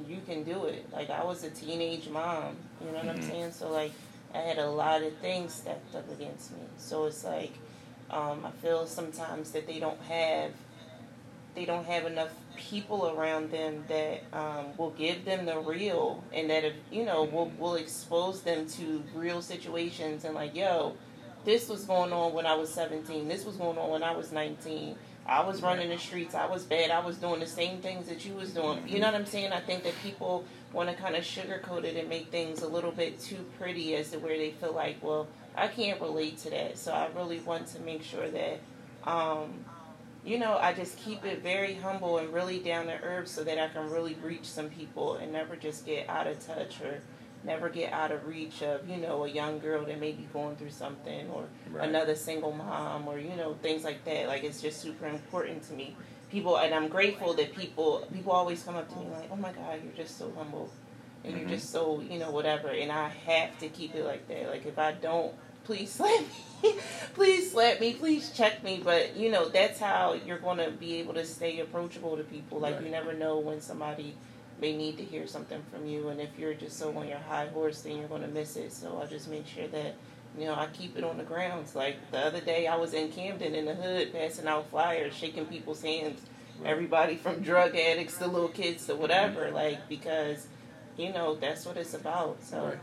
you 0.08 0.22
can 0.26 0.44
do 0.44 0.66
it. 0.66 0.92
Like 0.94 1.10
I 1.10 1.24
was 1.24 1.44
a 1.44 1.50
teenage 1.50 2.10
mom, 2.10 2.56
you 2.80 2.88
know 2.88 3.00
what 3.00 3.10
I'm 3.10 3.20
Mhm. 3.20 3.24
saying? 3.24 3.52
So 3.52 3.70
like, 3.72 3.92
I 4.34 4.40
had 4.40 4.60
a 4.60 4.70
lot 4.70 5.02
of 5.02 5.16
things 5.18 5.54
stacked 5.56 5.96
up 5.96 6.10
against 6.12 6.52
me. 6.52 6.60
So 6.78 7.06
it's 7.06 7.24
like, 7.24 7.54
um, 8.12 8.46
I 8.46 8.52
feel 8.52 8.86
sometimes 8.86 9.52
that 9.52 9.68
they 9.68 9.80
don't 9.80 10.02
have 10.02 10.52
they 11.56 11.66
don't 11.66 11.86
have 11.86 12.06
enough 12.06 12.30
people 12.56 13.10
around 13.10 13.52
them 13.52 13.84
that 13.88 14.22
um, 14.34 14.66
will 14.78 14.92
give 14.92 15.26
them 15.26 15.46
the 15.46 15.58
real 15.60 16.24
and 16.32 16.50
that 16.50 16.64
if 16.64 16.74
you 16.92 17.04
know 17.06 17.24
will 17.24 17.52
will 17.58 17.76
expose 17.76 18.42
them 18.44 18.68
to 18.68 19.04
real 19.16 19.42
situations 19.42 20.24
and 20.26 20.36
like 20.36 20.56
yo 20.56 20.96
this 21.46 21.70
was 21.70 21.86
going 21.86 22.12
on 22.12 22.34
when 22.34 22.46
i 22.46 22.56
was 22.56 22.74
17 22.74 23.28
this 23.28 23.46
was 23.46 23.56
going 23.56 23.78
on 23.78 23.90
when 23.90 24.04
i 24.04 24.16
was 24.16 24.32
19 24.32 24.96
i 25.26 25.44
was 25.44 25.62
running 25.62 25.90
the 25.90 25.98
streets. 25.98 26.34
I 26.34 26.48
was 26.48 26.64
bad. 26.64 26.90
I 26.90 27.06
was 27.06 27.18
doing 27.18 27.40
the 27.40 27.46
same 27.46 27.82
things 27.82 28.08
that 28.08 28.26
you 28.26 28.34
was 28.34 28.50
doing. 28.50 28.82
You 28.88 29.00
know 29.00 29.06
what 29.06 29.16
i'm 29.16 29.28
saying? 29.28 29.52
I 29.54 29.60
think 29.60 29.84
that 29.84 29.94
people 30.02 30.44
want 30.74 30.90
to 30.90 30.96
kind 30.96 31.16
of 31.16 31.24
sugarcoat 31.24 31.84
it 31.84 31.96
and 31.98 32.10
make 32.10 32.32
things 32.32 32.64
a 32.64 32.68
little 32.68 32.92
bit 32.92 33.20
too 33.20 33.46
pretty 33.60 33.96
as 33.96 34.10
to 34.10 34.18
where 34.18 34.36
they 34.36 34.52
feel 34.52 34.74
like 34.74 34.98
well 35.04 35.28
i 35.56 35.68
can't 35.68 36.02
relate 36.02 36.40
to 36.40 36.50
that. 36.50 36.78
So 36.80 36.94
i 36.94 37.08
really 37.16 37.40
want 37.40 37.68
to 37.68 37.80
make 37.82 38.04
sure 38.04 38.28
that 38.28 38.60
um, 39.06 39.66
you 40.24 40.38
know, 40.38 40.58
I 40.58 40.74
just 40.74 40.98
keep 40.98 41.24
it 41.26 41.42
very 41.42 41.76
humble 41.76 42.18
and 42.18 42.34
really 42.34 42.60
down 42.60 42.88
to 42.88 43.02
earth 43.02 43.28
so 43.28 43.44
that 43.44 43.58
I 43.58 43.70
can 43.70 43.90
really 43.90 44.16
reach 44.22 44.46
some 44.46 44.70
people 44.70 45.16
and 45.16 45.32
never 45.32 45.56
just 45.56 45.86
get 45.86 46.10
out 46.10 46.28
of 46.28 46.46
touch 46.46 46.82
or 46.82 47.02
never 47.44 47.70
get 47.70 47.94
out 47.94 48.12
of 48.12 48.28
reach 48.28 48.62
of, 48.64 48.88
you 48.90 48.98
know, 48.98 49.24
a 49.26 49.30
young 49.30 49.60
girl 49.60 49.86
that 49.86 50.00
may 50.00 50.12
be 50.12 50.28
going 50.34 50.56
through 50.58 50.72
something 50.72 51.30
or 51.30 51.46
Right. 51.72 51.88
another 51.88 52.16
single 52.16 52.52
mom 52.52 53.08
or, 53.08 53.18
you 53.20 53.36
know, 53.36 53.56
things 53.62 53.84
like 53.84 54.04
that. 54.06 54.28
Like, 54.28 54.44
it's 54.44 54.62
just 54.62 54.82
super 54.82 55.08
important 55.08 55.64
to 55.64 55.74
me 55.74 55.96
people, 56.32 56.58
and 56.58 56.74
I'm 56.74 56.88
grateful 56.88 57.34
that 57.36 57.56
people 57.56 58.06
people 58.14 58.32
always 58.32 58.64
come 58.64 58.76
up 58.76 58.88
to 58.90 58.96
me 59.00 59.08
like, 59.12 59.30
"Oh 59.32 59.36
my 59.36 59.52
God, 59.52 59.80
you're 59.84 59.94
just 60.06 60.18
so 60.18 60.32
humble, 60.38 60.70
and 61.24 61.34
Mhm. 61.34 61.40
you're 61.40 61.50
just 61.50 61.72
so 61.72 62.02
you 62.02 62.20
know 62.20 62.32
whatever." 62.32 62.70
And 62.70 62.92
I 62.92 63.08
have 63.10 63.58
to 63.60 63.70
keep 63.70 63.96
it 63.96 64.06
like 64.06 64.28
that. 64.28 64.50
Like 64.50 64.66
if 64.66 64.78
I 64.78 64.92
don't, 64.94 65.34
please 65.64 65.90
slap 65.98 66.22
me, 66.64 66.76
please 67.16 67.52
slap 67.52 67.80
me, 67.80 67.94
please 67.94 68.32
check 68.32 68.64
me. 68.64 68.80
But 68.84 69.16
you 69.16 69.32
know 69.32 69.50
that's 69.50 69.80
how 69.80 70.14
you're 70.26 70.38
going 70.40 70.58
to 70.58 70.72
be 70.72 71.00
able 71.00 71.16
to 71.16 71.26
stay 71.26 71.60
approachable 71.60 72.16
to 72.18 72.24
people. 72.24 72.60
Like 72.60 72.76
Right. 72.76 72.86
you 72.86 72.92
never 72.92 73.14
know 73.14 73.40
when 73.40 73.60
somebody 73.62 74.16
may 74.60 74.76
need 74.76 74.98
to 74.98 75.04
hear 75.04 75.28
something 75.28 75.62
from 75.72 75.86
you, 75.86 76.10
and 76.10 76.20
if 76.20 76.30
you're 76.38 76.54
just 76.54 76.78
so 76.78 76.96
on 76.98 77.08
your 77.08 77.18
high 77.18 77.48
horse, 77.48 77.82
then 77.82 77.98
you're 77.98 78.08
going 78.08 78.22
to 78.22 78.28
miss 78.28 78.56
it. 78.56 78.72
So 78.74 79.02
I 79.02 79.06
just 79.06 79.30
make 79.30 79.48
sure 79.48 79.68
that 79.68 79.96
you 80.38 80.46
know, 80.46 80.56
I 80.56 80.68
keep 80.68 80.98
it 80.98 81.04
on 81.04 81.18
the 81.18 81.24
grounds. 81.24 81.76
Like 81.76 82.12
the 82.12 82.20
other 82.20 82.42
day, 82.42 82.68
I 82.68 82.76
was 82.76 82.94
in 82.94 83.12
Camden 83.12 83.56
in 83.56 83.66
the 83.66 83.76
hood, 83.76 84.14
passing 84.14 84.48
out 84.48 84.70
flyers, 84.70 85.14
shaking 85.14 85.46
people's 85.46 85.82
hands. 85.82 86.22
Everybody 86.66 87.16
from 87.16 87.42
drug 87.42 87.76
addicts 87.76 88.18
to 88.18 88.28
little 88.28 88.50
kids 88.50 88.86
to 88.88 88.96
whatever. 88.96 89.50
Like 89.52 89.88
because, 89.88 90.48
you 90.98 91.12
know, 91.14 91.36
that's 91.36 91.66
what 91.66 91.78
it's 91.78 91.94
about. 91.94 92.44
So 92.44 92.66
Right. 92.66 92.80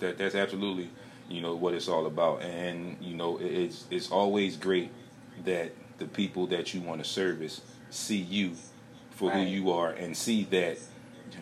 That 0.00 0.18
that's 0.18 0.34
absolutely, 0.34 0.90
you 1.28 1.40
know, 1.40 1.54
what 1.54 1.74
it's 1.74 1.88
all 1.88 2.06
about. 2.06 2.42
And 2.42 2.96
you 3.00 3.16
know, 3.16 3.38
it's 3.38 3.84
it's 3.90 4.10
always 4.10 4.56
great 4.56 4.90
that 5.44 5.72
the 5.98 6.06
people 6.06 6.46
that 6.48 6.74
you 6.74 6.80
want 6.80 7.02
to 7.02 7.08
service 7.08 7.60
see 7.90 8.18
you 8.18 8.52
for 9.10 9.30
who 9.30 9.40
you 9.40 9.70
are 9.70 9.90
and 9.90 10.16
see 10.16 10.42
that 10.44 10.78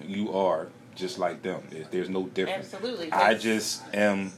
you 0.06 0.32
are 0.32 0.68
just 0.94 1.18
like 1.18 1.42
them. 1.42 1.62
There's 1.90 2.08
no 2.08 2.26
difference. 2.26 2.72
absolutely. 2.74 3.12
I 3.12 3.34
just 3.34 3.82
am 3.94 4.32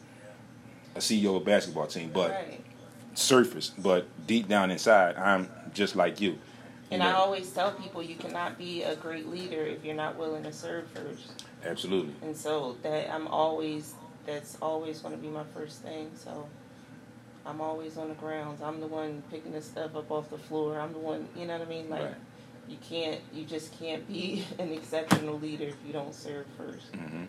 a 0.94 1.00
CEO 1.00 1.36
of 1.36 1.42
a 1.42 1.44
basketball 1.44 1.86
team, 1.86 2.10
but 2.12 2.30
right. 2.30 2.60
surface, 3.14 3.70
but 3.76 4.06
deep 4.26 4.48
down 4.48 4.70
inside, 4.70 5.16
I'm 5.16 5.50
just 5.72 5.96
like 5.96 6.20
you. 6.20 6.38
And 6.90 7.02
You 7.02 7.08
I 7.08 7.12
always 7.12 7.50
tell 7.50 7.72
people 7.72 8.02
you 8.02 8.14
cannot 8.14 8.56
be 8.56 8.82
a 8.82 8.94
great 8.94 9.26
leader 9.28 9.62
if 9.62 9.84
you're 9.84 9.96
not 9.96 10.16
willing 10.16 10.44
to 10.44 10.52
serve 10.52 10.86
first. 10.90 11.44
absolutely. 11.64 12.14
And 12.22 12.36
so 12.36 12.76
that 12.82 13.12
I'm 13.12 13.26
always 13.26 13.94
that's 14.26 14.56
always 14.62 15.00
going 15.00 15.14
to 15.14 15.20
be 15.20 15.28
my 15.28 15.44
first 15.54 15.82
thing. 15.82 16.10
So 16.14 16.48
I'm 17.44 17.60
always 17.60 17.98
on 17.98 18.08
the 18.08 18.14
grounds. 18.14 18.62
I'm 18.62 18.80
the 18.80 18.86
one 18.86 19.22
picking 19.30 19.52
the 19.52 19.60
stuff 19.60 19.96
up 19.96 20.10
off 20.10 20.30
the 20.30 20.38
floor. 20.38 20.78
I'm 20.78 20.92
the 20.92 20.98
one, 20.98 21.28
you 21.36 21.46
know 21.46 21.58
what 21.58 21.66
I 21.66 21.70
mean? 21.70 21.90
Like 21.90 22.02
Right. 22.02 22.14
You 22.68 22.76
can't, 22.88 23.20
you 23.32 23.44
just 23.44 23.78
can't 23.78 24.06
be 24.08 24.44
an 24.58 24.72
exceptional 24.72 25.38
leader 25.38 25.64
if 25.64 25.76
you 25.86 25.92
don't 25.92 26.14
serve 26.14 26.46
first. 26.56 26.94
hmm 26.94 27.24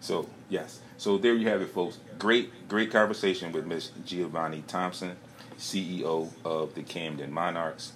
So 0.00 0.22
So 0.22 0.28
yes, 0.48 0.80
so 0.96 1.18
there 1.18 1.34
you 1.34 1.48
have 1.48 1.60
it, 1.62 1.70
folks. 1.70 1.98
Great, 2.18 2.68
great 2.68 2.90
conversation 2.90 3.52
with 3.52 3.66
Miss 3.66 3.90
Giovanni 4.04 4.62
Thompson, 4.66 5.16
CEO 5.58 6.28
of 6.44 6.74
the 6.74 6.82
Camden 6.82 7.32
Monarchs, 7.32 7.92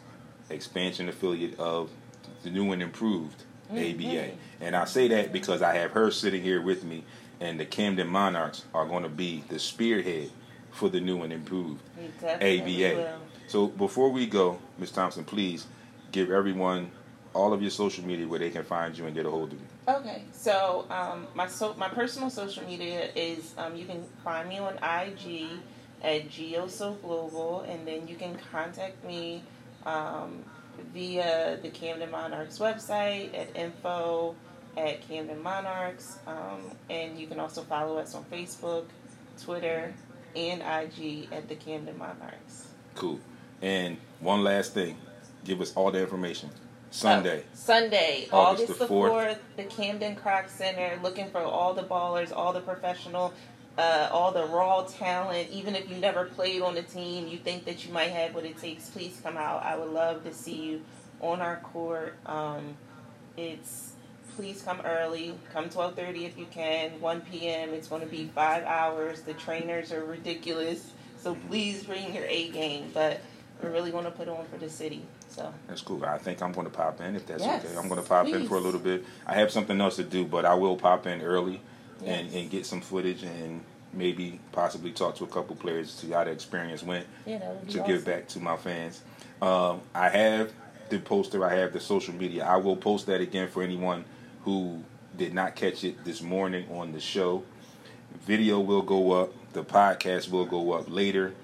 expansion 0.49 1.09
affiliate 1.09 1.59
of 1.59 1.91
the 2.43 2.51
new 2.51 2.73
and 2.73 2.83
improved 2.83 3.45
ABA. 3.71 3.77
Mhm. 3.79 4.35
And 4.61 4.75
I 4.75 4.85
say 4.85 5.09
that 5.09 5.33
because 5.33 5.63
I 5.63 5.75
have 5.77 5.93
her 5.93 6.11
sitting 6.11 6.43
here 6.43 6.61
with 6.61 6.83
me, 6.85 7.05
and 7.41 7.61
the 7.61 7.65
Camden 7.65 8.09
Monarchs 8.09 8.65
are 8.75 8.87
going 8.87 9.03
to 9.05 9.09
be 9.09 9.45
the 9.49 9.59
spearhead 9.59 10.31
for 10.73 10.89
the 10.89 11.01
new 11.01 11.23
and 11.23 11.33
improved 11.33 11.81
ABA. 12.25 12.95
will. 12.97 13.19
So 13.47 13.67
before 13.69 14.11
we 14.11 14.27
go, 14.27 14.59
Ms. 14.79 14.93
Thompson, 14.93 15.25
please 15.25 15.67
give 16.13 16.31
everyone 16.31 16.91
all 17.33 17.53
of 17.53 17.63
your 17.63 17.71
social 17.71 18.05
media 18.05 18.27
where 18.27 18.39
they 18.39 18.51
can 18.51 18.65
find 18.65 18.97
you 18.97 19.07
and 19.07 19.15
get 19.15 19.27
a 19.27 19.31
hold 19.31 19.53
of 19.53 19.59
you. 19.59 19.67
Okay, 19.89 20.25
so 20.33 20.87
um, 20.91 21.27
my 21.35 21.47
so 21.47 21.75
my 21.75 21.89
personal 21.89 22.31
social 22.31 22.65
media 22.65 23.11
is 23.15 23.55
um, 23.57 23.77
you 23.77 23.85
can 23.85 24.05
find 24.25 24.49
me 24.49 24.59
on 24.59 24.75
IG 24.75 25.47
at 26.03 26.29
GeoSo 26.29 27.01
Global, 27.03 27.61
and 27.69 27.87
then 27.87 28.09
you 28.09 28.17
can 28.17 28.37
contact 28.51 29.05
me 29.05 29.43
um, 29.87 30.45
via 30.93 31.59
the 31.63 31.69
Camden 31.69 32.11
Monarchs 32.11 32.59
website 32.59 33.37
at 33.39 33.55
info 33.57 34.35
at 34.77 35.01
Camden 35.07 35.43
Monarchs, 35.43 36.19
um, 36.27 36.71
and 36.89 37.19
you 37.19 37.27
can 37.27 37.41
also 37.41 37.63
follow 37.63 37.99
us 37.99 38.15
on 38.15 38.25
Facebook, 38.25 38.85
Twitter, 39.43 39.93
and 40.37 40.63
IG 40.63 41.29
at 41.33 41.49
the 41.49 41.57
Camden 41.57 41.99
Monarchs. 41.99 42.69
Cool. 42.95 43.21
And 43.63 43.99
one 44.21 44.43
last 44.45 44.73
thing, 44.73 44.97
give 45.45 45.61
us 45.61 45.75
all 45.75 45.91
the 45.91 46.01
information. 46.01 46.51
Sunday. 46.91 47.45
Oh, 47.45 47.51
Sunday, 47.55 48.29
August 48.33 48.65
August, 48.65 48.79
the 48.81 48.87
the 48.87 48.93
4th. 48.93 49.11
4th, 49.11 49.39
the 49.57 49.65
Camden 49.65 50.17
Kroc 50.17 50.49
Center, 50.49 50.99
looking 51.03 51.31
for 51.31 51.41
all 51.41 51.73
the 51.73 51.83
ballers, 51.85 52.33
all 52.35 52.53
the 52.53 52.61
professional, 52.61 53.33
uh, 53.79 54.09
all 54.11 54.33
the 54.33 54.45
raw 54.47 54.83
talent. 54.83 55.49
Even 55.51 55.77
if 55.77 55.89
you 55.89 55.97
never 55.97 56.25
played 56.25 56.63
on 56.63 56.75
the 56.75 56.83
team, 56.83 57.29
you 57.29 57.39
think 57.39 57.65
that 57.65 57.87
you 57.87 57.93
might 57.93 58.11
have 58.11 58.35
what 58.35 58.45
it 58.45 58.59
takes, 58.59 58.91
please 58.91 59.21
come 59.23 59.37
out. 59.37 59.63
I 59.63 59.77
would 59.77 59.91
love 59.91 60.25
to 60.25 60.35
see 60.35 60.57
you 60.57 60.83
on 61.21 61.41
our 61.41 61.57
court. 61.57 62.17
Um, 62.27 62.77
it's 63.37 63.93
please 64.37 64.63
come 64.63 64.81
early. 64.81 65.35
Come 65.53 65.69
12:30 65.69 66.25
if 66.25 66.39
you 66.39 66.47
can. 66.51 67.01
1 67.01 67.21
p.m. 67.23 67.71
It's 67.71 67.89
going 67.89 68.03
to 68.03 68.09
be 68.09 68.31
five 68.35 68.65
hours. 68.65 69.21
The 69.21 69.35
trainers 69.35 69.93
are 69.93 70.05
ridiculous, 70.05 70.91
so 71.19 71.37
please 71.49 71.85
bring 71.85 72.15
your 72.15 72.25
A 72.25 72.49
game. 72.51 72.91
But 72.93 73.21
we're 73.63 73.71
really 73.71 73.93
going 73.93 74.07
to 74.07 74.11
put 74.11 74.29
on 74.29 74.47
for 74.47 74.57
the 74.57 74.71
city. 74.71 75.05
So 75.31 75.53
That's 75.69 75.81
cool. 75.81 76.05
I 76.05 76.19
think 76.19 76.43
I'm 76.43 76.53
going 76.53 76.67
to 76.67 76.73
pop 76.73 77.01
in 77.01 77.15
if 77.17 77.25
that's 77.27 77.43
Yes, 77.43 77.65
okay. 77.65 77.77
I'm 77.77 77.89
going 77.89 78.03
to 78.03 78.09
pop 78.09 78.27
in 78.27 78.49
for 78.49 78.57
a 78.57 78.61
little 78.61 78.81
bit. 78.81 79.05
I 79.27 79.35
have 79.35 79.51
something 79.51 79.81
else 79.81 79.97
to 79.97 80.03
do, 80.05 80.25
but 80.27 80.45
I 80.45 80.55
will 80.55 80.77
pop 80.77 81.07
in 81.07 81.23
early 81.23 81.61
and, 82.05 82.27
Yes. 82.27 82.35
and 82.35 82.51
get 82.51 82.67
some 82.67 82.81
footage 82.81 83.23
and 83.23 83.63
maybe 83.93 84.41
possibly 84.53 84.91
talk 84.93 85.15
to 85.17 85.25
a 85.25 85.27
couple 85.29 85.55
players 85.57 85.95
to 85.95 86.07
see 86.07 86.13
how 86.13 86.25
the 86.25 86.31
experience 86.31 86.83
went 86.83 87.07
yeah, 87.27 87.39
that 87.39 87.49
would 87.49 87.67
be 87.67 87.73
to 87.73 87.81
awesome. 87.81 87.93
give 87.93 88.05
back 88.05 88.29
to 88.29 88.41
my 88.41 88.57
fans. 88.57 89.03
Um, 89.43 89.81
I 89.95 90.09
have 90.09 90.53
the 90.91 90.99
poster. 90.99 91.45
I 91.45 91.55
have 91.55 91.73
the 91.73 91.81
social 91.81 92.15
media. 92.15 92.45
I 92.45 92.57
will 92.57 92.77
post 92.77 93.07
that 93.07 93.21
again 93.21 93.49
for 93.49 93.63
anyone 93.63 94.05
who 94.45 94.83
did 95.17 95.33
not 95.35 95.55
catch 95.57 95.85
it 95.85 96.05
this 96.05 96.23
morning 96.23 96.67
on 96.73 96.93
the 96.93 97.01
show. 97.01 97.43
Video 98.27 98.59
will 98.61 98.83
go 98.83 99.13
up. 99.13 99.33
The 99.53 99.63
podcast 99.65 100.31
will 100.31 100.47
go 100.47 100.73
up 100.73 100.87
later. 100.89 101.35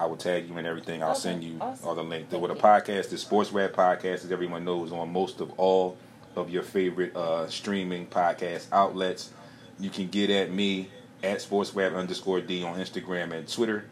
I 0.00 0.06
will 0.06 0.16
tag 0.16 0.48
you 0.48 0.56
and 0.58 0.66
everything. 0.66 1.02
I'll 1.02 1.10
Okay, 1.12 1.20
send 1.20 1.44
you 1.44 1.56
awesome. 1.60 1.88
all 1.88 1.94
the 1.94 2.02
link. 2.02 2.28
Thank 2.28 2.42
With 2.42 2.50
a 2.50 2.54
podcast, 2.54 3.10
the 3.10 3.18
Sports 3.18 3.52
Rap 3.52 3.72
Podcast, 3.72 4.24
as 4.24 4.32
everyone 4.32 4.64
knows, 4.64 4.92
on 4.92 5.12
most 5.12 5.40
of 5.40 5.52
all 5.58 5.96
of 6.36 6.50
your 6.50 6.62
favorite 6.64 7.14
uh, 7.16 7.46
streaming 7.48 8.06
podcast 8.06 8.66
outlets. 8.72 9.30
You 9.78 9.90
can 9.90 10.08
get 10.08 10.30
at 10.30 10.50
me 10.52 10.88
at 11.22 11.40
Sports 11.40 11.74
Rap 11.74 11.92
underscore 11.92 12.40
D 12.40 12.64
on 12.64 12.78
Instagram 12.78 13.32
and 13.32 13.48
Twitter. 13.50 13.84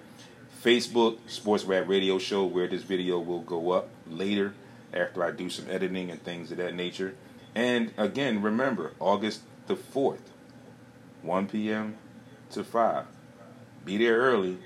Facebook, 0.63 1.19
Sports 1.29 1.65
Rap 1.65 1.89
Radio 1.89 2.19
Show, 2.19 2.45
where 2.45 2.69
this 2.69 2.83
video 2.83 3.19
will 3.19 3.41
go 3.41 3.71
up 3.73 3.89
later 4.09 4.55
after 4.93 5.25
I 5.25 5.31
do 5.33 5.51
some 5.51 5.67
editing 5.71 6.11
and 6.11 6.23
things 6.23 6.51
of 6.53 6.59
that 6.59 6.75
nature. 6.75 7.15
And 7.55 7.93
again, 7.97 8.43
remember, 8.43 8.93
August 9.01 9.43
the 9.67 9.75
4th, 9.75 10.21
1 11.23 11.47
p.m. 11.49 11.97
to 12.53 12.63
5. 12.65 13.05
Be 13.85 13.99
there 13.99 14.19
early. 14.19 14.59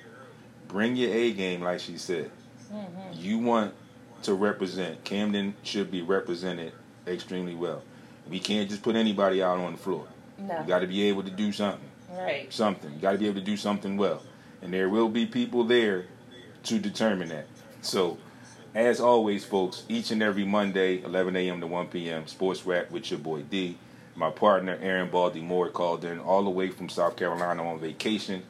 Bring 0.68 0.96
your 0.96 1.12
A 1.12 1.32
game, 1.32 1.62
like 1.62 1.80
she 1.80 1.96
said. 1.98 2.30
Mhm. 2.72 2.86
You 3.12 3.38
want 3.38 3.74
to 4.22 4.34
represent. 4.34 5.04
Camden 5.04 5.54
should 5.62 5.90
be 5.90 6.02
represented 6.02 6.72
extremely 7.06 7.54
well. 7.54 7.82
We 8.28 8.40
can't 8.40 8.68
just 8.68 8.82
put 8.82 8.96
anybody 8.96 9.42
out 9.42 9.58
on 9.58 9.72
the 9.72 9.78
floor. 9.78 10.06
No. 10.38 10.60
You 10.60 10.66
got 10.66 10.80
to 10.80 10.86
be 10.86 11.04
able 11.04 11.22
to 11.22 11.30
do 11.30 11.52
something 11.52 11.88
Right. 12.12 12.52
something. 12.52 12.92
You 12.92 12.98
got 13.00 13.12
to 13.12 13.18
be 13.18 13.26
able 13.26 13.40
to 13.40 13.46
do 13.46 13.56
something 13.56 13.96
well. 13.96 14.22
And 14.62 14.72
there 14.72 14.88
will 14.88 15.08
be 15.08 15.26
people 15.26 15.64
there 15.64 16.06
to 16.64 16.78
determine 16.78 17.28
that. 17.28 17.46
So, 17.82 18.18
as 18.74 19.00
always, 19.00 19.44
folks, 19.44 19.84
each 19.88 20.10
and 20.10 20.22
every 20.22 20.44
Monday, 20.44 21.02
11 21.02 21.36
a.m. 21.36 21.60
to 21.60 21.66
1 21.66 21.86
p.m., 21.86 22.26
Sports 22.26 22.66
Rap 22.66 22.90
with 22.90 23.10
your 23.10 23.20
boy 23.20 23.42
D. 23.42 23.78
My 24.16 24.30
partner, 24.30 24.78
Aaron 24.82 25.10
Baldy 25.10 25.40
Moore, 25.40 25.68
called 25.68 26.04
in 26.04 26.18
all 26.18 26.42
the 26.42 26.50
way 26.50 26.70
from 26.70 26.88
South 26.88 27.16
Carolina 27.16 27.62
on 27.68 27.78
vacation. 27.78 28.42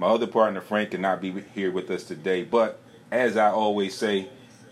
My 0.00 0.06
other 0.06 0.26
partner, 0.26 0.62
Frank, 0.62 0.92
cannot 0.92 1.20
be 1.20 1.44
here 1.54 1.70
with 1.70 1.90
us 1.90 2.04
today. 2.04 2.42
But, 2.42 2.80
as 3.10 3.36
I 3.36 3.50
always 3.50 3.94
say, 3.94 4.30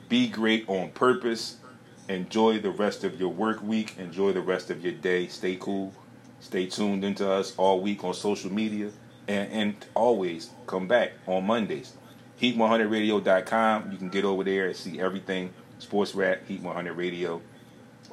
be 0.08 0.26
great 0.26 0.66
on 0.70 0.88
purpose. 0.92 1.58
Enjoy 2.08 2.58
the 2.58 2.70
rest 2.70 3.04
of 3.04 3.20
your 3.20 3.28
work 3.28 3.62
week. 3.62 3.98
Enjoy 3.98 4.32
the 4.32 4.40
rest 4.40 4.70
of 4.70 4.82
your 4.82 4.94
day. 4.94 5.26
Stay 5.26 5.56
cool. 5.56 5.92
Stay 6.40 6.64
tuned 6.64 7.04
into 7.04 7.30
us 7.30 7.54
all 7.58 7.82
week 7.82 8.04
on 8.04 8.14
social 8.14 8.50
media. 8.50 8.90
And, 9.28 9.52
and 9.52 9.86
always 9.92 10.48
come 10.66 10.88
back 10.88 11.12
on 11.26 11.44
Mondays. 11.44 11.92
Heat100radio.com. 12.40 13.92
You 13.92 13.98
can 13.98 14.08
get 14.08 14.24
over 14.24 14.44
there 14.44 14.68
and 14.68 14.76
see 14.76 14.98
everything. 14.98 15.52
Sports 15.78 16.14
Rap, 16.14 16.38
Heat 16.48 16.62
100 16.62 16.94
Radio. 16.94 17.42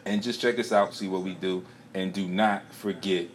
And 0.03 0.22
just 0.22 0.41
check 0.41 0.59
us 0.59 0.74
out, 0.74 0.93
see 0.93 1.07
what 1.07 1.22
we 1.22 1.34
do. 1.36 1.63
And 1.93 2.11
do 2.11 2.28
not 2.28 2.74
forget 2.74 3.28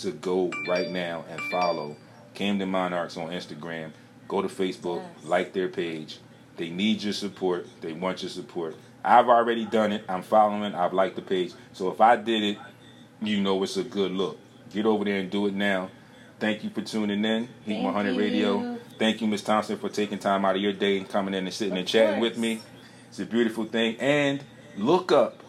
to 0.00 0.10
go 0.10 0.52
right 0.68 0.90
now 0.90 1.24
and 1.30 1.40
follow 1.50 1.96
Camden 2.42 2.70
Monarchs 2.70 3.16
on 3.16 3.28
Instagram. 3.28 3.92
Go 4.26 4.42
to 4.42 4.48
Facebook, 4.48 5.00
Yes. 5.02 5.24
like 5.24 5.52
their 5.52 5.68
page. 5.68 6.18
They 6.56 6.70
need 6.70 7.00
your 7.00 7.12
support. 7.12 7.68
They 7.80 7.92
want 7.92 8.22
your 8.22 8.30
support. 8.30 8.74
I've 9.04 9.28
already 9.28 9.64
done 9.64 9.92
it. 9.92 10.04
I'm 10.08 10.22
following. 10.22 10.74
I've 10.74 10.92
liked 10.92 11.14
the 11.14 11.22
page. 11.22 11.52
So 11.72 11.90
if 11.92 12.00
I 12.00 12.16
did 12.16 12.42
it, 12.42 12.58
you 13.20 13.40
know 13.40 13.62
it's 13.62 13.76
a 13.76 13.84
good 13.84 14.10
look. 14.10 14.38
Get 14.72 14.86
over 14.86 15.04
there 15.04 15.18
and 15.20 15.30
do 15.30 15.46
it 15.46 15.54
now. 15.54 15.90
Thank 16.40 16.64
you 16.64 16.70
for 16.70 16.80
tuning 16.82 17.24
in. 17.24 17.42
Heat 17.64 17.74
Thank 17.74 17.84
100 17.84 18.16
Radio. 18.16 18.76
Thank 18.98 19.20
you, 19.20 19.28
Miss 19.28 19.42
Thompson, 19.42 19.78
for 19.78 19.88
taking 19.88 20.18
time 20.18 20.44
out 20.44 20.56
of 20.56 20.62
your 20.62 20.72
day 20.72 20.98
and 20.98 21.08
coming 21.08 21.34
in 21.34 21.44
and 21.44 21.54
sitting 21.54 21.74
Of 21.74 21.78
and 21.78 21.88
chatting 21.88 22.20
with 22.20 22.36
me. 22.36 22.60
It's 23.08 23.20
a 23.20 23.24
beautiful 23.24 23.66
thing. 23.66 23.96
And 24.00 24.42
look 24.76 25.12
up, 25.12 25.44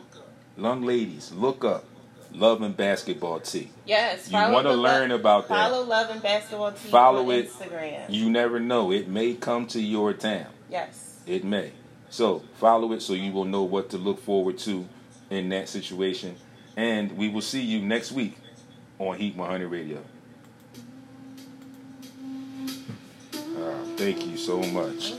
young 0.56 0.84
ladies, 0.84 1.32
look 1.32 1.66
up 1.66 1.86
Love 2.34 2.62
and 2.64 2.76
Basketball 2.76 3.40
T. 3.40 3.70
Yes, 3.86 4.30
You 4.32 4.38
want 4.38 4.66
to 4.66 4.74
learn 4.74 5.12
about 5.12 5.48
that. 5.48 5.70
Follow 5.70 5.84
Love 5.86 6.10
and 6.10 6.22
Basketball 6.22 6.72
Team 6.72 6.92
Follow 6.92 7.26
on 7.26 7.32
it. 7.32 7.52
Instagram. 7.52 8.06
You 8.10 8.30
never 8.30 8.60
know. 8.60 8.92
It 8.92 9.08
may 9.08 9.34
come 9.36 9.68
to 9.68 9.80
your 9.82 10.14
town. 10.14 10.48
yes. 10.70 11.20
It 11.26 11.44
may. 11.46 11.72
So 12.10 12.44
follow 12.60 12.92
it 12.92 13.02
so 13.02 13.14
you 13.14 13.32
will 13.32 13.46
know 13.46 13.64
what 13.64 13.90
to 13.92 13.98
look 13.98 14.20
forward 14.22 14.58
to 14.60 14.86
in 15.30 15.50
that 15.50 15.70
situation. 15.70 16.36
And 16.76 17.16
we 17.18 17.30
will 17.30 17.42
see 17.42 17.62
you 17.62 17.82
next 17.82 18.12
week 18.12 18.36
on 19.00 19.18
Heat 19.18 19.36
100 19.36 19.68
Radio. 19.70 20.00
Uh, 23.34 23.74
thank 23.96 24.26
you 24.26 24.38
so 24.38 24.62
much. 24.64 25.14